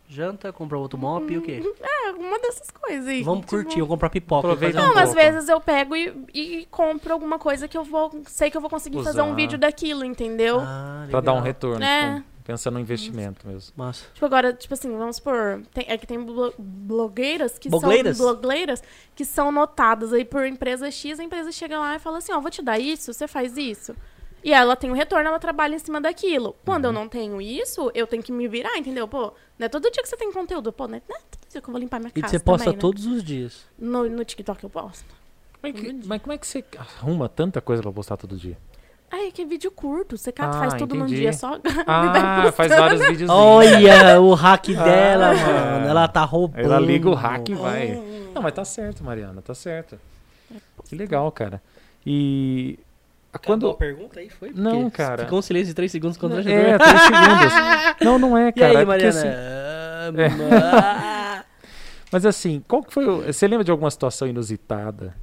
[0.09, 1.61] Janta, compra outro mop e o quê?
[1.81, 3.21] É, uma dessas coisas aí.
[3.21, 4.47] Vamos tipo- curtir, vamos comprar pipoca.
[4.47, 7.83] Aproveita fazer um Não, às vezes eu pego e, e compro alguma coisa que eu
[7.83, 8.09] vou.
[8.25, 9.35] Sei que eu vou conseguir fazer um Usar.
[9.35, 10.59] vídeo daquilo, entendeu?
[10.59, 11.83] Ah, Pra dar um retorno.
[11.83, 12.15] É.
[12.15, 13.71] tipo, pensando no investimento mesmo.
[13.77, 14.05] Massa.
[14.13, 15.61] Tipo, agora, tipo assim, vamos supor.
[15.71, 18.17] Tem, é que tem blo- blogueiras que Blogueiras?
[18.17, 18.25] são.
[18.25, 18.83] Blogueiras
[19.15, 22.39] que são notadas aí por empresa X, a empresa chega lá e fala assim, ó,
[22.39, 23.95] vou te dar isso, você faz isso.
[24.43, 26.55] E ela tem o retorno, ela trabalha em cima daquilo.
[26.65, 26.89] Quando Uhum.
[26.91, 29.07] eu não tenho isso, eu tenho que me virar, entendeu?
[29.07, 30.71] Pô, não é todo dia que você tem conteúdo.
[30.71, 32.39] Pô, não é, não é todo dia que eu vou limpar minha E casa você
[32.39, 32.81] posta também, né?
[32.81, 33.65] todos os dias.
[33.77, 35.05] No, no TikTok eu posto.
[35.61, 38.57] Como é que- mas como é que você arruma tanta coisa pra postar todo dia?
[39.11, 40.15] Ai, que vídeo curto.
[40.17, 41.21] Você cata, Ah, faz tudo num entendi.
[41.21, 41.55] dia só.
[41.57, 43.29] e Ah, faz vários vídeos.
[43.29, 45.35] Olha o hack dela, Ah.
[45.73, 45.87] mano.
[45.87, 46.63] Ela tá roubando.
[46.63, 47.95] Ela liga o hack e vai.
[48.33, 49.99] Não, mas tá certo, Mariana, tá certo.
[50.87, 51.61] Que legal, cara.
[52.05, 52.77] E
[53.31, 54.51] Acabou a quando pergunta aí, foi?
[54.55, 55.23] Não, Porque cara.
[55.25, 57.53] Ficou um silêncio de 3 segundos quando é, três segundos.
[58.01, 58.65] Não, não é, E cara.
[58.69, 59.19] aí, é porque, Mariana?
[59.19, 60.11] assim, Ah,
[61.39, 61.45] ma-
[62.11, 65.13] mas assim, qual que foi o, Você lembra de alguma situação inusitada,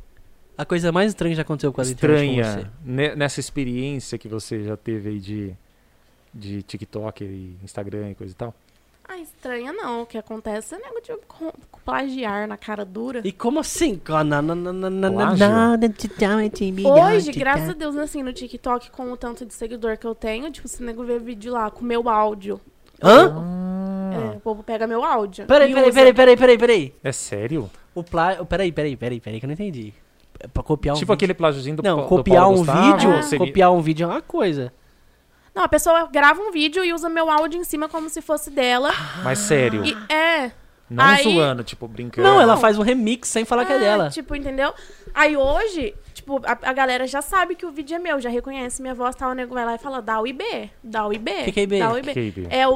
[0.56, 4.62] A coisa mais estranha que já aconteceu com a estranha, ne- nessa experiência que você
[4.62, 5.54] já teve aí de,
[6.32, 8.54] de TikTok e Instagram e coisa e tal?
[9.08, 10.02] Ah, estranha não.
[10.02, 11.12] O que acontece é nego de
[11.84, 13.20] plagiar na cara dura.
[13.24, 14.00] E como assim?
[16.84, 20.50] Hoje, graças a Deus, assim, no TikTok, com o tanto de seguidor que eu tenho,
[20.50, 22.60] tipo, se nego ver vídeo lá com meu áudio,
[23.02, 23.30] Hã?
[23.36, 25.44] Ah, é, o povo pega meu áudio.
[25.46, 26.94] Peraí, peraí, peraí, peraí, peraí, peraí.
[27.04, 27.70] é sério?
[27.94, 28.36] O plá...
[28.44, 29.92] Peraí, peraí, peraí, peraí, que eu não entendi.
[30.40, 31.14] É pra copiar um tipo vídeo.
[31.14, 34.06] aquele plágiozinho do Não, do copiar Paulo um Gustavo, vídeo, seria- copiar um vídeo é
[34.06, 34.72] uma coisa.
[35.56, 38.50] Não, a pessoa grava um vídeo e usa meu áudio em cima como se fosse
[38.50, 38.90] dela.
[39.24, 40.52] Mas sério, E é.
[40.90, 42.28] não aí- zoando, tipo, brincando.
[42.28, 44.10] Não, ela faz um remix sem falar que é dela.
[44.10, 44.74] Tipo, entendeu?
[45.14, 48.82] Aí hoje, tipo, a, a galera já sabe que o vídeo é meu, já reconhece
[48.82, 49.26] minha voz, tá?
[49.30, 51.32] O nego vai lá e fala, dá o IB, dá o IB.
[51.44, 51.78] Que que é IB?
[51.78, 52.12] Dá o IB.
[52.12, 52.46] KB.
[52.50, 52.74] É o,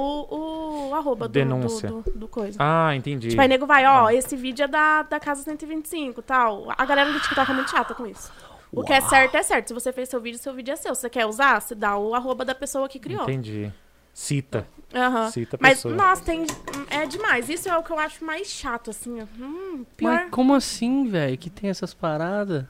[0.89, 1.87] o arroba do, Denúncia.
[1.91, 2.57] do, do, do coisa.
[2.59, 3.29] Ah, entendi.
[3.29, 6.65] Tipo, aí nego vai, ó, esse vídeo é da, da Casa 125 tal.
[6.79, 8.33] A galera do TikTok é muito chata com isso.
[8.73, 9.69] O que é certo é certo.
[9.69, 10.95] Se você fez seu vídeo, seu vídeo é seu.
[10.95, 13.23] Se você quer usar, você dá o arroba da pessoa que criou.
[13.23, 13.73] Entendi.
[14.15, 14.67] Cita.
[14.95, 15.31] Aham.
[15.31, 15.95] Cita a Mas, pessoa.
[15.95, 16.47] nossa, tem.
[16.91, 17.49] É demais.
[17.49, 19.21] Isso é o que eu acho mais chato, assim.
[19.39, 20.13] Hum, pior.
[20.13, 21.37] Mas como assim, velho?
[21.39, 22.65] Que tem essas paradas?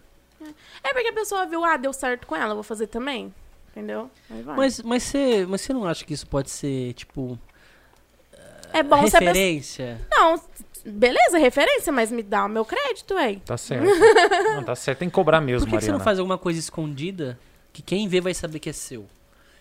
[0.83, 3.35] É porque a pessoa viu, ah, deu certo com ela, vou fazer também.
[3.71, 4.11] Entendeu?
[4.31, 4.57] Aí vai.
[4.57, 7.39] Mas, mas, você, mas você não acha que isso pode ser, tipo,
[8.73, 9.21] é bom se a pessoa.
[9.21, 10.01] referência?
[10.11, 10.41] Não,
[10.85, 13.37] beleza, referência, mas me dá o meu crédito, aí.
[13.45, 13.85] Tá certo.
[14.55, 14.99] não, tá certo.
[14.99, 15.99] Tem que cobrar mesmo, Por que, que você Mariana.
[15.99, 17.39] não faz alguma coisa escondida
[17.73, 19.07] que quem vê vai saber que é seu?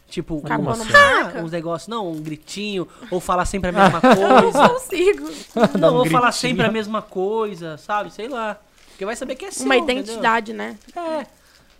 [0.10, 4.30] Tipo, um, pondo ah, uns negócios, não, um gritinho, ou falar sempre a mesma Eu
[4.30, 4.70] não coisa.
[4.70, 5.30] consigo.
[5.78, 6.50] não, um ou falar gritinho.
[6.52, 8.12] sempre a mesma coisa, sabe?
[8.12, 8.60] Sei lá.
[8.90, 10.04] Porque vai saber que é seu, Uma entendeu?
[10.04, 10.78] identidade, né?
[10.96, 11.28] É.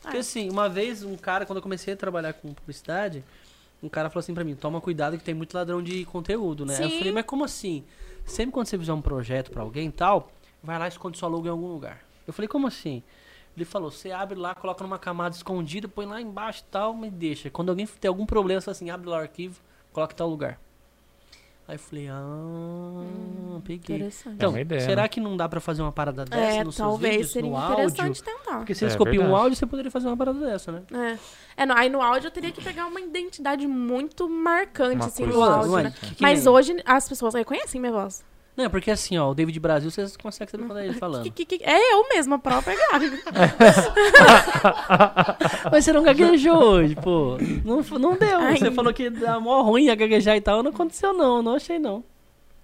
[0.02, 3.24] Porque assim, uma vez um cara, quando eu comecei a trabalhar com publicidade,
[3.82, 6.78] um cara falou assim pra mim, toma cuidado que tem muito ladrão de conteúdo, né?
[6.78, 6.98] Aí Eu Sim.
[7.00, 7.84] falei, mas como assim?
[8.30, 11.28] Sempre quando você fizer um projeto pra alguém e tal, vai lá e esconde sua
[11.28, 12.04] logo em algum lugar.
[12.28, 13.02] Eu falei, como assim?
[13.58, 17.12] Ele falou, você abre lá, coloca numa camada escondida, põe lá embaixo e tal, mas
[17.12, 17.50] deixa.
[17.50, 19.60] Quando alguém tem algum problema, você fala assim, abre lá o arquivo,
[19.92, 20.60] coloca em tal lugar.
[21.70, 23.98] Aí eu falei, ah, peguei.
[23.98, 24.34] Interessante.
[24.36, 25.08] Então, uma ideia, será né?
[25.08, 27.56] que não dá pra fazer uma parada dessa é, nos seus talvez vídeos, seria no
[27.56, 27.74] áudio?
[27.90, 28.58] interessante tentar.
[28.58, 29.44] Porque se eles É copiam um verdade.
[29.44, 30.82] áudio, você poderia fazer uma parada dessa, né?
[30.92, 31.18] É.
[31.62, 35.26] É, não, aí no áudio eu teria que pegar uma identidade muito marcante, Uma assim,
[35.28, 35.84] no áudio, é?
[35.84, 35.94] né?
[36.00, 38.24] Que- que Mas nem- hoje as pessoas reconhecem minha voz.
[38.60, 41.24] Não, é porque assim, ó, o David Brasil, vocês conseguem saber quando é ele falando.
[41.24, 43.10] Que- que- que- é eu mesma, a própria gaga.
[45.72, 47.38] Mas você não gaguejou hoje, pô.
[47.64, 48.38] Não, não deu.
[48.38, 48.58] Ai.
[48.58, 50.62] Você falou que dá mó ruim a gaguejar e tal.
[50.62, 51.42] Não aconteceu, não.
[51.42, 52.04] Não achei, não.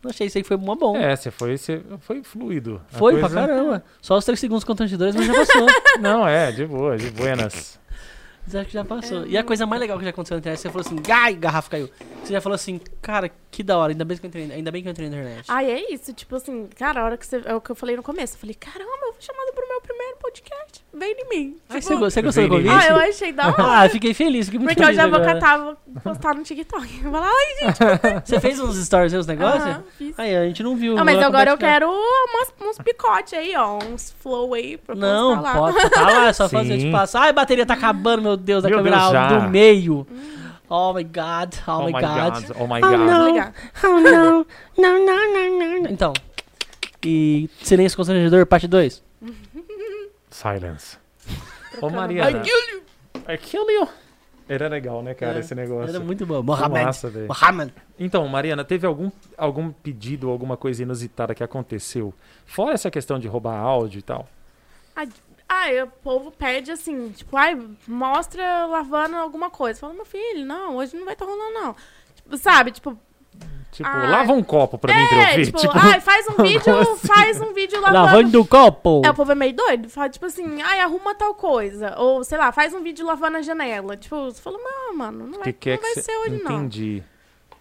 [0.04, 0.28] Não achei.
[0.28, 0.98] Isso aí foi mó bom.
[0.98, 2.82] É, você foi, você foi fluido.
[2.90, 3.82] Foi coisa- pra caramba.
[4.02, 5.66] Só os 3 segundos constrangedores, mas já passou.
[6.02, 7.80] Não, é, de boa, de buenas.
[8.46, 9.26] Mas acho que já passou.
[9.26, 11.70] E a coisa mais legal que já aconteceu na internet, você falou assim, ai, garrafa
[11.70, 11.90] caiu.
[12.24, 14.82] Você já falou assim, cara, que da hora, ainda bem que eu entrei, ainda bem
[14.84, 15.46] que eu entrei na internet.
[15.48, 17.42] Ai, é isso, tipo assim, cara, a hora que você.
[17.46, 18.36] É o que eu falei no começo.
[18.36, 20.84] Eu falei, caramba, eu fui chamada pro meu primeiro podcast.
[20.94, 21.58] Vem em mim.
[21.70, 22.70] Tipo, você, você gostou do convite?
[22.74, 23.56] ah, eu achei da hora.
[23.58, 25.34] Ah, fiquei feliz, fiquei muito Porque eu feliz já vou agora.
[25.40, 26.98] catar, vou postar no TikTok.
[26.98, 27.78] Eu vou falar, ai, gente.
[28.26, 29.64] Você fez uns stories aí, os negócios?
[29.64, 30.18] aham, fiz.
[30.20, 30.96] Aí, a gente não viu.
[30.96, 33.78] Não, mas agora eu quero umas, uns picotes aí, ó.
[33.84, 35.72] Uns flow aí pra Não, postar lá.
[35.74, 36.58] pode tá lá, é só Sim.
[36.58, 37.22] fazer, tipo, passar.
[37.22, 39.28] Ai, a bateria tá acabando, meu Deus, a Meu câmera Deus, já.
[39.40, 40.08] do meio.
[40.68, 42.34] Oh my god, oh, Oh my my god.
[42.48, 43.00] god, oh my Oh, god.
[43.00, 43.26] não.
[43.26, 43.52] Legal.
[43.84, 44.46] Oh não,
[44.78, 45.90] não, não, não, não.
[45.92, 46.12] Então,
[47.06, 49.04] e Silêncio Constrangedor, parte 2?
[50.36, 50.98] Silence.
[51.82, 52.32] Ô, Mariana.
[52.32, 52.84] bagulho.
[53.28, 53.88] I kill you.
[54.50, 55.90] Era legal, né, cara, É, esse negócio.
[55.96, 56.44] Era muito bom.
[56.44, 56.86] Mohamed.
[56.86, 57.10] massa.
[57.10, 57.74] Mohamed.
[57.98, 62.14] Então, Mariana, teve algum, algum pedido, alguma coisa inusitada que aconteceu?
[62.46, 64.28] Fora essa questão de roubar áudio e tal.
[65.48, 67.58] Ah, e o povo pede assim, tipo, ai,
[67.88, 69.80] mostra lavando alguma coisa.
[69.80, 71.76] Fala, meu filho, não, hoje não vai estar rolando, não.
[72.16, 73.00] Tipo, sabe, tipo,
[73.76, 74.10] Tipo, Ah.
[74.10, 75.46] lava um copo pra mim pra eu é, ver.
[75.48, 77.08] tipo, Tipo, ai, faz um vídeo, assim?
[77.08, 78.06] faz um vídeo lavando.
[78.06, 79.02] Lavando do copo.
[79.06, 79.90] É, o povo é meio doido.
[79.90, 81.94] Fala, tipo assim, ai, arruma tal coisa.
[81.98, 83.98] Ou, sei lá, faz um vídeo lavando a janela.
[83.98, 86.42] Tipo, você fala, não, mano, não vai, que quer não que vai cê- ser hoje,
[86.44, 86.52] não.
[86.58, 87.04] Entendi.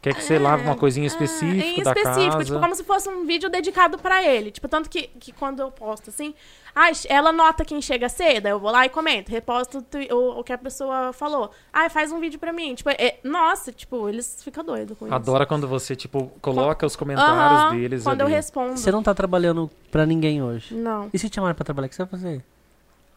[0.05, 2.45] Quer que você lave uma coisinha específica É, em da específico, casa.
[2.45, 4.51] tipo, como se fosse um vídeo dedicado pra ele.
[4.51, 6.35] Tipo, tanto que, que quando eu posto assim,
[6.77, 9.79] ah, ela nota quem chega cedo, eu vou lá e comento, reposto
[10.11, 11.51] o, o, o que a pessoa falou.
[11.73, 12.75] Ah, faz um vídeo pra mim.
[12.75, 15.15] Tipo, é- nossa, tipo, eles ficam doidos com isso.
[15.15, 18.31] Adora quando você, tipo, coloca os comentários Aham, deles Quando ali.
[18.31, 18.77] eu respondo.
[18.77, 20.75] Você não tá trabalhando pra ninguém hoje.
[20.75, 21.09] Não.
[21.15, 22.45] E se te chamarem pra trabalhar, o que você vai fazer?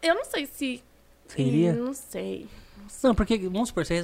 [0.01, 0.81] Eu não sei se.
[1.27, 1.73] Você iria?
[1.73, 2.47] Não sei.
[3.03, 4.03] Não, porque, vamos supor, você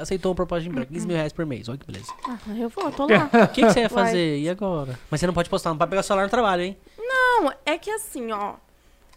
[0.00, 1.68] aceitou uma proposta de emprego, 15 mil reais por mês.
[1.68, 2.12] Olha que beleza.
[2.28, 3.28] Ah, eu vou, tô lá.
[3.44, 4.04] O que, que você ia Vai.
[4.06, 4.38] fazer?
[4.38, 4.98] E agora?
[5.10, 6.76] Mas você não pode postar, não pode pegar o celular no trabalho, hein?
[6.98, 8.54] Não, é que assim, ó.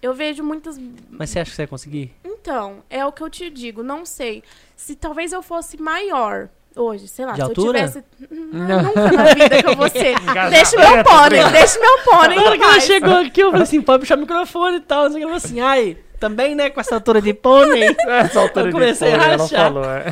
[0.02, 0.80] Eu vejo muitas.
[1.10, 2.14] Mas você acha que você vai conseguir?
[2.24, 4.44] Então, é o que eu te digo, não sei.
[4.76, 7.80] Se talvez eu fosse maior hoje, sei lá, De se altura?
[7.82, 8.06] eu tivesse.
[8.32, 10.16] Não, nunca na vida que eu vou ser.
[10.50, 12.38] Deixa meu pônei, deixa meu pônei.
[12.38, 15.06] Na hora que ela chegou aqui, eu falei assim, pode puxar o microfone e tal.
[15.08, 17.96] Ela falou assim, ai, também, né, com essa altura de pônei.
[18.08, 19.60] Essa altura Eu de comecei a fone, ela rachar.
[19.66, 20.06] falou, é.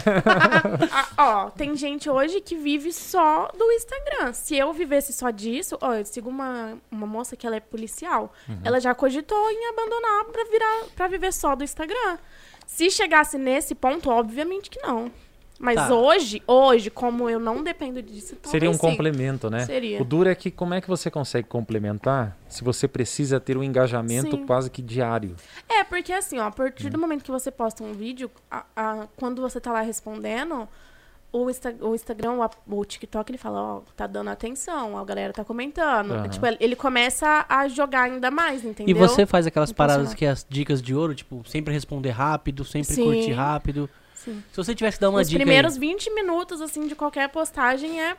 [1.18, 4.34] Ó, tem gente hoje que vive só do Instagram.
[4.34, 8.32] Se eu vivesse só disso, ó, eu sigo uma, uma moça que ela é policial.
[8.48, 8.60] Uhum.
[8.64, 12.18] Ela já cogitou em abandonar pra, virar, pra viver só do Instagram.
[12.66, 15.12] Se chegasse nesse ponto, obviamente que não.
[15.60, 15.94] Mas Tá.
[15.94, 18.80] hoje, hoje, como eu não dependo disso, Seria um sim.
[18.80, 19.66] complemento, né?
[19.66, 20.02] Seria.
[20.02, 23.64] O duro é que como é que você consegue complementar se você precisa ter um
[23.64, 24.46] engajamento Sim.
[24.46, 25.36] quase que diário?
[25.68, 26.92] É, porque assim, ó, a partir Hum.
[26.92, 30.68] do momento que você posta um vídeo, a- a- quando você tá lá respondendo,
[31.32, 32.34] o, Insta- o Instagram,
[32.68, 36.12] o, o TikTok, ele fala, ó, tá dando atenção, a galera tá comentando.
[36.12, 36.30] Aham.
[36.30, 38.96] Tipo, ele- ele começa a jogar ainda mais, entendeu?
[38.96, 42.64] E você faz aquelas paradas que é as dicas de ouro, tipo, sempre responder rápido,
[42.64, 43.04] sempre Sim.
[43.04, 43.90] curtir rápido.
[44.28, 44.44] Sim.
[44.52, 47.30] Se você tivesse que dar uma Os dica primeiros aí, 20 minutos, assim, de qualquer
[47.30, 48.18] postagem é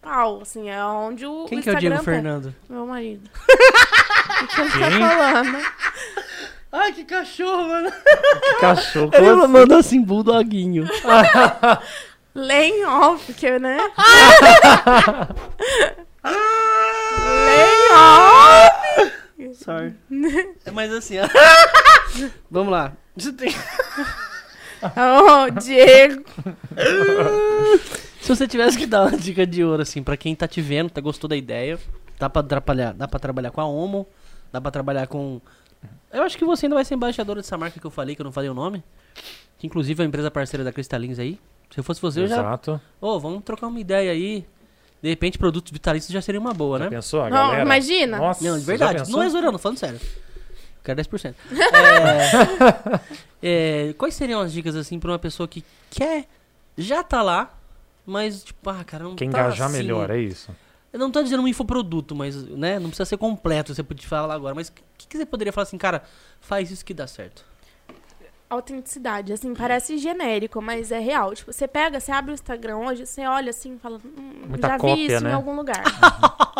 [0.00, 1.80] pau, assim, é onde o, quem o que é o Instagram...
[1.80, 2.54] Diego tá- Fernando?
[2.68, 3.28] Meu marido.
[3.34, 5.66] o que ele tá falando?
[6.70, 7.90] Ai, que cachorro, mano.
[7.90, 9.10] Que cachorro.
[9.12, 9.46] Ele assim?
[9.48, 10.86] mandou assim, bulldoguinho.
[12.36, 13.78] Em off, porque, né?
[17.50, 19.12] Em off!
[19.64, 19.94] Sorry.
[20.72, 21.28] Mas assim, ó.
[22.50, 22.92] Vamos lá.
[23.16, 23.54] Você tem-
[24.84, 26.24] Ô, Diego.
[28.20, 30.90] Se você tivesse que dar uma dica de ouro, assim, pra quem tá te vendo,
[30.90, 31.78] tá gostou da ideia,
[32.18, 34.06] dá pra atrapalhar, dá pra trabalhar com a Omo,
[34.52, 35.40] dá pra trabalhar com.
[36.12, 38.24] Eu acho que você ainda vai ser embaixadora dessa marca que eu falei, que eu
[38.24, 38.82] não falei o nome.
[39.58, 41.38] Que inclusive é uma empresa parceira da Cristalins aí.
[41.70, 42.36] Se eu fosse você, eu já.
[42.36, 42.80] Exato.
[43.00, 44.46] Ô, vamos trocar uma ideia aí.
[45.02, 46.90] De repente, produtos vitalícios já seria uma boa, Já né?
[46.90, 47.62] pensou a Não, galera?
[47.62, 48.16] imagina.
[48.16, 49.10] Nossa, Não, de verdade.
[49.12, 50.00] Não é zoeira, não, falando sério.
[50.82, 51.34] Quero 10%.
[51.74, 53.00] É,
[53.46, 56.26] é, quais seriam as dicas, assim, pra uma pessoa que quer,
[56.78, 57.54] já tá lá,
[58.06, 59.76] mas, tipo, ah, cara, não Quer tá engajar assim.
[59.76, 60.50] melhor, é isso.
[60.90, 64.32] Eu não tô dizendo um infoproduto, mas, né, não precisa ser completo, você pode falar
[64.32, 64.54] agora.
[64.54, 66.04] Mas o que, que você poderia falar assim, cara,
[66.40, 67.44] faz isso que dá certo?
[68.48, 71.34] Autenticidade, assim, parece genérico, mas é real.
[71.34, 74.68] Tipo, você pega, você abre o Instagram hoje, você olha assim e fala, hum, Muita
[74.68, 75.30] já cópia, vi isso né?
[75.30, 75.82] em algum lugar.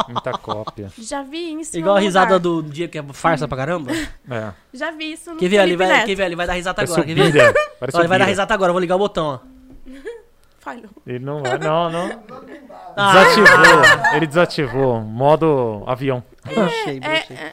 [0.09, 0.91] Muita cópia.
[0.99, 2.41] já vi isso Igual a em algum risada lugar.
[2.41, 3.93] do dia que é farsa pra caramba.
[3.93, 4.53] É.
[4.73, 6.07] Já vi isso no Quer ver ali, vai, Neto.
[6.07, 7.07] quer ver ali, vai dar risada Parece agora.
[7.15, 7.33] ver?
[7.33, 7.55] Bira.
[7.79, 9.39] Parece Ó, o ele vai dar risada agora, vou ligar o botão, ó.
[10.59, 10.91] Falhou.
[11.07, 12.23] Ele não vai, não, não.
[12.97, 14.15] Ah, Desativou.
[14.17, 15.01] Ele desativou.
[15.03, 16.25] Modo avião.
[16.43, 17.37] Brochei, brochei.
[17.37, 17.53] É, é,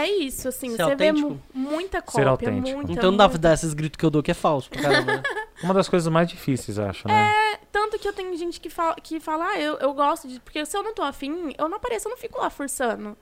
[0.00, 1.28] é isso, assim, Ser você vê autêntico?
[1.30, 2.76] mu- muita Ser cópia, autêntico.
[2.76, 5.16] muita, Então não dá pra dar esses gritos que eu dou que é falso caramba.
[5.16, 5.22] né?
[5.62, 7.32] Uma das coisas mais difíceis, acho, né?
[7.72, 10.38] Tanto que eu tenho gente que fala, que fala ah, eu, eu gosto de...
[10.40, 13.16] Porque se eu não tô afim, eu não apareço, eu não fico lá forçando.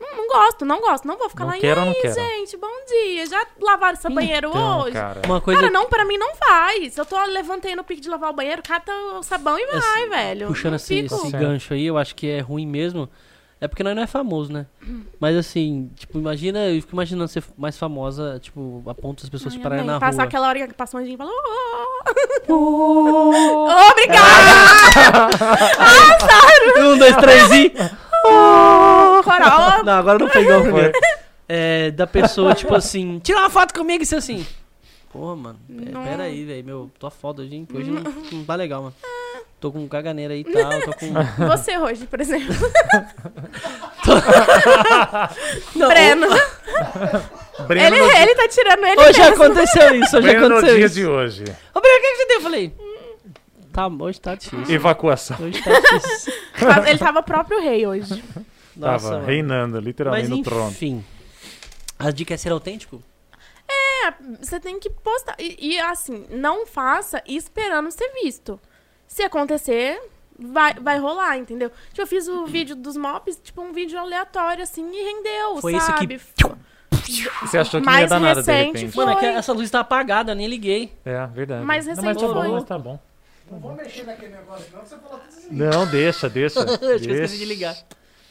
[0.00, 1.58] Não, não gosto, não gosto, não vou ficar Não lá.
[1.58, 3.26] quero e aí, não quero?" gente, bom dia.
[3.26, 4.92] Já lavaram essa banheiro Então, hoje?
[4.92, 5.22] cara.
[5.26, 6.96] Uma coisa Cara, não, pra mim não faz.
[6.96, 10.08] Eu tô levantei no pique de lavar o banheiro, cata o sabão e vai, Esse-
[10.08, 10.46] velho.
[10.46, 13.08] puxando esse, esse gancho aí, eu acho que é ruim mesmo.
[13.60, 14.66] É porque nós não é famoso, né?
[15.18, 19.54] Mas assim, tipo, imagina, eu fico imaginando ser mais famosa, tipo, a ponto das pessoas
[19.54, 20.24] Ai, pararem na Passar rua.
[20.28, 21.30] aquela hora que passa um anjinho e fala...
[22.48, 25.28] Oh, Obrigada!
[26.78, 27.70] Um, dois, três e.
[29.24, 29.84] Coral.
[29.84, 30.92] Não, agora não foi igual o primeiro.
[30.92, 31.18] Foi.
[31.50, 34.46] É, da pessoa, tipo assim, tira uma foto comigo e você assim.
[35.10, 35.58] Porra, mano,
[36.04, 36.62] pera aí, velho.
[36.62, 37.66] Meu, tô foda hoje, hein?
[37.72, 38.94] Hoje não, não tá legal, mano.
[39.60, 41.12] Tô com caganeira aí e tal, tô com.
[41.48, 42.54] Você hoje, por exemplo.
[45.74, 46.26] Não, Breno.
[47.66, 49.42] Breno Ele, no, ele tá tirando ele Hoje mesmo.
[49.44, 50.94] aconteceu isso, hoje Breno no aconteceu dia isso.
[50.94, 51.44] de hoje.
[51.74, 52.36] Ô, Breno, o que que você deu?
[52.36, 52.72] Eu falei,
[53.72, 54.74] tá, hoje tá difícil.
[54.74, 55.36] Evacuação.
[55.40, 56.32] Hoje tá difícil.
[56.86, 58.22] Ele tava próprio rei hoje.
[58.76, 59.26] Nossa, Tava mano.
[59.26, 60.70] reinando, literalmente, Mas no trono.
[60.70, 61.04] enfim,
[61.98, 63.02] a dica é ser autêntico?
[63.68, 65.34] É, você tem que postar.
[65.38, 68.58] E, e, assim, não faça esperando ser visto.
[69.08, 70.00] Se acontecer,
[70.38, 71.70] vai, vai rolar, entendeu?
[71.88, 75.74] Tipo, eu fiz o vídeo dos mops, tipo, um vídeo aleatório, assim, e rendeu, Foi
[75.74, 76.06] isso sabe?
[76.18, 78.92] que- Você achou que não ia Mais dar nada, de recente repente.
[78.94, 80.92] foi- Mano, é que essa luz tá apagada, nem liguei.
[81.04, 81.64] É, verdade.
[81.64, 82.50] Mais não, mas recente tá bom, foi.
[82.50, 83.00] mas tá bom.
[83.50, 85.48] Não vou mexer naquele negócio, não, você falou tudo assim.
[85.50, 86.64] Não, deixa, deixa.
[86.64, 87.36] Que eu esqueci Deixa.
[87.36, 87.76] de ligar.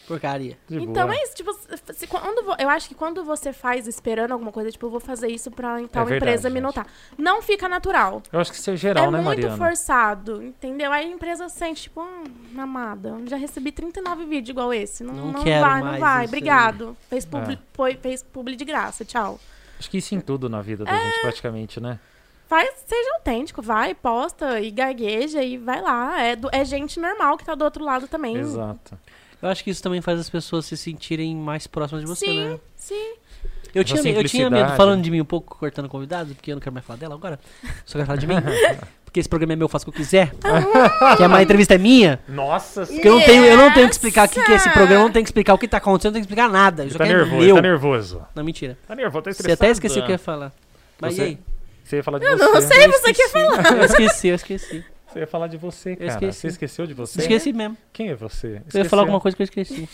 [0.07, 0.57] Porcaria.
[0.69, 1.13] De Então boa.
[1.15, 1.51] é isso, tipo,
[1.93, 4.99] se- quando, vo- eu acho que quando você faz esperando alguma coisa, tipo, eu vou
[5.01, 6.63] fazer isso pra tal verdade, empresa me gente.
[6.63, 6.87] notar.
[7.17, 8.23] Não fica natural.
[8.31, 9.57] Eu acho que isso é geral, é né, muito Mariana?
[9.57, 10.91] forçado, entendeu?
[10.93, 12.23] Aí a empresa sente, tipo, hum,
[12.57, 15.03] amada, já recebi 39 vídeos igual esse.
[15.03, 16.17] Não, Não não, quero vai, mais não vai.
[16.19, 16.23] aí.
[16.23, 16.27] É.
[16.27, 16.97] Obrigado.
[17.09, 19.39] Fez publi, foi- fez publi de graça, tchau.
[19.77, 20.97] Acho que isso em tudo na vida da É.
[21.11, 21.99] gente, praticamente, né?
[22.47, 26.21] Faz, seja autêntico, vai, posta e gagueja e vai lá.
[26.23, 28.37] É, do- é gente normal que tá do outro lado também.
[28.37, 28.97] Exato.
[29.41, 32.43] Eu acho que isso também faz as pessoas se sentirem mais próximas de você, Sim,
[32.49, 32.59] né?
[32.75, 33.13] sim.
[33.75, 36.55] Eu Essa tinha, eu tinha medo, falando de mim um pouco, cortando convidados, porque eu
[36.55, 37.39] não quero mais falar dela agora.
[37.85, 38.33] Só quero falar de mim.
[39.07, 40.31] Porque esse programa é meu, eu faço o que eu quiser.
[41.15, 42.19] que a má entrevista é minha.
[42.27, 44.69] Nossa, Porque eu não tenho, eu não tenho que explicar o que, que é esse
[44.71, 46.83] programa, eu não tenho que explicar o que tá acontecendo, não tenho que explicar nada.
[46.83, 47.55] Eu tá quero nervoso, meu.
[47.55, 48.21] tá nervoso.
[48.35, 48.77] Não, mentira.
[48.85, 49.63] Tá nervoso, tá Você estressado.
[49.63, 50.51] até esqueceu o que eu ia falar.
[50.99, 51.37] Mas Você- e aí?
[51.85, 52.43] Você ia falar de Eu você.
[52.45, 53.77] não sei, Eu você quer falar.
[53.77, 54.85] Eu esqueci, eu esqueci.
[55.07, 56.09] Você ia falar de você, cara.
[56.11, 56.39] esqueci.
[56.41, 57.21] Você esqueceu de você?
[57.21, 57.77] Esqueci mesmo.
[57.93, 58.47] Quem é você?
[58.47, 58.85] Eu ia Esqueceu.
[58.89, 59.87] falar alguma coisa que eu esqueci.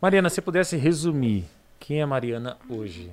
[0.00, 1.44] Mariana, se pudesse resumir,
[1.78, 3.10] quem é Mariana hoje?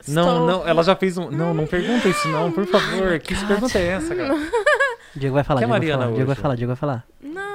[0.00, 1.30] Estou- Não, não, ela já fez um.
[1.30, 3.18] Não, não pergunta isso, não, por favor.
[3.18, 4.34] Que pergunta é essa, cara?
[5.16, 7.06] Diego vai falar, Que é Diego vai Mariana falar, Diego vai falar, Diego vai falar.
[7.22, 7.54] Não.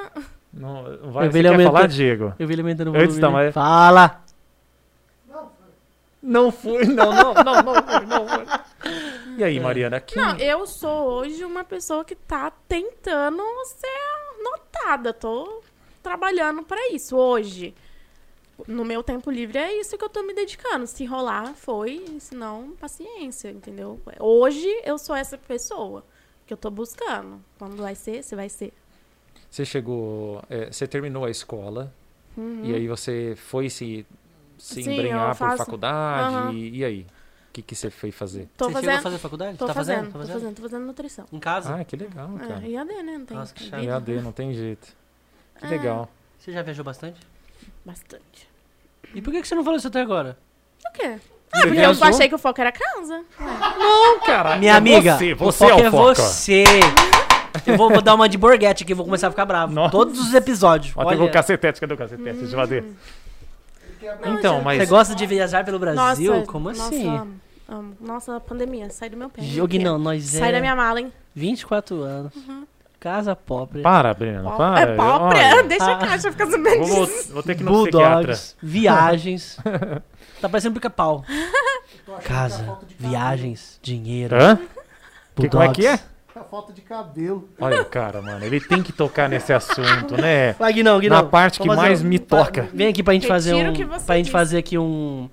[0.52, 2.34] Não, vai, Eu você quer aumentando- falar, Diego?
[2.38, 3.20] Eu vi ele aumentando o Antes volume.
[3.20, 3.32] da né?
[3.34, 4.24] Maria- Fala!
[6.22, 8.46] Não foi, não, não, não, não foi, não foi.
[9.40, 10.20] E aí, Mariana, quem...
[10.22, 15.14] Não, eu sou hoje uma pessoa que tá tentando ser notada.
[15.14, 15.62] Tô
[16.02, 17.74] trabalhando pra isso hoje.
[18.68, 20.86] No meu tempo livre é isso que eu tô me dedicando.
[20.86, 22.18] Se rolar, foi.
[22.20, 23.98] Se não, paciência, entendeu?
[24.18, 26.04] Hoje eu sou essa pessoa
[26.46, 27.42] que eu tô buscando.
[27.58, 28.74] Quando vai ser, você vai ser.
[29.50, 31.90] Você chegou, é, você terminou a escola
[32.62, 34.06] e aí você foi se,
[34.58, 34.84] se Uhum.
[34.84, 36.52] Sim, embrenhar por faculdade Aham.
[36.52, 37.06] e, e aí?
[37.60, 38.48] O que, que você foi fazer?
[38.56, 38.98] Tô Você chegou fazendo.
[38.98, 39.58] a fazer faculdade?
[39.58, 40.06] Tô tá fazendo, fazendo?
[40.06, 40.34] Tá tô fazendo?
[40.40, 41.24] fazendo, tô fazendo nutrição.
[41.30, 41.74] Em casa?
[41.74, 42.62] Ah, que legal, cara.
[42.64, 43.18] É, IAD, né?
[43.18, 43.36] Não tem.
[43.36, 43.82] Nossa, que vida.
[43.82, 44.88] EAD, não tem jeito.
[45.58, 45.68] Que Ah.
[45.68, 46.08] legal.
[46.38, 47.20] Você já viajou bastante?
[47.84, 48.48] Bastante.
[49.14, 50.38] E por que que você não falou isso até agora?
[50.88, 51.18] O quê?
[51.52, 52.06] Você Eu viajou?
[52.08, 53.22] achei que o foco era casa.
[53.38, 54.56] Não, cara.
[54.56, 56.14] Minha é amiga, Você, o você foco é é, o foco.
[56.14, 56.64] você.
[57.66, 59.72] Eu vou, vou dar uma de borguete aqui, vou começar a ficar bravo.
[59.74, 59.90] Nossa.
[59.90, 60.94] Todos os episódios.
[60.96, 62.38] Ó, tem o cacetete, cadê o cacetete?
[62.38, 62.84] Deixa eu ver.
[64.24, 64.78] Então, mas...
[64.78, 66.32] você gosta de viajar pelo Brasil?
[66.32, 67.06] Nossa, Como nossa, assim?
[67.08, 67.96] amo, amo.
[68.00, 69.42] Nossa, a pandemia, sai do meu pé.
[69.42, 70.38] Jogue não, nós é...
[70.38, 71.12] Sai da minha mala, hein?
[71.34, 72.32] 24 anos.
[72.98, 73.80] Casa pobre.
[73.80, 74.80] Para, Breno, para.
[74.80, 75.94] é pobre, Olha, deixa Ah.
[75.94, 77.32] a caixa ficar sabendo vou, disso.
[77.32, 78.18] vou ter que ir no psiquiatra.
[78.18, 79.56] Bulldogs, viagens.
[80.40, 81.24] tá parecendo pica-pau.
[82.08, 84.34] É a Casa, viagens, dinheiro.
[84.34, 84.58] Hã?
[85.36, 85.90] Que, como é que é?
[85.96, 86.10] Bulldogs.
[86.34, 87.48] É a falta de cabelo.
[87.60, 88.44] Olha o cara, mano.
[88.44, 90.52] Ele tem que tocar nesse assunto, né?
[90.54, 91.18] Vai, Guinão, Guinão.
[91.18, 92.68] Na parte que mais um- me toca.
[92.74, 93.98] Vem aqui pra gente fazer Retiro um.
[94.00, 94.32] Pra gente disse.
[94.32, 95.30] fazer aqui um.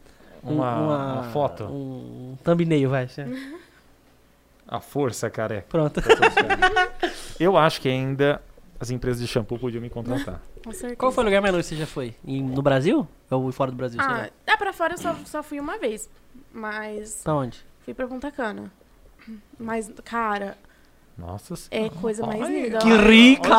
[0.47, 1.63] Um- Uma, uma foto.
[1.65, 3.07] Um thumbnail, vai.
[4.67, 5.65] A força, careca.
[5.69, 6.01] Pronto.
[7.39, 8.41] Eu acho que ainda
[8.79, 10.41] as empresas de shampoo podiam me contratar.
[10.63, 10.95] Com certeza.
[10.97, 12.13] Qual foi o lugar mais longe que você já foi?
[12.25, 13.07] Em- no Brasil?
[13.31, 13.99] Ou fora do Brasil?
[14.01, 16.09] Ah, é pra fora eu só, só fui uma vez.
[16.51, 17.63] Mas Pra onde?
[17.85, 18.69] fui pra Punta Cana.
[19.57, 20.57] Mas, cara,
[21.17, 22.77] Nossa é coisa mais Ai, linda.
[22.77, 23.49] Que rica!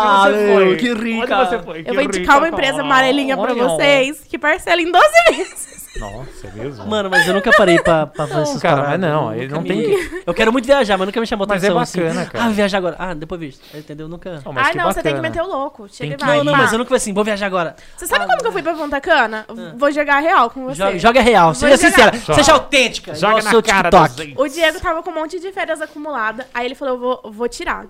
[0.54, 0.76] Foi?
[0.76, 1.38] Que rica!
[1.40, 1.80] Onde você foi?
[1.80, 2.84] Eu Que vou indicar rica, uma empresa cara.
[2.84, 3.64] amarelinha pra Olha.
[3.64, 5.06] vocês que parcela em 12
[5.36, 5.78] vezes.
[5.98, 6.86] Nossa, é mesmo?
[6.86, 9.00] Mano, mas eu nunca parei pra, pra fazer essas cara, paradas.
[9.00, 11.64] mas não, ele não tem que- Eu quero muito viajar, mas nunca me chamou Mas
[11.64, 12.30] é atenção bacana, assim.
[12.30, 12.44] cara.
[12.44, 12.96] Ah, viajar agora.
[13.00, 13.56] Ah, depois vejo.
[13.74, 14.06] Entendeu?
[14.08, 14.40] Nunca...
[14.44, 15.28] Oh, mas ah, que não, você tem que bacana.
[15.28, 15.88] meter o louco.
[15.88, 16.36] Chega Tem e que- vai.
[16.36, 17.74] Não, não, mas eu nunca fui assim, vou viajar agora.
[17.96, 19.44] Você sabe como que eu fui pra Punta Cana?
[19.76, 20.76] Vou jogar real com você.
[20.76, 21.88] Joga, joga real, seja jogar.
[21.90, 22.34] sincera, Joga.
[22.34, 23.14] seja autêntica.
[23.16, 24.34] Joga na seu cara TikTok.
[24.36, 26.46] O Diego tava com um monte de férias acumulada.
[26.54, 26.94] Aí ele falou,
[27.24, 27.86] eu vou, vou tirar.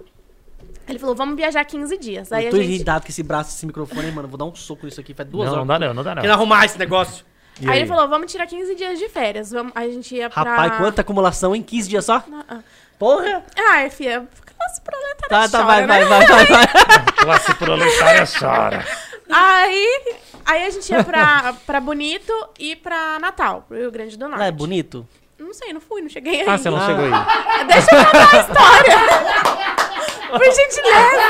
[0.89, 2.33] Ele falou, vamos viajar 15 dias.
[2.33, 2.71] Aí Eu a tô gente...
[2.71, 4.29] irritado com esse braço, esse microfone, hein, mano.
[4.29, 5.67] Vou dar um soco nisso aqui, faz duas Não, horas.
[5.67, 6.23] não dá não, não dá não.
[6.23, 7.27] Querendo arrumar esse negócio.
[7.61, 9.51] E Aí ele falou, vamos tirar 15 dias de férias.
[9.51, 9.73] Vamos...
[9.75, 10.43] Aí a gente ia pra...
[10.43, 12.23] Rapaz, quanta acumulação em 15 dias só?
[12.33, 12.59] Ah, ah.
[12.99, 13.45] Porra!
[13.57, 15.87] Ai, filha, classe proletária Tá, tá, chora, vai, né?
[15.87, 16.67] vai, vai, vai, vai.
[17.19, 18.85] Classe proletária chora.
[19.31, 24.29] Aí, aí a gente ia pra, pra Bonito e pra Natal, pro Rio Grande do
[24.29, 24.43] Norte.
[24.43, 25.07] Ah, é bonito?
[25.39, 26.49] Não sei, não fui, não cheguei aí.
[26.49, 26.87] Ah, você não Ah.
[26.87, 27.11] chegou aí.
[27.69, 28.99] Deixa eu contar a história.
[30.31, 31.23] Por gentileza.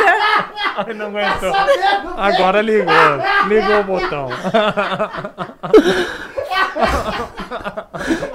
[0.77, 1.53] Ai, não aguentou.
[2.17, 2.95] Agora ligou.
[3.49, 4.29] Ligou o botão.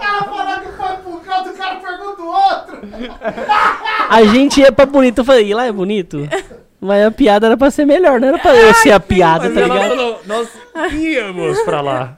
[0.02, 2.78] Ela falou que foi pro canto, o cara pergunta o outro.
[4.10, 6.28] A gente ia pra bonito, eu falei, e lá é bonito?
[6.84, 9.54] Mas a piada era pra ser melhor, não era pra eu ser a piada, Mas
[9.54, 9.90] tá ela ligado?
[9.90, 10.50] falou, nós
[10.94, 12.18] íamos pra lá.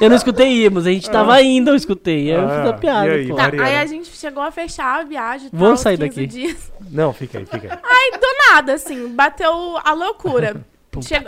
[0.00, 2.30] Eu não escutei íamos, a gente tava indo, eu escutei.
[2.32, 3.34] Aí eu Ah, fiz a piada, e aí, pô.
[3.34, 3.64] Tá, Mariana?
[3.68, 5.50] aí a gente chegou a fechar a viagem.
[5.52, 6.26] Vamos tal, sair 15 daqui.
[6.26, 6.72] Dias.
[6.90, 7.78] Não, fica aí, fica aí.
[7.82, 10.56] Aí, do nada, assim, bateu a loucura.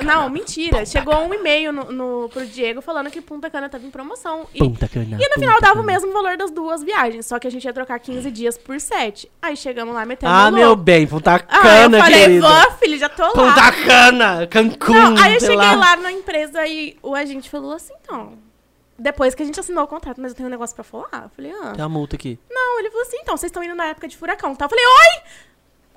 [0.04, 0.84] Não, mentira.
[0.86, 4.46] Chegou um e-mail no, no, pro Diego falando que Punta Cana tava em promoção.
[4.54, 5.04] E, Punta Cana.
[5.06, 5.92] e no Punta final dava o Cana.
[5.92, 7.26] mesmo valor das duas viagens.
[7.26, 9.30] Só que a gente ia trocar 15 dias por 7.
[9.42, 10.56] Aí chegamos lá metendo Ah, louco.
[10.56, 12.48] meu bem, Punta Ah, Cana, eu falei, querida.
[12.48, 13.32] vó, filho, já tô lá.
[13.32, 15.74] Punta Cana, Cancún, Não, aí eu cheguei lá.
[15.74, 15.96] lá.
[15.96, 18.38] na empresa e o agente falou assim, então...
[18.98, 21.24] Depois que a gente assinou o contrato, mas eu tenho um negócio pra falar.
[21.24, 21.72] Eu falei, ah...
[21.74, 22.38] Tem uma multa aqui.
[22.50, 24.64] Não, ele falou assim, então, vocês estão indo na época de furacão, tá?
[24.64, 25.22] Eu falei, oi!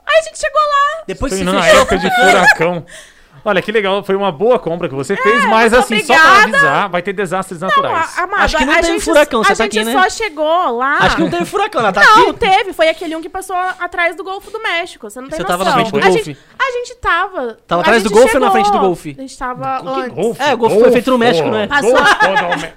[0.05, 1.03] Aí a gente chegou lá.
[1.07, 2.85] Depois que indo na época de furacão.
[3.44, 6.14] Olha, que legal, foi uma boa compra que você fez, mas É, muito assim, só
[6.14, 6.57] pra obrigada.
[6.57, 8.14] avisar, vai ter desastres naturais.
[8.18, 9.94] Ah, amado, Acho que não a teve gente, furacão, você a tá gente aqui, né?
[9.94, 10.98] só chegou lá...
[10.99, 12.34] Acho que não teve furacão, ela tá Não, aqui.
[12.40, 12.74] teve.
[12.74, 15.10] Foi aquele um que passou atrás do Golfo do México.
[15.10, 15.57] Você não tem Você noção.
[15.57, 16.24] tava na frente do a Golfe?
[16.24, 17.57] Gente, a gente tava...
[17.68, 19.16] Tava a atrás gente do Golfe ou na frente do Golfe?
[19.18, 19.82] A gente tava...
[19.82, 20.14] Que antes.
[20.14, 21.68] golfe, É, o golfe foi feito no México, né?
[21.68, 21.94] Passou-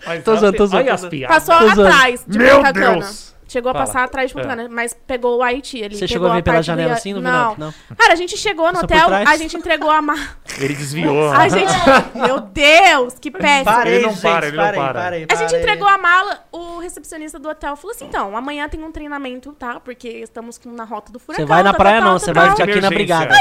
[0.06, 1.10] mas Tô zoando, tô zoando, Olha tô as zoando.
[1.16, 1.44] piadas.
[1.44, 2.62] Passou atrás de Meu.
[2.72, 3.32] Deus!
[3.52, 3.86] Chegou a Fala.
[3.86, 4.48] passar atrás de Punta É.
[4.48, 5.94] Cana, mas pegou o Haiti ali.
[5.94, 7.56] Você chegou a ver pela parte do janela assim, não não.
[7.56, 7.74] Não.
[7.96, 10.20] Cara, a gente chegou no Só hotel, a gente entregou a mala.
[10.58, 11.30] Ele desviou.
[11.30, 11.72] A gente...
[12.14, 13.82] Meu Deus, que péssimo.
[13.84, 15.08] Ele não para, ele não para.
[15.28, 18.90] A gente entregou a mala, o recepcionista do hotel falou assim: então, amanhã tem um
[18.90, 19.78] treinamento, tá?
[19.78, 21.44] Porque estamos na rota do furacão.
[21.44, 22.56] Você vai na tá, praia tá, não, tá, você tá, vai tá.
[22.56, 23.34] ficar aqui na brigada.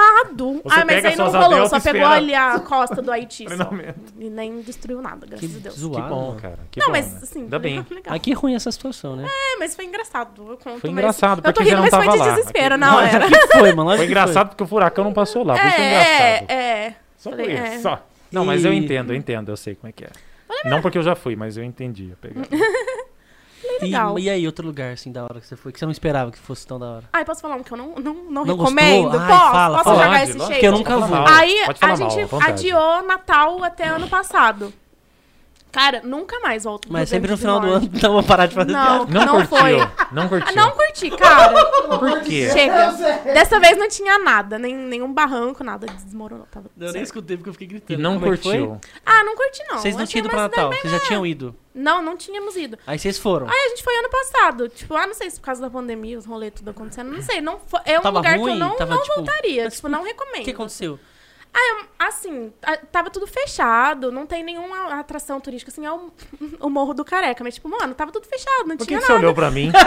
[0.00, 0.60] amado.
[0.64, 3.46] Você ah, mas aí não rolou, só pegou ali a costa do Haiti.
[4.18, 5.74] E nem destruiu nada, graças a Deus.
[5.74, 6.58] Que bom, cara.
[6.70, 7.20] Que Não, bom, mas né?
[7.22, 7.84] assim, Ainda bem.
[8.22, 9.26] que ruim essa situação, né?
[9.28, 10.42] É, mas foi engraçado.
[10.42, 12.28] Eu conto, Foi mas- engraçado, Eu tô porque rindo, mas foi de lá.
[12.34, 13.08] desespero Aqui- na hora.
[13.28, 13.90] Que foi, mano?
[13.96, 15.88] Foi que engraçado porque o furacão não passou lá, por isso foi É,
[16.38, 16.50] engraçado.
[16.50, 16.94] é.
[17.16, 17.78] Só por Falei, isso, é.
[17.80, 18.06] só.
[18.32, 20.10] Não, mas eu entendo, eu entendo, eu sei como é que é.
[20.64, 22.12] Não porque eu já fui, mas eu entendi.
[22.20, 22.46] pegada.
[23.82, 24.18] legal.
[24.18, 26.30] E, e aí, outro lugar, assim, da hora que você foi, que você não esperava
[26.30, 27.04] que fosse tão da hora?
[27.12, 29.18] Ai, posso falar um que eu não, não, não, Não recomendo?
[29.18, 29.50] Ai, Posso?
[29.50, 30.04] fala, posso fala.
[30.04, 30.60] jogar Pode, esse shade?
[30.60, 31.16] que eu nunca vou.
[31.26, 32.50] Aí a mal, gente vontade.
[32.52, 34.72] adiou Natal até ano passado.
[35.72, 37.86] Cara, nunca mais volto pro Mas Rio sempre no Grande final do Norte.
[37.86, 39.12] ano não vou parar de fazer Não, piada.
[39.12, 39.76] Não, não curtiu, foi.
[40.12, 40.56] não Ah, curtiu.
[40.56, 41.98] não curti, cara.
[41.98, 42.50] Por quê?
[42.52, 42.92] Chega.
[43.32, 46.46] Dessa vez não tinha nada, nem, nenhum barranco, nada desmoronou.
[46.50, 47.04] Tava Eu nem certo.
[47.04, 48.00] escutei porque eu fiquei E gritando.
[48.00, 48.58] não Como é que foi?
[48.58, 48.80] curtiu.
[49.06, 49.78] Ah, não curti não.
[49.78, 51.54] Vocês não Achei tinham ido pra uma cidade Natal, bem- vocês já tinham ido.
[51.72, 52.76] Não, não tínhamos ido.
[52.84, 53.46] Aí vocês foram.
[53.48, 54.68] Aí a gente foi ano passado.
[54.68, 57.12] Tipo, ah, não sei se por causa da pandemia, os rolês tudo acontecendo.
[57.12, 57.40] Não sei.
[57.40, 58.52] Não foi, é um Tava lugar que ruim?
[58.54, 59.68] eu não, Tava, não tipo, voltaria.
[59.70, 60.44] Tipo, não O recomendo.
[60.44, 60.98] que aconteceu?
[61.98, 66.10] Assim, a- tava tudo fechado, não tem nenhuma atração turística, assim, é o,
[66.60, 67.44] o Morro do Careca.
[67.44, 69.22] Mas, tipo, mano, tava tudo fechado, não Por que, tinha que você nada.
[69.24, 69.70] olhou pra mim?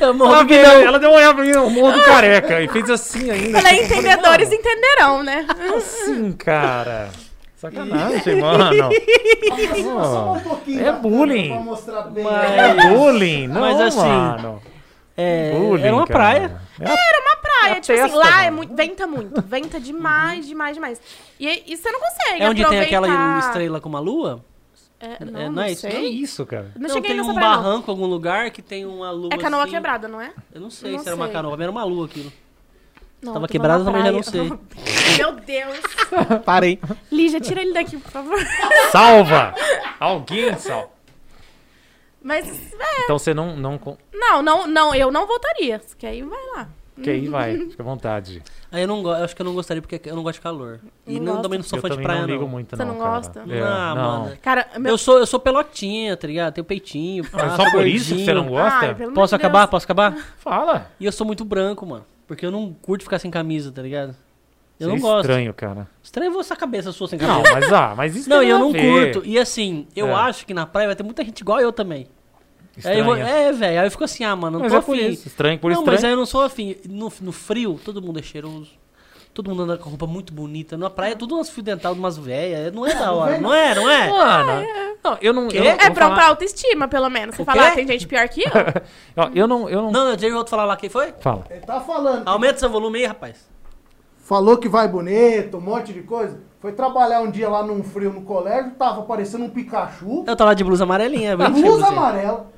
[0.00, 0.80] Eu morro Ela, do veio- Guinão.
[0.88, 3.60] ela deu uma olhada pra mim no mundo do careca e fez assim ainda.
[3.60, 5.46] Falei, tipo, entendedores mano, entenderão, né?
[5.76, 7.10] Assim, cara.
[7.56, 8.90] Sacanagem, mano.
[10.42, 11.64] Pouquinho É bullying.
[11.64, 14.62] Mas- É bullying, não, Mas assim, mano.
[15.16, 16.18] É, Bullying, era uma cara.
[16.18, 16.60] praia.
[16.80, 16.94] É a-
[17.42, 18.42] praia, É tipo assim, lá mano.
[18.42, 21.00] é muito, venta muito, venta demais, demais, demais.
[21.38, 24.44] E, aí- e você não consegue É onde tem aquela aproveitar- estrela com uma lua?
[25.00, 26.08] É, É, não, não não, é isso, Que sei.
[26.10, 26.70] isso, cara?
[26.78, 27.62] Não, cheguei tem nessa um praia, não.
[27.62, 29.72] barranco em algum lugar que tem uma lua É canoa assim.
[29.72, 30.32] quebrada, não é?
[30.54, 31.32] Eu não sei Não se era uma sei.
[31.34, 32.32] canoa, mas era uma lua aquilo.
[33.20, 34.58] Não, Tava quebrada, também já não praia.
[35.18, 35.78] Meu Deus.
[36.44, 36.78] Parei.
[37.10, 38.38] Lígia, tira ele daqui, por favor.
[38.92, 39.54] Salva!
[40.00, 40.90] Alguém salva.
[42.22, 43.80] Mas, é, Então você não, não.
[44.14, 45.80] não, não, não, eu não voltaria.
[45.98, 46.68] Que aí vai lá.
[47.00, 48.42] Que aí vai, fica à vontade.
[48.70, 50.42] Aí eu não gosto, eu acho que eu não gostaria porque eu não gosto de
[50.42, 50.78] calor.
[51.06, 51.42] E Não não, gosta?
[51.44, 52.48] também não sou eu fã de praia, não ligo não.
[52.48, 52.92] muito, Você não.
[52.94, 53.10] não cara.
[53.16, 53.44] gosta?
[53.48, 54.22] É, Ah, não.
[54.24, 54.36] mano.
[54.42, 54.92] Cara, meu...
[54.92, 56.52] Eu sou, eu sou pelotinha, tá ligado?
[56.54, 57.24] Tenho peitinho.
[57.32, 58.86] Mas pá, só por isso que você não gosta?
[58.98, 59.60] Ai, Posso acabar?
[59.60, 59.70] Deus.
[59.70, 60.16] Posso acabar?
[60.38, 60.90] Fala.
[61.00, 62.04] E eu sou muito branco, mano.
[62.26, 64.14] Porque eu não curto ficar sem camisa, tá ligado?
[64.78, 65.20] Eu não é gosto.
[65.30, 65.88] estranho, cara.
[66.02, 67.52] Estranho é essa cabeça sua sem Não, camisa.
[67.54, 69.12] mas ah, mas isso Não, tem e eu não a ver.
[69.14, 69.26] curto.
[69.28, 70.12] E assim, eu É.
[70.14, 72.06] acho que na praia vai ter muita gente igual eu também.
[72.84, 73.80] Aí eu vou, é, velho.
[73.80, 75.08] Aí eu fico assim, ah, mano, não mas tô é por afim.
[75.08, 75.28] isso.
[75.28, 75.96] Estranho por não, estranho.
[75.96, 76.76] mas aí eu não sou afim.
[76.88, 78.70] No, no frio, todo mundo é cheiroso.
[79.34, 80.76] Todo mundo anda com roupa muito bonita.
[80.76, 82.70] Na praia, tudo umas fio dental de umas velhas.
[82.74, 83.38] Não é da hora.
[83.38, 84.08] Não é, não é?
[84.10, 84.66] Mano,
[85.02, 85.48] não, eu não.
[85.48, 87.34] Eu não, É pra, falar- pra autoestima, pelo menos.
[87.36, 87.68] Você O fala, quê?
[87.68, 88.50] ah, tem gente pior que eu.
[89.34, 89.68] Eu não.
[89.70, 89.90] Eu não...
[89.90, 91.14] Não, não, Jerry, outro falar lá quem foi?
[91.20, 91.44] Fala.
[91.50, 92.24] Ele tá falando.
[92.24, 93.50] que Aumenta seu volume aí, rapaz.
[94.18, 96.38] Falou que vai bonito, um monte de coisa.
[96.60, 100.24] Foi trabalhar um dia lá num frio no colégio, tava parecendo um Pikachu.
[100.26, 101.30] Eu tava de blusa amarelinha.
[101.32, 102.52] é Blusa amarela.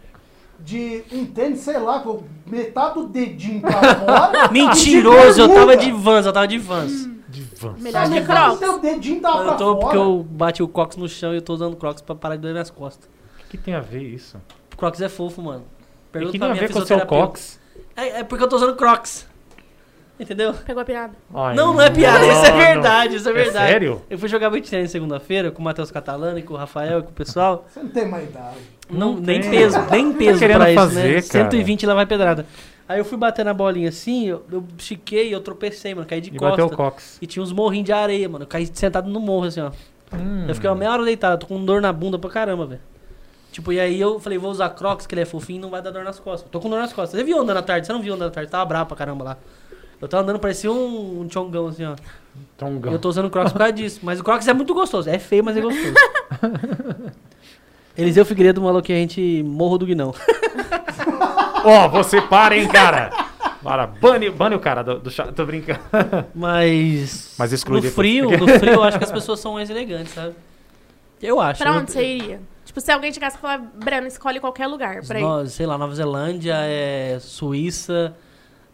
[0.60, 4.48] De um tênis, sei lá, com metade do dedinho pra fora.
[4.52, 7.08] Mentiroso, eu tava de vans, eu tava de vans.
[7.28, 7.74] De van.
[7.78, 8.58] Melhor que do Crocs.
[8.60, 9.78] teu dedinho tava Eu pra tô fora.
[9.80, 12.42] porque eu bati o Crocs no chão e eu tô usando Crocs pra parar de
[12.42, 13.08] doer minhas costas.
[13.46, 14.36] O que tem a ver isso?
[14.72, 15.64] O Crocs é fofo, mano.
[16.08, 17.60] O Pergunta que pra tem a ver com o seu cox?
[17.96, 19.26] É, é porque eu tô usando Crocs.
[20.18, 20.54] Entendeu?
[20.54, 21.12] Pegou a piada.
[21.34, 23.68] Ai, não, não é piada, isso é verdade, isso é É verdade.
[23.72, 24.02] sério?
[24.08, 27.02] Eu fui jogar beat tennis segunda-feira com o Matheus Catalano e com o Rafael e
[27.02, 27.66] com o pessoal.
[27.68, 28.56] Você não tem mais idade.
[28.88, 29.50] Não, Não nem tem.
[29.50, 31.22] peso, nem peso querendo pra isso, fazer, né?
[31.22, 31.50] cara?
[31.50, 32.46] 120 lá vai pedrada.
[32.88, 36.28] Aí eu fui bater na bolinha assim, eu, eu chiquei, eu tropecei, mano, caí de
[36.28, 36.76] E bateu o costa.
[36.76, 37.18] cox.
[37.20, 38.44] E tinha uns morrinhos de areia, mano.
[38.44, 39.70] Eu caí sentado no morro, assim, ó.
[40.14, 40.44] Hum.
[40.46, 42.80] Eu fiquei uma meia hora deitado, tô com dor na bunda pra caramba, velho.
[43.50, 45.80] Tipo, e aí eu falei, vou usar Crocs, que ele é fofinho e não vai
[45.80, 46.48] dar dor nas costas.
[46.50, 47.18] Tô com dor nas costas.
[47.18, 47.86] Você viu andando à tarde?
[47.86, 48.50] Você não viu andando à tarde?
[48.50, 49.36] Tava bravo pra caramba lá.
[50.00, 51.94] Eu tava andando, parecia um, um chongão, assim, ó.
[52.58, 52.92] Tongão.
[52.92, 54.00] E eu tô usando Crocs por causa disso.
[54.02, 55.08] Mas o Crocs é muito gostoso.
[55.08, 55.94] É feio, mas é gostoso.
[57.96, 60.12] Eliseu Figueiredo falou que a gente morro do guinão.
[61.64, 63.10] Ó, você para, hein, cara.
[63.62, 65.32] Para, bane, bane o cara do, do chat.
[65.32, 65.80] Tô brincando.
[66.34, 67.34] Mas.
[67.38, 67.94] Mas exclui No depois.
[67.94, 70.34] frio, no frio eu acho que as pessoas são mais elegantes, sabe?
[71.22, 71.60] Eu acho.
[71.62, 72.40] Pra Eu- onde você iria?
[72.64, 75.48] Tipo, se alguém chegasse e falar, Breno, escolhe qualquer lugar pra ir.
[75.48, 78.14] Sei lá, Nova Zelândia, é, Suíça.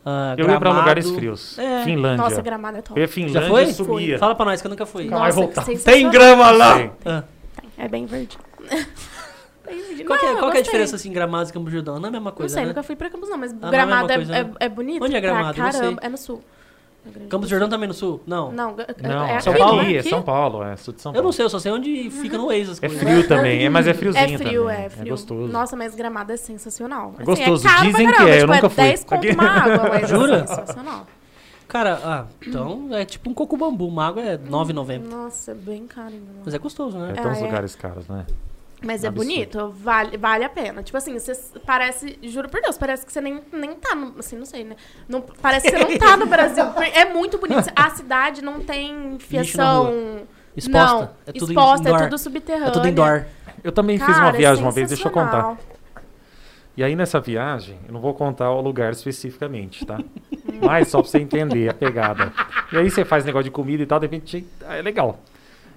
[0.05, 0.81] Ah, Eu ia pra Gramado.
[0.81, 1.59] lugares frios.
[1.59, 1.85] É.
[1.85, 2.17] Finlândia.
[2.25, 2.99] Nossa, gramado é top.
[2.99, 3.63] Eu ia Finlândia Já foi?
[3.65, 4.19] e subia.
[4.19, 5.05] Fala pra nós que eu nunca fui.
[5.05, 5.63] Nossa, voltar.
[5.65, 6.11] sensacional.
[6.13, 6.91] grama lá!
[7.05, 7.25] Ah,
[7.79, 8.37] É bem verde.
[10.07, 11.99] Qual, que é, Não, qual que é a diferença assim, Gramados e Campos do Jordão?
[12.01, 12.69] Não é a mesma Não coisa, sei, né?
[12.71, 14.51] nunca fui pra Campos não, mas não é a Gramado mesma é, coisa, é- né?
[14.59, 15.59] é bonito Onde é Gramado?
[15.59, 16.01] Não caramba.
[16.03, 16.43] É no sul.
[17.29, 17.51] Campos do.
[17.51, 18.21] Jordão também no sul?
[18.27, 18.53] Não.
[18.53, 19.81] Não, Não, é, São é Paulo?
[19.81, 20.11] aqui, Aqui, é.
[20.11, 21.23] São Paulo, é sul de São Paulo.
[21.23, 23.87] Eu não sei, eu só sei onde fica no Waze É frio também, é, mas
[23.87, 24.85] é friozinho É frio, também.
[24.85, 25.11] é frio.
[25.11, 25.53] gostoso.
[25.53, 27.15] Nossa, mas Gramado é sensacional.
[27.19, 27.67] É gostoso.
[27.67, 28.85] Assim, é caro Dizem pra que é, eu tipo, nunca é fui.
[28.85, 30.37] 10 conto uma água, mas Jura?
[30.37, 31.07] é sensacional.
[31.69, 33.87] Cara, ah, então é tipo um coco bambu.
[33.87, 34.99] Uma água é R$ 9,90.
[35.09, 36.27] Nossa, é bem caro ainda.
[36.45, 37.11] Mas é gostoso, né?
[37.11, 37.45] É, tem uns Ah, é.
[37.45, 38.27] lugares caros, né?
[38.83, 40.83] Mas é bonito, vale, vale a pena.
[40.83, 41.33] Tipo assim, você
[41.67, 44.19] parece, juro por Deus, parece que você nem, nem tá no.
[44.19, 44.77] Assim, não sei, né?
[45.07, 46.65] Não, parece que você não tá no Brasil.
[46.95, 47.71] É muito bonito.
[47.77, 50.23] A cidade não tem fiação.
[50.57, 50.95] Exposta.
[50.95, 52.01] Não, é tudo exposta, indoor.
[52.01, 52.69] é tudo subterrâneo.
[52.69, 53.25] É tudo indoor.
[53.63, 55.57] Eu também fiz Cara, uma é viagem uma vez, deixa eu contar.
[56.77, 59.99] E aí nessa viagem, eu não vou contar o lugar especificamente, tá?
[60.63, 62.33] Mas só pra você entender a pegada.
[62.73, 65.21] E aí você faz negócio de comida e tal, de repente é legal.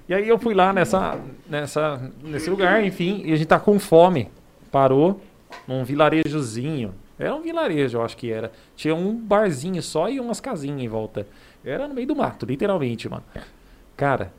[0.08, 1.20] E aí eu fui lá nessa,
[1.50, 4.30] nessa, nesse lugar, enfim, e a gente tá com fome.
[4.72, 5.22] Parou
[5.68, 6.94] num vilarejozinho.
[7.18, 8.52] Era um vilarejo, eu acho que era.
[8.76, 11.26] Tinha um barzinho só e umas casinhas em volta.
[11.64, 13.24] Era no meio do mato, literalmente, mano.
[13.96, 14.34] Cara,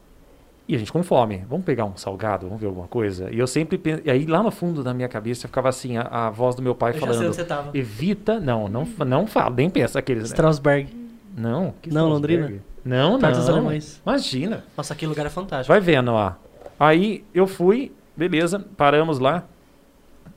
[0.69, 1.45] e a gente com fome.
[1.49, 3.31] Vamos pegar um salgado, vamos ver alguma coisa.
[3.31, 4.03] E eu sempre penso.
[4.05, 6.75] E aí lá no fundo da minha cabeça ficava assim, a, a voz do meu
[6.75, 7.35] pai Eu já sei onde falando.
[7.35, 7.71] você tava.
[7.73, 8.41] Evita.
[8.41, 10.25] Não, não, não fala, nem pensa aqueles.
[10.25, 10.29] Né?
[10.29, 11.04] Strasberg.
[11.37, 12.09] Não, que Não?
[12.09, 12.53] Londrina?
[12.85, 13.49] Não, não.
[13.49, 14.01] alemães.
[14.05, 14.65] Imagina.
[14.77, 15.73] Nossa, aquele lugar é fantástico.
[15.73, 16.39] Vai vendo lá.
[16.79, 19.45] Aí eu fui, beleza, paramos lá.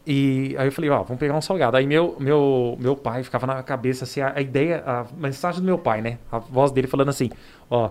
[0.05, 1.75] E aí eu falei, ó, vamos pegar um salgado.
[1.75, 5.65] Aí meu, meu, meu pai ficava na cabeça assim, a, a ideia, a mensagem do
[5.65, 6.17] meu pai, né?
[6.31, 7.29] A voz dele falando assim,
[7.69, 7.89] ó,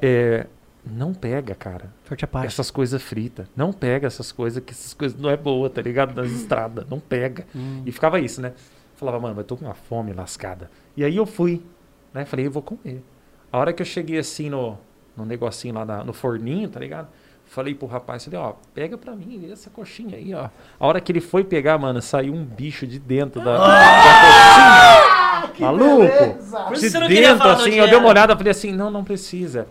[0.00, 0.46] é,
[0.84, 2.46] não pega, cara, Forte a parte.
[2.46, 3.46] essas coisas fritas.
[3.54, 6.14] Não pega essas coisas, que essas coisas não é boa, tá ligado?
[6.14, 7.46] Nas estradas, não pega.
[7.54, 7.82] Hum.
[7.84, 8.52] E ficava isso, né?
[8.96, 10.70] Falava, mano, eu tô com uma fome lascada.
[10.96, 11.62] E aí eu fui,
[12.12, 12.24] né?
[12.24, 13.02] Falei, eu vou comer.
[13.52, 14.78] A hora que eu cheguei assim no,
[15.16, 17.08] no negocinho lá na- no forninho, tá ligado?
[17.46, 20.48] Falei pro rapaz, falei, ó, pega pra mim essa coxinha aí, ó.
[20.78, 25.66] A hora que ele foi pegar, mano, saiu um bicho de dentro da, da coxinha.
[25.66, 25.96] Maluco!
[26.06, 26.60] beleza.
[26.60, 29.66] Por isso De dentro, assim, eu dei uma olhada, falei assim, não, não precisa.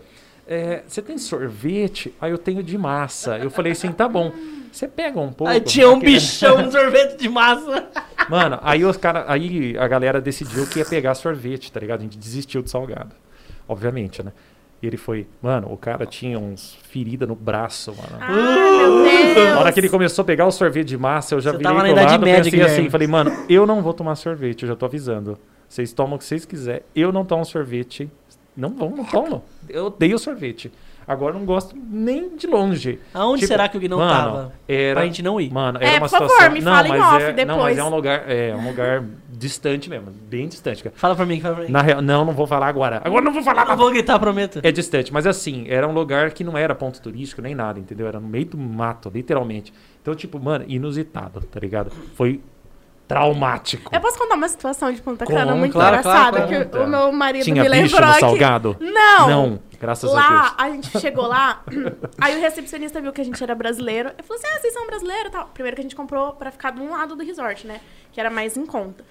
[0.52, 2.12] É, você tem sorvete?
[2.20, 3.38] Aí eu tenho de massa.
[3.38, 4.32] Eu falei assim, tá bom.
[4.72, 5.52] Você pega um pouco.
[5.52, 7.86] Aí tinha um Aquele- bichão de sorvete de massa.
[8.28, 12.00] Mano, aí os cara, aí a galera decidiu que ia pegar sorvete, tá ligado?
[12.00, 13.14] A gente desistiu do salgado.
[13.68, 14.32] Obviamente, né?
[14.82, 18.16] E ele foi, mano, o cara tinha uns ferida no braço, mano.
[18.18, 18.32] Ai,
[18.78, 19.04] meu
[19.34, 19.48] Deus.
[19.54, 21.70] Na hora que ele começou a pegar o sorvete de massa, eu já Você virei
[21.72, 24.68] tava na Idade lado, Média, pensei assim, falei, mano, eu não vou tomar sorvete, eu
[24.68, 25.38] já tô avisando.
[25.68, 28.10] Vocês tomam o que vocês quiserem, eu não tomo sorvete.
[28.56, 29.44] Não vão, não tomo.
[29.68, 30.70] Eu odeio sorvete.
[31.08, 33.00] Agora eu não gosto nem de longe.
[33.12, 34.52] Aonde Tipo, será que o Gui não mano, tava?
[34.68, 35.50] Era, Pra gente não ir.
[35.52, 36.52] Mano, era É, uma por favor, situação...
[36.52, 37.78] me não, fala em mas off é, Não, mas depois.
[37.78, 40.84] é um lugar, é um lugar distante mesmo, bem distante.
[40.84, 40.94] cara.
[40.96, 41.70] Fala pra mim, fala pra mim.
[41.72, 43.00] Na real, não, não vou falar agora.
[43.04, 43.66] Agora não vou falar.
[43.66, 44.60] Não vou gritar, prometo.
[44.62, 48.06] É distante, mas assim, era um lugar que não era ponto turístico nem nada, entendeu?
[48.06, 49.72] Era no meio do mato, literalmente.
[50.02, 51.90] Então, tipo, mano, inusitado, tá ligado?
[52.14, 52.40] Foi
[53.10, 53.90] traumático.
[53.92, 56.86] Eu posso contar uma situação de Punta Conta, Cana muito claro, engraçada claro, que o
[56.86, 58.20] meu marido Tinha me lembrou no que...
[58.20, 58.76] salgado?
[58.78, 59.28] Não.
[59.28, 60.54] Não, graças a Lá, Deus.
[60.56, 61.60] a gente chegou lá,
[62.20, 64.10] aí o recepcionista viu que a gente era brasileiro.
[64.10, 65.46] Ele falou assim: ah, vocês são brasileiros e tal.
[65.46, 67.80] Primeiro que a gente comprou pra ficar de um lado do resort, né?
[68.12, 69.04] Que era mais em conta.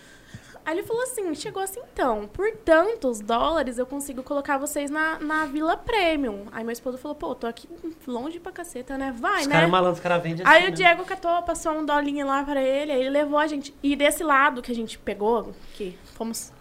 [0.70, 5.18] Aí ele falou assim: chegou assim, então, por tantos dólares eu consigo colocar vocês na,
[5.18, 6.46] na Vila Premium.
[6.52, 7.68] Aí meu esposo falou: pô, tô aqui
[8.06, 9.12] longe pra caceta, né?
[9.20, 9.56] Vai, Os né?
[9.56, 10.44] caras malandros, os assim.
[10.46, 10.72] Aí o né?
[10.72, 13.74] Diego catou, passou um dolinho lá pra ele, aí ele levou a gente.
[13.82, 16.54] E desse lado que a gente pegou, que fomos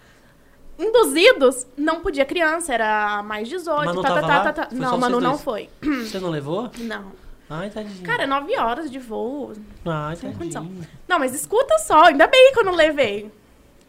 [0.79, 3.85] induzidos, não podia criança, era mais 18.
[3.85, 4.69] Manu tá, tá, tá, tá, tá.
[4.73, 5.69] Não, Manu não foi.
[5.83, 6.71] Você não levou?
[6.79, 7.13] Não.
[7.51, 8.07] Ai, tadinho.
[8.07, 9.53] Cara, nove horas de voo.
[9.85, 10.39] Ai, sem tadinho.
[10.39, 10.87] condição.
[11.07, 13.31] Não, mas escuta só, ainda bem que eu não levei.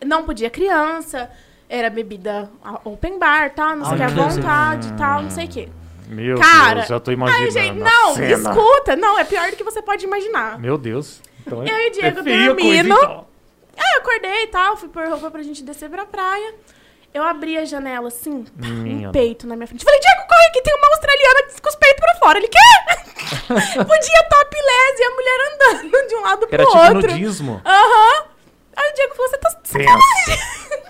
[0.05, 1.29] Não podia criança,
[1.67, 2.49] era bebida
[2.83, 5.69] open bar, tal, não sei o que, à vontade, tal, não sei o que.
[6.07, 7.43] Meu Cara, Deus, já tô imaginando.
[7.45, 8.49] Ai, gente, não, cena.
[8.49, 8.95] escuta.
[8.95, 10.57] Não, é pior do que você pode imaginar.
[10.57, 11.21] Meu Deus.
[11.45, 12.87] Então Eu e o Diego é dormindo.
[12.93, 13.27] então.
[13.77, 16.55] Aí eu acordei e tal, fui pôr roupa pra gente descer pra praia.
[17.13, 19.83] Eu abri a janela assim, pá, Minha um peito na minha frente.
[19.85, 22.37] Falei, Diego, corre aqui, tem uma australiana com os peitos pra fora.
[22.39, 22.57] Ele, quê?
[23.49, 27.11] Podia topless e a mulher andando de um lado pro Era tipo outro.
[27.11, 27.61] nudismo.
[27.65, 28.25] Aham.
[28.79, 30.89] Aí o Diego falou, você tá de sacanagem.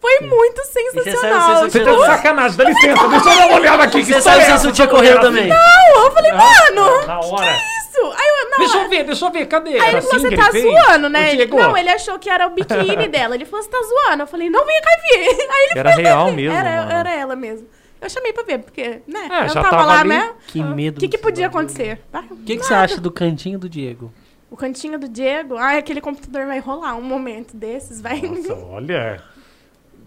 [0.00, 1.56] Foi muito saiu- sensacional.
[1.56, 3.98] você Você tipo, tá de sacanagem, dá licença, deixa eu dar uma olhada aqui.
[3.98, 4.66] que Você história sabe é se essa?
[4.66, 5.48] o sutiã Essa correu também?
[5.48, 7.56] não, eu falei, mano, Na que hora.
[7.56, 8.12] isso?
[8.16, 9.70] Aí eu, não, Deixa é- eu ver, deixa eu ver, cadê?
[9.80, 11.32] Aí ele falou, assim você que tá zoando, né?
[11.32, 13.34] Ele- não, ele achou que era o biquíni dela.
[13.34, 14.22] Ele falou, você tá zoando?
[14.22, 15.28] Eu falei, não, vem cá ver.
[15.50, 16.92] Aí ele Era foi real mesmo, Era, mano.
[16.92, 17.66] era ela mesmo.
[18.00, 19.28] Eu chamei pra ver, porque, né?
[19.30, 20.10] É, eu já tava, tava lá, ali.
[20.10, 20.32] né?
[20.46, 20.98] Que medo.
[20.98, 22.00] O que, que podia acontecer?
[22.12, 24.12] Ah, O que, que você acha do cantinho do Diego?
[24.56, 28.22] O cantinho do Diego, ai, aquele computador vai rolar um momento desses, vai.
[28.22, 29.22] Nossa, olha.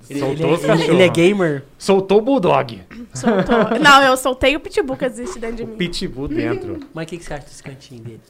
[0.09, 0.89] Ele, Soltou ele- os ele- cachorros.
[0.89, 1.63] ele é gamer?
[1.77, 2.81] Soltou o Bulldog.
[3.13, 3.79] Soltou.
[3.79, 5.77] Não, eu soltei o pitbull que existe dentro de mim.
[5.77, 6.79] Pitbull dentro.
[6.95, 8.21] Mas o que, que você acha desse cantinho dele?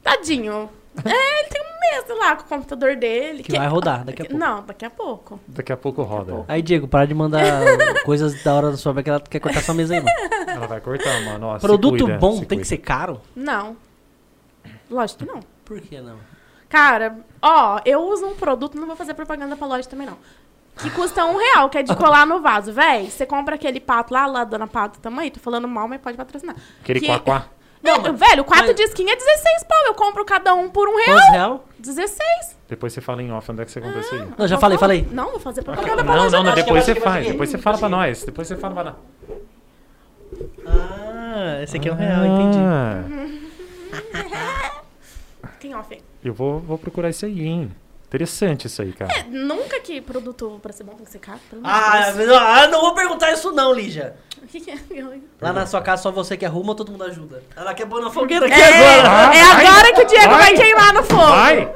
[0.00, 0.70] Tadinho.
[1.04, 3.42] É, ele tem um mês lá com o computador dele.
[3.42, 4.38] Que vai rodar daqui a pouco.
[4.38, 5.40] Não, daqui a pouco.
[5.48, 6.44] Daqui a pouco roda.
[6.46, 7.42] Aí, Diego, para de mandar
[8.06, 10.16] coisas da hora da sua que ela quer cortar sua mesa aí, mano.
[10.46, 11.52] Ela vai cortar, mano.
[11.58, 12.56] Se Produto cuida, bom tem cuida.
[12.62, 13.20] que ser caro?
[13.34, 13.76] Não.
[14.88, 15.40] Lógico que não.
[15.64, 16.16] Por que não?
[16.68, 20.16] Cara, ó, eu uso um produto, não vou fazer propaganda pra loja também, não.
[20.76, 22.72] Que custa um real, que é de colar no vaso.
[22.72, 26.00] Véi, você compra aquele pato lá, lá, dona Pato, tamo aí, tô falando mal, mas
[26.00, 26.56] pode patrocinar.
[26.82, 27.46] Aquele Que- quá-quá.
[27.80, 29.78] Não, mas- velho, quatro mas- disquinhos é 16 pau.
[29.86, 31.16] Eu compro cada um por um real.
[31.18, 31.64] Quantos real?
[31.78, 32.56] 16.
[32.66, 34.28] Depois você fala em off onde é que você comprou isso aí.
[34.38, 35.06] Não, já falei, falei.
[35.12, 36.36] Não, vou fazer propaganda pra Não, loja.
[36.38, 37.26] não, não, depois você faz.
[37.26, 38.24] Depois você fala pra nós.
[38.24, 38.94] Depois você fala pra nós.
[40.66, 43.44] Ah, esse aqui é um real, entendi.
[45.64, 47.70] Tem off eu vou, vou procurar isso aí, hein?
[48.06, 49.10] Interessante isso aí, cara.
[49.18, 51.38] É, nunca que produto pra ser bom tem que ser caro.
[51.64, 54.14] Ah, não, ah, não vou perguntar isso não, Lígia.
[54.42, 54.76] O que, que é?
[55.40, 57.42] Lá na sua casa só você que arruma ou todo mundo ajuda?
[57.56, 59.08] Ela quer pôr na fogueira aqui É, agora.
[59.30, 59.66] Ah, é vai.
[59.66, 60.54] agora que o Diego vai, Vai.
[60.54, 61.22] queimar no fogo.
[61.22, 61.72] Vai!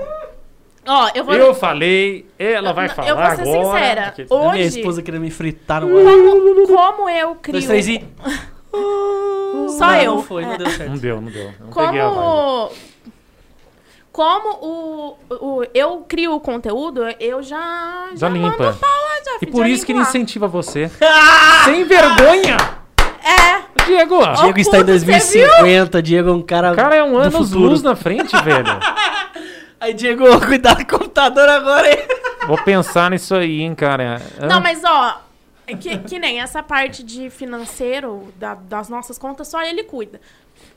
[0.86, 1.34] Ó, eu vou.
[1.34, 3.78] Eu falei, ela vai Eu falar vou ser agora.
[3.78, 4.12] sincera.
[4.14, 6.04] porque- Hoje- Minha esposa queria me fritar no ar.
[6.14, 7.52] Como, como eu crio.
[7.54, 8.04] Dois, três e...
[9.76, 10.14] Só Não, eu.
[10.16, 10.58] Não foi, não É.
[10.58, 10.90] deu certo.
[10.90, 11.42] Não deu, não deu.
[11.42, 12.14] Eu Não peguei a vibe.
[12.20, 12.70] Como.
[14.18, 15.64] Como o, o.
[15.72, 18.08] Eu crio o conteúdo, eu já.
[18.16, 18.48] Já limpa.
[18.50, 20.90] mando pau lá, já, E já por isso que ele incentiva você.
[21.64, 22.56] Sem vergonha!
[23.22, 23.84] É.
[23.86, 24.18] Diego!
[24.40, 27.18] Diego está em puto, você 2050, Diego é um cara O cara é um do
[27.18, 28.66] anos luz na frente, velho.
[29.80, 32.04] Aí, Diego, cuidado com o computador agora, hein?
[32.48, 34.20] Vou pensar nisso aí, hein, cara.
[34.40, 34.60] Não, Hã?
[34.60, 35.20] mas ó.
[35.78, 40.20] Que, que nem essa parte de financeiro da- das nossas contas, só ele cuida.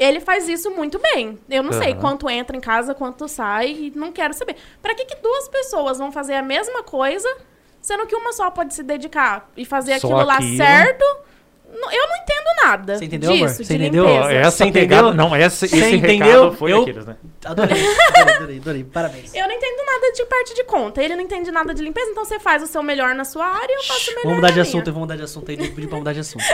[0.03, 1.37] Ele faz isso muito bem.
[1.47, 2.01] Eu não sei Aham.
[2.01, 4.55] quanto entra em casa, quanto sai, e não quero saber.
[4.81, 7.29] Pra que, que duas pessoas vão fazer a mesma coisa,
[7.79, 10.57] sendo que uma só pode se dedicar e fazer Só aquilo lá aquilo.
[10.57, 11.03] certo?
[11.73, 13.47] Eu não entendo nada Você entendeu, amor?
[13.47, 14.05] disso, Você de entendeu?
[14.05, 14.33] limpeza.
[14.33, 14.81] Essa Você entendeu?
[14.97, 16.27] pegada, não, essa, Você esse entendeu?
[16.45, 17.15] recado foi Eu- daqueles, né?
[17.45, 18.83] Adorei, adorei, adorei, adorei.
[18.83, 19.33] Parabéns.
[19.33, 21.01] Eu não entendo nada de parte de conta.
[21.01, 23.71] Ele não entende nada de limpeza, então você faz o seu melhor na sua área
[23.71, 25.55] e eu faço o melhor Vamos mudar de assunto, eu vou mudar de assunto aí,
[25.57, 26.43] vou pedir pra mudar de assunto.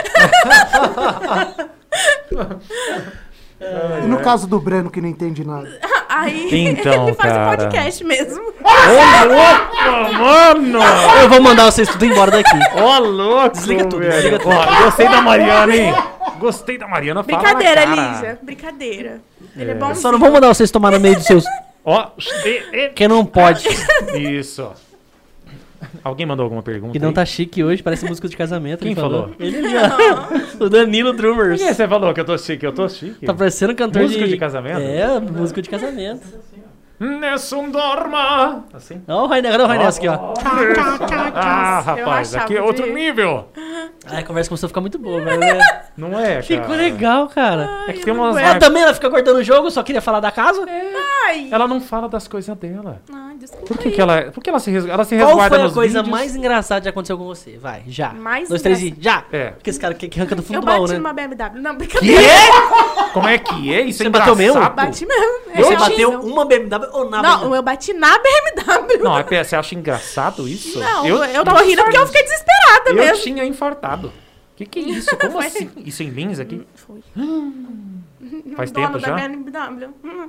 [3.60, 5.68] E no caso do Breno que não entende nada?
[6.08, 7.44] Aí Então, ele faz cara.
[7.44, 8.42] um podcast mesmo.
[8.42, 10.78] Ô, louco, mano!
[11.22, 12.58] Eu vou mandar vocês tudo embora daqui.
[12.76, 14.12] Ó, louco, Desliga tudo, velho.
[14.12, 14.54] desliga tudo.
[14.54, 15.94] Ó, gostei da Mariana, hein?
[16.38, 17.22] Gostei da Mariana.
[17.22, 17.84] Brincadeira.
[17.84, 18.38] Lígia.
[18.42, 19.20] Brincadeira.
[19.56, 19.76] Ele é, É.
[19.76, 19.94] bom.
[19.94, 21.44] Só não vou mandar vocês tomar no meio dos seus.
[21.84, 22.08] Ó,
[22.44, 23.68] e- e- Porque não pode.
[24.16, 24.70] isso.
[26.04, 26.92] Alguém mandou alguma pergunta?
[26.92, 27.14] Que não aí?
[27.14, 28.80] tá chique hoje, parece música de casamento.
[28.80, 29.30] Quem ele falou?
[29.38, 29.58] Ele
[30.60, 30.64] ó.
[30.64, 31.60] O Danilo Drummers.
[31.60, 32.64] Por que você falou que eu tô chique?
[32.64, 33.26] Eu tô chique.
[33.26, 34.30] Tá parecendo cantor Música de...
[34.30, 34.80] de casamento?
[34.80, 36.26] É, música de casamento.
[37.00, 38.64] Nessun dorma.
[38.74, 39.00] Assim?
[39.06, 40.34] Ó o Rainer, olha o Rainer aqui, ó.
[41.34, 43.48] Ah, rapaz, aqui é outro de- nível.
[44.10, 45.38] Aí a conversa começou a ficar muito boa, velho.
[45.40, 45.58] né?
[45.96, 46.42] Não é, cara?
[46.42, 47.64] Ficou legal, cara.
[47.88, 48.36] É que Ai, tem eu não umas.
[48.36, 50.64] Ela também, ela fica cortando o jogo, só queria falar da casa?
[51.26, 51.48] Ai.
[51.50, 53.02] Ela não fala das coisas dela.
[53.12, 53.66] Ai, desculpa.
[53.66, 54.22] Por que, que ela.
[54.30, 56.08] Por que ela se, res- ela se Qual resguarda foi a coisa vídeos?
[56.08, 57.58] mais engraçada que aconteceu com você?
[57.58, 58.10] Vai, já.
[58.10, 59.24] Mais Dois, três e já.
[59.32, 59.50] É.
[59.50, 60.98] Porque esse cara que, que arranca do fundo Eu do baú, bati né?
[60.98, 61.60] numa BMW.
[61.60, 62.22] Não, brincadeira.
[63.12, 63.80] Como é que é?
[63.82, 64.60] Isso Você é bateu mesmo?
[64.70, 65.38] Bati mesmo.
[65.52, 67.56] É Você bateu uma BMW ou na Não, BMW?
[67.56, 69.02] eu bati na BMW.
[69.02, 70.78] Não, é você acha engraçado isso?
[70.78, 73.24] Não, eu, tô rindo porque eu fiquei desesperada Eu mesmo.
[73.24, 73.97] tinha infartado.
[74.56, 75.16] Que que é isso?
[75.16, 75.46] Como Foi.
[75.46, 75.70] assim?
[75.78, 76.66] Isso em Lins aqui?
[76.74, 77.00] Foi.
[78.56, 79.14] Faz Dono tempo da já?
[79.28, 79.94] BMW.
[80.04, 80.28] Hum.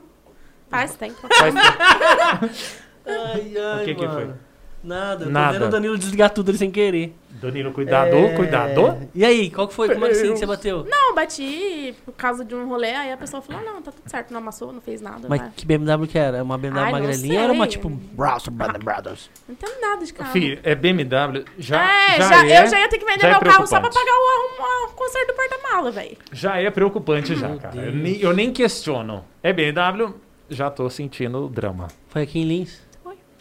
[0.69, 1.15] Faz tempo.
[1.27, 2.53] Faz tempo.
[3.09, 4.13] Ai, ai, O que que mano.
[4.13, 4.48] foi?
[4.83, 5.53] Nada, eu tô Nada.
[5.53, 7.13] vendo o Danilo desligar tudo ali sem querer.
[7.31, 8.35] Danilo, cuidado, É.
[8.35, 9.09] cuidado.
[9.13, 9.89] E aí, qual que foi?
[9.93, 10.85] Como é que sim, que você bateu?
[10.89, 14.31] Não, bati por causa de um rolê, aí a pessoa falou, não, tá tudo certo,
[14.31, 15.27] não amassou, não fez nada.
[15.27, 15.51] Mas vai.
[15.55, 16.43] que BMW que era?
[16.43, 19.29] Uma BMW Ai, magrelinha ou era uma tipo Browser Brother Brothers?
[19.47, 20.31] Não entendo nada de carro.
[20.31, 23.31] Filho, é BMW, já, é, já, já, é, eu já ia ter que vender é
[23.31, 26.17] meu carro só pra pagar o, o, o conserto do porta-mala, velho.
[26.31, 27.75] já é preocupante já, cara.
[27.75, 29.23] Eu nem, eu nem questiono.
[29.43, 30.13] É BMW,
[30.49, 31.87] já tô sentindo o drama.
[32.09, 32.88] Foi aqui em Lins?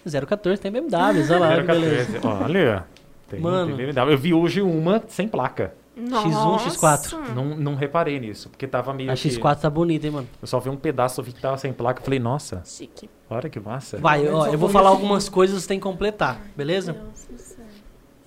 [0.04, 0.20] Foi.
[0.20, 0.96] 014, tem BMW,
[1.30, 2.12] olha lá, que beleza.
[2.20, 2.84] 014, olha.
[3.28, 3.76] Tem, Mano.
[3.76, 4.12] tem BMW.
[4.12, 5.74] Eu vi hoje uma sem placa.
[5.96, 6.70] Nossa.
[6.70, 7.34] X4.
[7.34, 10.28] Não, não reparei nisso, porque tava meio A que- X4 tá bonita, hein, mano?
[10.40, 12.00] Eu só vi um pedaço, eu vi que tava sem placa.
[12.02, 13.10] Falei, nossa, Chique.
[13.28, 13.98] olha que massa.
[13.98, 16.96] Vai, ó, eu vou falar algumas coisas, você tem que completar, beleza?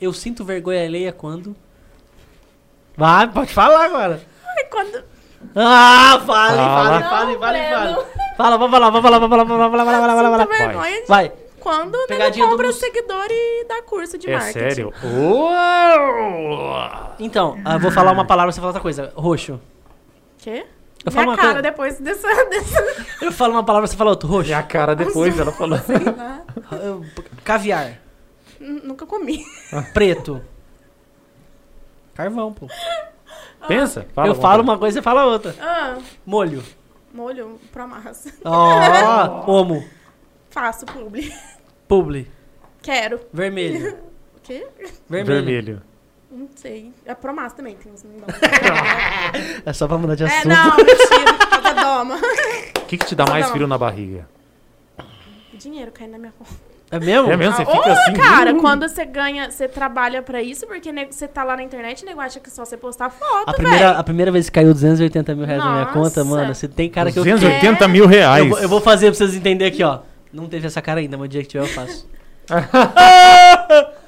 [0.02, 1.56] Eu sinto vergonha alheia quando...
[2.98, 4.22] Vai, pode falar agora.
[4.58, 5.04] Ai, quando...
[5.56, 8.06] Ah, fale, fale, fale, fale, fale.
[8.38, 11.32] Fala, vamos falar, vamos falar, vamos falar, vamos falar, vamos falar, vamos falar, Vai,
[11.62, 14.60] quando Pegadinha do compra mus- seguidor e dá curso de É marketing.
[14.60, 14.94] sério?
[17.20, 19.14] Então, eu vou falar uma palavra, você fala outra coisa.
[19.16, 19.60] Roxo.
[20.40, 20.66] Quê?
[21.06, 21.62] Eu falo Minha uma cara coisa.
[21.64, 22.28] depois dessa...
[22.46, 23.06] dessa...
[23.22, 24.28] Eu falo uma palavra, você fala outra.
[24.28, 24.50] Roxo.
[24.50, 25.80] E a cara depois, ela falou.
[26.84, 27.06] Eu-
[27.44, 28.00] Caviar.
[28.60, 29.44] N- Nunca comi.
[29.94, 30.42] Preto.
[32.14, 32.68] Carvão, pô.
[33.68, 34.28] Pensa, fala.
[34.30, 35.56] eu falo uma coisa, você fala outra.
[35.60, 36.64] Ah, Molho.
[37.14, 38.32] molho pra massa.
[38.44, 39.84] Ó, homo.
[40.50, 41.32] Faço publi.
[41.92, 42.26] Publi.
[42.82, 43.20] Quero.
[43.34, 43.98] Vermelho.
[44.34, 44.66] O quê?
[45.10, 45.44] Vermelho.
[45.46, 45.82] Vermelho.
[46.32, 46.92] Não sei.
[47.06, 48.04] É promassa também, tem uns.
[49.66, 50.48] É só pra mudar de É, assunto.
[50.48, 51.38] não, mentira.
[51.52, 52.16] Cada doma.
[52.78, 54.28] O que, que te dá mais frio na barriga?
[55.54, 56.50] Dinheiro caindo na minha conta.
[56.90, 57.32] É mesmo?
[57.32, 57.56] É mesmo?
[57.56, 58.14] Você Ah, fica assim?
[58.14, 62.02] cara, uh, quando você ganha, você trabalha pra isso, porque você tá lá na internet,
[62.04, 64.00] o nego acha que é só você postar foto, A primeira, velho.
[64.00, 65.94] a primeira vez que caiu 280 mil reais na minha Nossa.
[66.00, 67.24] conta, mano, você tem cara que eu...
[67.24, 68.44] 280 mil reais.
[68.44, 70.00] Eu, vou- eu vou fazer pra vocês entenderem aqui, ó.
[70.32, 72.08] Não teve essa cara ainda, mas o dia que tiver eu faço.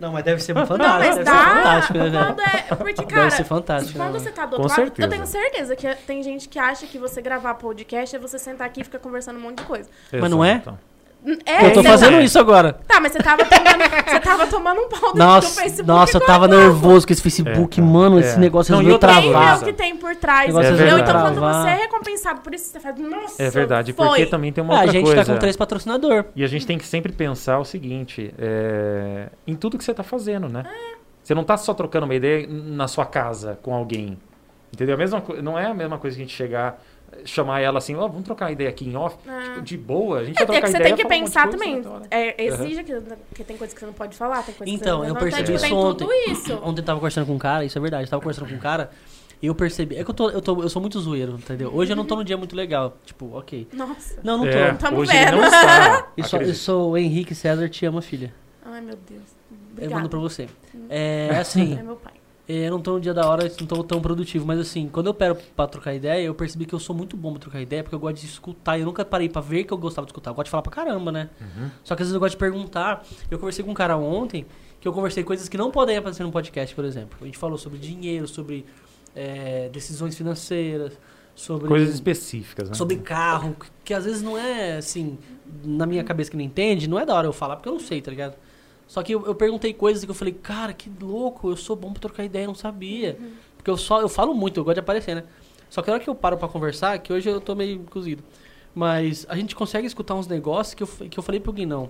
[0.00, 0.78] Não, mas deve ser fantástico.
[0.82, 1.32] Não, mas deve dá.
[1.32, 2.24] ser fantástico, né, velho?
[2.24, 3.98] Quando é, porque, cara, Deve ser fantástico.
[3.98, 4.24] né, quando mano?
[4.24, 5.06] você tá do Com outro lado, certeza.
[5.06, 8.66] eu tenho certeza que tem gente que acha que você gravar podcast é você sentar
[8.66, 9.90] aqui e ficar conversando um monte de coisa.
[10.10, 10.62] Mas não é?
[11.44, 12.22] É, Eu tô fazendo é.
[12.24, 12.72] isso agora.
[12.88, 15.86] Tá, mas você tava tomando, você tava tomando um pau do, do Nossa, Facebook.
[15.86, 18.16] nossa, eu tava a nervoso com esse Facebook, É, mano.
[18.18, 18.20] é.
[18.20, 19.22] Esse negócio Não, e Quem travar.
[19.22, 19.62] vê coisa.
[19.62, 20.98] o que tem por trás, É entendeu?
[20.98, 24.06] Então, quando você é recompensado por isso, você faz, nossa, É verdade, foi.
[24.06, 25.24] porque também tem uma Ah, a outra gente coisa.
[25.24, 26.24] tá com três patrocinadores.
[26.34, 30.02] E a gente tem que sempre pensar o seguinte, é, em tudo que você tá
[30.02, 30.64] fazendo, né?
[31.22, 34.18] Você não tá só trocando uma ideia na sua casa com alguém.
[34.72, 34.94] Entendeu?
[34.94, 36.80] A mesma não é a mesma coisa que a gente chegar,
[37.24, 39.16] chamar ela assim, ó, vamos trocar uma ideia aqui em off.
[39.28, 39.42] Ah.
[39.42, 40.96] Tipo, de boa, a gente É, vai é trocar que você ideia.
[40.96, 41.82] tem que um pensar coisa, também.
[42.10, 43.02] É, exige que,
[43.34, 45.20] que tem coisa que você não pode falar, tem coisa Então, que você eu não
[45.20, 46.06] percebi isso tipo, ontem.
[46.06, 46.60] tem tudo isso.
[46.62, 48.58] Ontem eu tava conversando com um cara, isso é verdade, eu tava conversando com um
[48.58, 48.90] cara
[49.42, 49.96] e eu percebi.
[49.96, 51.70] É que eu, tô, eu, tô, eu sou muito zoeiro, entendeu?
[51.74, 52.96] Hoje eu não tô num dia muito legal.
[53.04, 53.66] Tipo, ok.
[53.72, 54.18] Nossa.
[54.22, 54.50] Não, não tô.
[54.50, 55.36] É, Tamo hoje ele vendo.
[55.38, 56.08] não está.
[56.16, 58.32] Eu sou, eu sou o Henrique César, te amo, filha.
[58.64, 59.22] Ai, meu Deus.
[59.50, 59.94] Eu Obrigada.
[59.96, 60.46] mando pra você.
[60.90, 62.12] É assim, É meu pai.
[62.50, 65.06] É, eu não tô no dia da hora, não tô tão produtivo, mas assim, quando
[65.06, 67.84] eu pego pra trocar ideia, eu percebi que eu sou muito bom pra trocar ideia,
[67.84, 68.76] porque eu gosto de escutar.
[68.76, 70.32] Eu nunca parei pra ver que eu gostava de escutar.
[70.32, 71.30] Eu gosto de falar pra caramba, né?
[71.84, 73.06] Só que às vezes eu gosto de perguntar.
[73.30, 74.44] Eu conversei com um cara ontem,
[74.80, 77.16] que eu conversei coisas que não podem aparecer no podcast, por exemplo.
[77.20, 78.66] A gente falou sobre dinheiro, sobre
[79.14, 80.98] é, decisões financeiras,
[81.36, 81.68] sobre.
[81.68, 82.74] Coisas específicas, né?
[82.74, 85.18] sobre carro, que, que às vezes não é assim,
[85.64, 87.80] na minha cabeça que não entende, não é da hora eu falar, porque eu não
[87.80, 88.34] sei, tá ligado?
[88.90, 91.92] Só que eu, eu perguntei coisas que eu falei, cara, que louco, eu sou bom
[91.92, 93.16] pra trocar ideia, eu não sabia.
[93.56, 95.22] Porque eu só, eu falo muito, eu gosto de aparecer, né?
[95.68, 98.24] Só que a hora que eu paro pra conversar, que hoje eu tô meio cozido.
[98.74, 101.88] Mas a gente consegue escutar uns negócios que eu, que eu falei pro Guinão.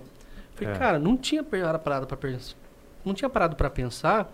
[0.53, 0.77] Falei, É.
[0.77, 2.55] cara, não tinha parado pra pensar.
[3.03, 4.31] Não tinha parado pra pensar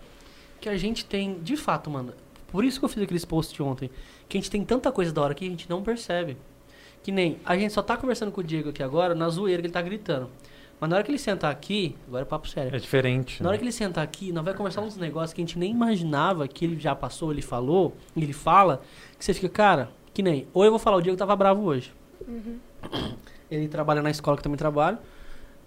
[0.60, 2.12] que a gente tem, de fato, mano.
[2.48, 3.88] Por isso que eu fiz aqueles posts ontem.
[4.28, 6.36] Que a gente tem tanta coisa da hora que a gente não percebe.
[7.02, 9.68] Que nem, a gente só tá conversando com o Diego aqui agora na zoeira que
[9.68, 10.28] ele tá gritando.
[10.80, 12.74] Mas na hora que ele sentar aqui, agora é papo sério.
[12.74, 13.42] É diferente.
[13.42, 13.58] Na hora né?
[13.58, 16.64] que ele sentar aqui, nós vai conversar uns negócios que a gente nem imaginava que
[16.64, 18.80] ele já passou, ele falou, e ele fala,
[19.18, 20.46] que você fica, cara, que nem.
[20.54, 21.92] Ou eu vou falar, o Diego tava bravo hoje.
[23.50, 24.98] Ele trabalha na escola que eu também trabalho,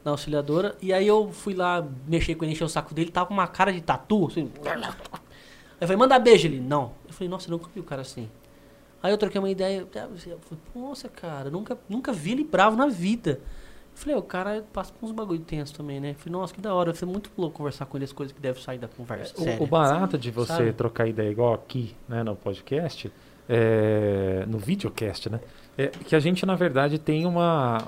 [0.05, 3.25] na auxiliadora, e aí eu fui lá mexer com ele, encher o saco dele, tava
[3.27, 4.49] com uma cara de tatu, assim.
[5.79, 6.59] Eu falei, manda beijo ele.
[6.59, 6.93] Não.
[7.07, 8.29] Eu falei, nossa, eu nunca vi o cara assim.
[9.01, 12.87] Aí eu troquei uma ideia, eu falei, nossa, cara, nunca, nunca vi ele bravo na
[12.87, 13.41] vida.
[13.93, 16.15] Falei, o cara passa por uns bagulho tenso também, né?
[16.17, 18.61] Falei, nossa, que da hora, foi muito louco conversar com ele as coisas que devem
[18.61, 19.33] sair da conversa.
[19.37, 19.61] O- séria.
[19.63, 20.73] O, barato de você Sabe?
[20.73, 23.11] trocar ideia igual aqui, né, no podcast,
[23.47, 25.39] é, no videocast, né,
[25.77, 27.87] é que a gente, na verdade, tem uma,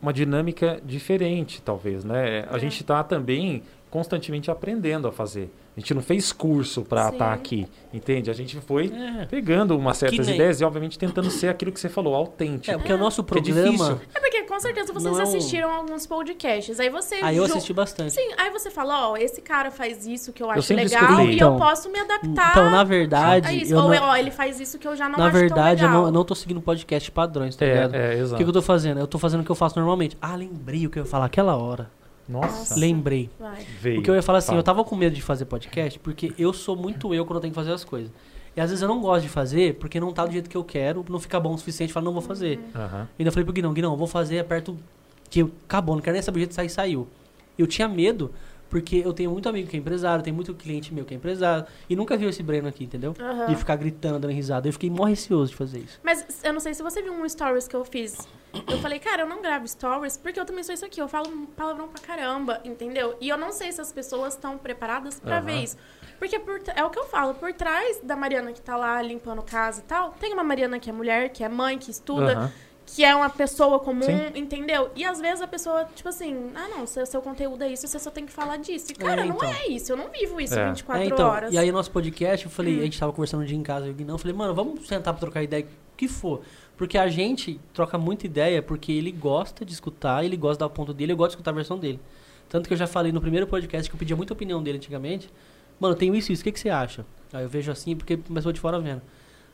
[0.00, 2.46] uma dinâmica diferente, talvez, né?
[2.50, 2.60] A É.
[2.60, 5.52] gente está também constantemente aprendendo a fazer.
[5.76, 8.30] A gente não fez curso para estar aqui, entende?
[8.30, 9.26] A gente foi É.
[9.26, 12.70] pegando umas certas nem- ideias e, obviamente, tentando ser aquilo que você falou, autêntico.
[12.72, 13.70] É, porque o nosso é programa.
[13.72, 14.00] difícil.
[14.14, 16.78] É porque com certeza vocês Não é assistiram alguns podcasts.
[16.78, 17.16] Aí você.
[17.16, 18.12] Aí eu assisti bastante.
[18.12, 21.26] Sim, aí você fala, ó, esse cara faz isso que eu acho sempre legal escutei.
[21.26, 22.50] e Então, eu posso me adaptar.
[22.52, 23.74] Então, na verdade, isso.
[23.74, 25.86] eu Ou, não- ó, ele faz isso que eu já não Na acho verdade, tão
[25.88, 26.00] eu legal.
[26.02, 27.94] não, eu não tô seguindo podcast padrões, tá ligado?
[27.96, 28.36] É, é, O exato.
[28.36, 29.00] que, que eu tô fazendo?
[29.00, 30.16] Eu tô fazendo o que eu faço normalmente.
[30.22, 31.90] Ah, lembrei o que eu ia falar aquela hora.
[32.28, 33.30] Nossa, Lembrei.
[33.38, 33.64] Vai.
[33.80, 34.00] veio.
[34.00, 34.58] O que eu ia falar assim, Fala.
[34.60, 37.52] eu tava com medo de fazer podcast, porque eu sou muito eu quando eu tenho
[37.52, 38.10] que fazer as coisas.
[38.56, 40.62] E às vezes eu não gosto de fazer, porque não tá do jeito que eu
[40.64, 42.60] quero, não fica bom o suficiente, falo, não vou fazer.
[42.74, 43.08] Aham.
[43.18, 44.78] Ainda falei pro Guinão, Guinão, vou fazer, aperto
[45.28, 47.08] que acabou, não quero nem saber o jeito de sair, saiu.
[47.58, 48.30] Eu tinha medo,
[48.70, 51.66] porque eu tenho muito amigo que é empresário, tem muito cliente meu que é empresário,
[51.90, 53.14] e nunca viu esse Breno aqui, entendeu?
[53.18, 53.46] Aham.
[53.46, 54.68] De ficar gritando, dando risada.
[54.68, 55.98] Eu fiquei mó receoso de fazer isso.
[56.02, 58.16] Mas eu não sei se você viu um stories que eu fiz.
[58.70, 61.00] Eu falei, cara, eu não gravo stories porque eu também sou isso aqui.
[61.00, 63.16] Eu falo palavrão pra caramba, entendeu?
[63.20, 65.44] E eu não sei se as pessoas estão preparadas pra Aham.
[65.46, 65.76] ver isso.
[66.18, 69.42] Porque por é o que eu falo, por trás da Mariana que tá lá limpando
[69.42, 72.52] casa e tal, tem uma Mariana que é mulher, que é mãe, que estuda, Aham.
[72.86, 74.30] que é uma pessoa comum, Sim.
[74.36, 74.90] entendeu?
[74.94, 77.98] E às vezes a pessoa, tipo assim, ah não, seu, seu conteúdo é isso, você
[77.98, 78.92] só tem que falar disso.
[78.92, 79.36] E, cara, É, então.
[79.38, 80.68] não é isso, eu não vivo isso É.
[80.68, 81.52] 24 É, então, horas.
[81.52, 83.90] E aí, nosso podcast, eu falei, a gente tava conversando um dia em casa, eu
[83.90, 85.66] e o Guinão, eu falei, mano, vamos sentar pra trocar ideia,
[85.96, 86.42] que for.
[86.76, 90.92] Porque a gente troca muita ideia porque ele gosta de escutar, ele gosta da ponto
[90.92, 92.00] dele, eu gosto de escutar a versão dele.
[92.48, 95.30] Tanto que eu já falei no primeiro podcast que eu pedia muita opinião dele antigamente.
[95.78, 97.04] Mano, eu tenho isso e isso, o que, que você acha?
[97.32, 99.02] Aí eu vejo assim, porque começou de fora vendo.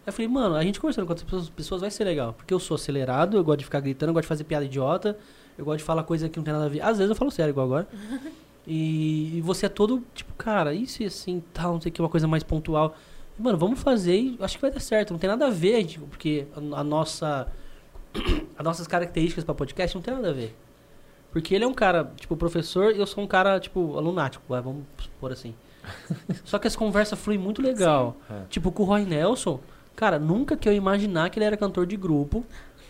[0.01, 2.33] Aí eu falei, mano, a gente conversando com outras pessoas, pessoas vai ser legal.
[2.33, 5.19] Porque eu sou acelerado, eu gosto de ficar gritando, eu gosto de fazer piada idiota,
[5.57, 6.81] eu gosto de falar coisa que não tem nada a ver.
[6.83, 7.89] Às vezes eu falo sério, igual agora.
[8.67, 12.01] E, e você é todo, tipo, cara, isso e assim, tal, não sei o que,
[12.01, 12.95] uma coisa mais pontual.
[13.39, 15.13] Mano, vamos fazer e acho que vai dar certo.
[15.13, 17.47] Não tem nada a ver, tipo, porque a, a nossa.
[18.59, 20.55] As nossas características pra podcast não tem nada a ver.
[21.33, 24.61] Porque ele é um cara, tipo, professor e eu sou um cara, tipo, alunático, vai,
[24.61, 25.55] vamos supor assim.
[26.45, 28.17] Só que essa conversa flui muito legal.
[28.29, 28.43] É.
[28.51, 29.61] Tipo, com o Roy Nelson,
[29.95, 32.45] cara, nunca que eu ia imaginar que ele era cantor de grupo,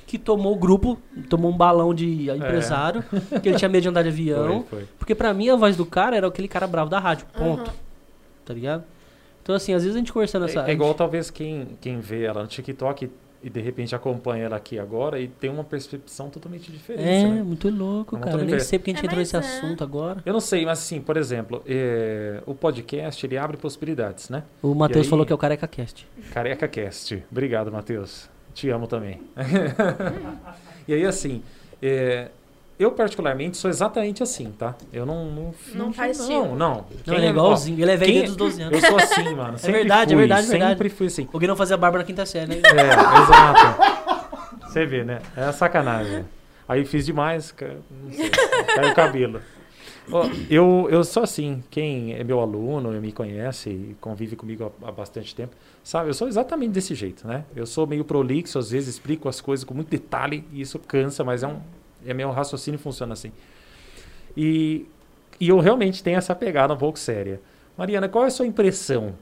[0.07, 0.99] que tomou o grupo,
[1.29, 3.05] tomou um balão de empresário,
[3.43, 4.65] que ele tinha medo de andar de avião.
[4.69, 4.89] Foi, foi.
[4.99, 7.71] Porque pra mim a voz do cara era aquele cara bravo da rádio, ponto.
[7.71, 7.79] Aham.
[8.45, 8.85] Tá ligado?
[9.43, 10.67] Então, assim, às vezes a gente conversando essa.
[10.67, 13.11] É, é igual talvez quem, quem vê ela no TikTok
[13.43, 17.09] e de repente acompanha ela aqui agora e tem uma percepção totalmente diferente.
[17.09, 17.43] É, né?
[17.43, 18.43] muito louco, É muito cara.
[18.43, 19.39] Eu nem sei porque a gente É, entrou nesse é.
[19.39, 20.23] assunto agora.
[20.27, 24.43] Eu não sei, mas assim, por exemplo, é, o podcast ele abre possibilidades, né?
[24.63, 25.11] O Matheus aí?
[25.11, 26.07] falou que é o Careca Cast.
[26.33, 27.25] Careca Cast.
[27.31, 28.29] Obrigado, Matheus.
[28.53, 29.23] Te amo também.
[30.87, 31.43] e aí, assim,
[31.81, 32.31] é,
[32.81, 34.75] eu particularmente sou exatamente assim, tá?
[34.93, 35.27] Eu não.
[35.31, 36.85] Não, Não faz não, não.
[37.07, 37.81] Não, ele é ó, igualzinho.
[37.81, 38.83] Ele é velho quem- desde os 12 anos.
[38.83, 39.59] Eu sou assim, mano.
[39.59, 40.91] Sempre verdade, é fui, verdade, é Sempre verdade.
[40.91, 41.29] fui assim.
[41.33, 42.63] O Gui não fazia barba na quinta série, né?
[42.65, 44.69] É, exato.
[44.69, 45.21] Você vê, né?
[45.37, 46.25] É sacanagem.
[46.69, 49.41] Aí fiz demais, ca- não sei, caiu o cabelo.
[50.49, 54.93] Eu, eu sou assim, quem é meu aluno, me conhece e convive comigo há, há
[54.93, 55.55] bastante tempo,
[55.85, 56.09] sabe?
[56.11, 57.45] Eu sou exatamente desse jeito, né?
[57.55, 61.23] Eu sou meio prolixo, às vezes explico as coisas com muito detalhe e isso cansa,
[61.23, 61.61] mas é um
[62.07, 63.33] é meu raciocínio funciona assim.
[64.37, 64.87] E,
[65.39, 67.41] e eu realmente tenho essa pegada um pouco séria.
[67.77, 69.15] Mariana, qual é a sua impressão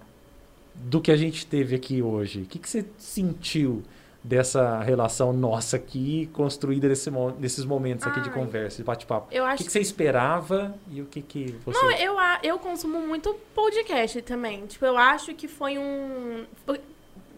[0.75, 2.43] do que a gente teve aqui hoje?
[2.43, 3.83] O que, que você sentiu
[4.23, 8.35] dessa relação nossa aqui, construída nesse, nesses momentos aqui de Ai.
[8.35, 9.29] conversa, de bate-papo?
[9.31, 11.79] Eu O acho que, que você esperava e o que, que você...
[11.79, 14.67] Não, eu, eu consumo muito podcast também.
[14.67, 16.45] Tipo, eu acho que foi um.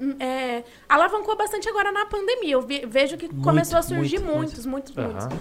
[0.01, 2.55] Foi- é, alavancou bastante agora na pandemia.
[2.55, 5.25] Eu ve- vejo que Muito, começou a surgir muito, muitos, muitos, muitos.
[5.27, 5.39] Aham.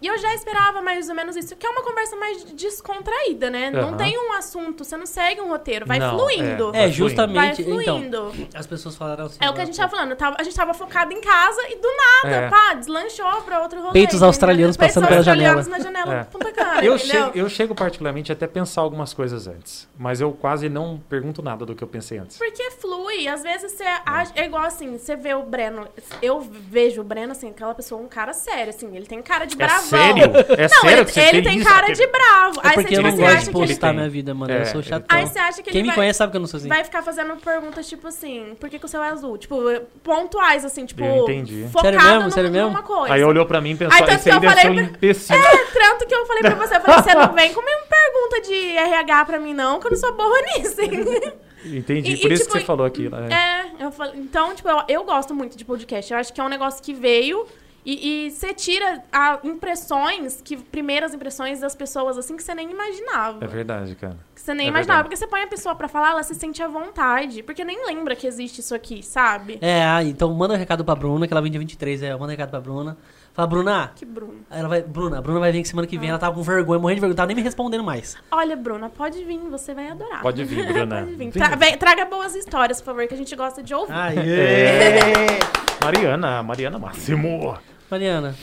[0.00, 3.70] E eu já esperava mais ou menos isso, que é uma conversa mais descontraída, né?
[3.70, 3.96] Não Aham.
[3.96, 6.72] tem um assunto, você não segue um roteiro, vai Não, fluindo.
[6.72, 7.62] Vai É, justamente.
[7.62, 8.48] Vai Então, fluindo.
[8.54, 9.38] as pessoas falaram assim.
[9.40, 10.16] É o que a né, gente tava falando.
[10.16, 12.48] tava- a gente tava focado em casa e do nada, É.
[12.50, 13.92] pá, deslanchou pra outro rolê.
[13.92, 16.20] Peitos australianos Peitos passando pela australianos na janela É.
[16.24, 16.98] do Punta Cana, Eu entendeu?
[16.98, 21.64] chego, eu chego particularmente até pensar algumas coisas antes, mas eu quase não pergunto nada
[21.64, 22.36] do que eu pensei antes.
[22.36, 23.28] Porque flui.
[23.28, 24.32] Às vezes você acha.
[24.34, 25.86] É igual assim, você vê o Breno.
[26.20, 28.94] Eu vejo o Breno, assim, aquela pessoa, um cara sério, assim.
[28.96, 29.82] Ele tem cara de É bravão.
[29.86, 30.24] sério?
[30.24, 31.68] É Não, sério ele, ele tem isso?
[31.68, 32.60] cara de bravo.
[32.62, 34.52] É aí porque você, eu não tipo, você gosto de postar minha vida, mano.
[34.52, 35.18] É, eu sou ele chatão.
[35.18, 36.68] Aí você acha que Quem ele me vai, conhece sabe que eu não sou assim.
[36.68, 39.36] vai ficar fazendo perguntas, tipo assim, por que, que o céu é azul?
[39.38, 39.56] Tipo,
[40.02, 41.66] pontuais, assim, tipo, Eu entendi.
[41.72, 42.30] focado Sério mesmo?
[42.30, 42.68] Sério mesmo?
[42.68, 43.14] numa coisa.
[43.14, 44.84] Aí olhou pra mim e pensou, Aí, esse aí que eu deve ser um falei
[44.84, 45.36] imbecil.
[45.36, 48.40] É, tanto que eu falei pra você, eu falei, você não vem com uma pergunta
[48.48, 50.80] de RH pra mim, não, que eu não sou boa nisso.
[50.80, 51.32] hein?
[51.64, 53.14] Entendi, E- por e, isso tipo, que você falou aquilo.
[53.16, 53.32] É.
[53.80, 56.12] É, eu falei, então, tipo, eu, eu gosto muito de podcast.
[56.12, 57.46] Eu acho que é um negócio que veio
[57.84, 62.70] e, e você tira a, impressões, que primeiras impressões das pessoas, assim, que você nem
[62.70, 63.44] imaginava.
[63.44, 64.16] É verdade, cara.
[64.34, 65.02] Que você nem é imaginava.
[65.02, 65.04] verdade.
[65.04, 67.42] Porque você põe a pessoa pra falar, ela se sente à vontade.
[67.42, 69.58] Porque nem lembra que existe isso aqui, sabe?
[69.60, 72.02] É, ah, então manda um recado pra Bruna, que ela vem dia 23.
[72.02, 72.96] É, manda um recado pra Bruna.
[73.34, 73.92] Fala, Bruna.
[73.96, 74.34] Que Bruno.
[74.50, 76.10] Aí ela vai, Bruna, a Bruna vai vir que semana que vem.
[76.10, 78.14] Ela tava com vergonha, morrendo de vergonha, tava nem me respondendo mais.
[78.30, 80.20] Olha, Bruna, pode vir, você vai adorar.
[80.20, 81.00] Pode vir, Bruna.
[81.02, 81.30] Pode vir.
[81.32, 83.92] Tra- vem- traga boas histórias, por favor, que a gente gosta de ouvir.
[83.92, 85.38] Ai, É.
[85.82, 87.56] Mariana, Mariana Máximo.
[87.92, 88.34] Mariana,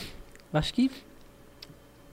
[0.54, 0.88] acho que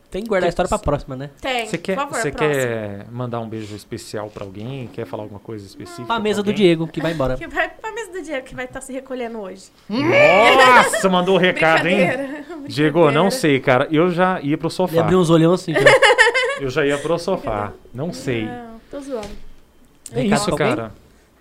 [0.10, 1.30] tem que guardar a história pra próxima, né?
[1.40, 4.88] Tem, Você quer, por favor, você quer mandar um beijo especial pra alguém?
[4.88, 6.08] Quer falar alguma coisa específica?
[6.08, 6.54] Pra mesa do pra?
[6.54, 7.38] Diego, que vai embora.
[7.38, 9.66] Que vai pra mesa do Diego, que vai estar se recolhendo hoje.
[9.88, 12.08] Nossa, mandou o recado, hein?
[12.68, 13.88] Diego, não sei, cara.
[13.92, 15.00] Eu já ia pro Ele sofá.
[15.02, 16.18] abriu uns olhão assim, ó.
[16.60, 17.72] Eu já ia pro sofá.
[17.94, 18.46] Não sei.
[18.46, 19.30] Não, tô zoando.
[20.12, 20.92] É Recado isso, pra cara.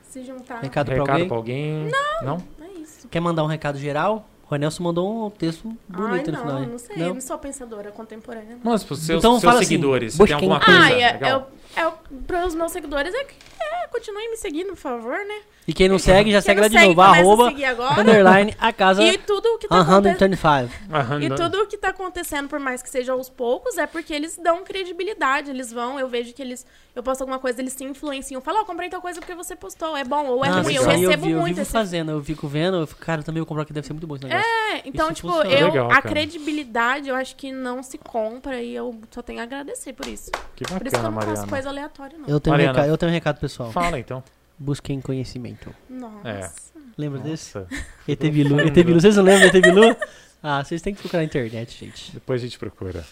[0.02, 0.60] Se juntar.
[0.60, 1.28] Recado pra Recado alguém.
[1.28, 1.90] pra alguém?
[2.23, 2.36] Não.
[2.60, 3.09] É isso.
[3.09, 4.28] Quer mandar um recado geral?
[4.48, 6.60] O Renelson mandou um texto bonito Ai, no final.
[6.60, 7.02] não, não sei.
[7.02, 8.56] Eu não sou pensadora contemporânea.
[8.62, 8.73] não.
[8.73, 11.51] Mas pros seus, Então seus fala assim, seguidores, você tem alguma coisa Ah, é, legal?
[11.77, 11.93] É, é,
[12.27, 15.40] para os meus seguidores é que é, continuem me seguindo, por favor, né?
[15.69, 17.01] E quem não segue, já Quem segue lá de segue, novo.
[17.01, 18.01] a Arroba, seguir agora.
[18.01, 20.19] underline, a casa E tudo o que tá acontecendo.
[20.36, 20.94] 125.
[20.94, 24.15] Aham, E tudo o que tá acontecendo, por mais que seja aos poucos, é porque
[24.15, 25.51] eles dão credibilidade.
[25.51, 26.65] Eles vão, eu vejo que eles.
[26.94, 28.40] Eu posto alguma coisa, eles se influenciam.
[28.40, 29.97] Falam, ó, comprei tal coisa porque você postou.
[29.97, 30.74] É bom ou é Nossa, ruim.
[30.77, 33.01] Eu aí eu, recebo vi, eu muito vivo esse fazendo, eu fico vendo, eu fico,
[33.01, 34.48] cara, também vou comprar que deve ser muito bom esse negócio.
[34.48, 35.51] É, então, Isso tipo, funciona.
[35.53, 39.43] eu, Legal, a credibilidade eu acho que não se compra e eu só tenho a
[39.43, 40.31] agradecer por isso.
[40.55, 41.47] Que Por isso que eu bacana, não faço Mariana.
[41.66, 42.28] Coisa aleatória, não.
[42.28, 42.72] Eu tenho, um Mariana.
[42.78, 43.72] recado, eu tenho um recado, pessoal.
[43.72, 44.22] Fala então.
[44.59, 45.74] Busquem conhecimento.
[45.88, 46.28] Nossa.
[46.28, 46.51] É.
[46.97, 47.59] Lembra desse?
[47.59, 47.68] Nossa,
[48.09, 48.60] ET Bilu.
[48.60, 49.97] ET Bilu, vocês não lembram do ET Bilu?
[50.43, 52.12] Ah, vocês têm que procurar na internet, gente.
[52.12, 53.05] depois a gente procura.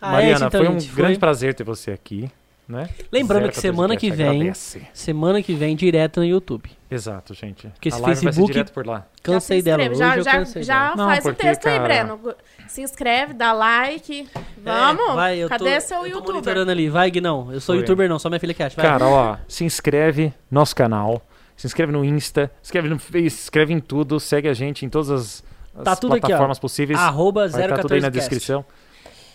[0.00, 2.30] Ah, é Mariana, isso então, foi um grande Foi- prazer ter você aqui.
[2.68, 2.88] Né?
[3.12, 4.82] Lembrando Zero que semana 14 que vem, agradece.
[4.92, 6.68] semana que vem, direto no YouTube.
[6.90, 7.68] Exato, gente.
[7.68, 9.06] Porque esse a live vai Facebook- ser direto por lá.
[9.22, 10.96] Cansei dela hoje, já, eu já, cansei já dela.
[10.96, 12.34] Não, faz o porque, texto aí, cara- Breno.
[12.66, 14.28] Se inscreve, dá like.
[14.64, 15.10] Vamos?
[15.10, 16.32] É, vai, eu Cadê tô, seu eu tô youtuber?
[16.34, 16.88] monitorando ali.
[16.88, 17.52] Vai, Guinão.
[17.52, 17.82] Eu sou Foi.
[17.82, 18.74] youtuber não, só minha filha que acha.
[18.74, 18.84] Vai.
[18.84, 21.22] Cara, ó, se inscreve no nosso canal.
[21.56, 24.84] Se inscreve no Insta, se inscreve no Face, se inscreve em tudo, segue a gente
[24.84, 25.44] em todas as,
[25.74, 26.98] as Tá tudo aqui, plataformas possíveis.
[26.98, 28.12] Arroba Vai estar tudo aí na 014cast.
[28.12, 28.64] descrição.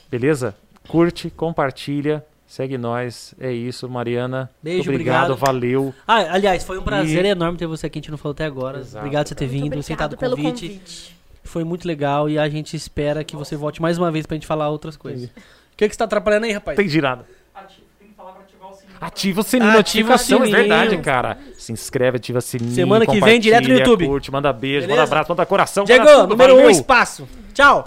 [0.10, 0.54] Beleza?
[0.88, 3.34] Curte, compartilha, segue nós.
[3.40, 4.50] É isso, Mariana.
[4.62, 5.40] Beijo, obrigado, obrigado.
[5.40, 5.94] valeu.
[6.06, 8.44] Ah, aliás, foi um prazer E- enorme ter você aqui, a gente não falou até
[8.46, 8.80] agora.
[8.80, 10.68] Exato, obrigado por você ter vindo, aceitado o pelo convite.
[10.68, 11.18] convite.
[11.44, 14.46] Foi muito legal e a gente espera que você volte mais uma vez pra gente
[14.46, 15.30] falar outras coisas.
[15.30, 15.32] O
[15.78, 16.76] que, que você tá atrapalhando aí, rapaz?
[16.78, 17.24] Tem girado.
[19.00, 20.52] Ativa o sininho, Ativa o é sininho.
[20.52, 21.40] verdade, cara.
[21.58, 22.76] Se inscreve, ativa o sininho.
[22.76, 24.06] Semana que vem, direto no YouTube.
[24.06, 24.90] Curte, manda beijo, Beleza?
[24.92, 25.86] manda abraço, manda coração.
[25.86, 27.28] Tudo, número 1, um, espaço.
[27.52, 27.84] Tchau.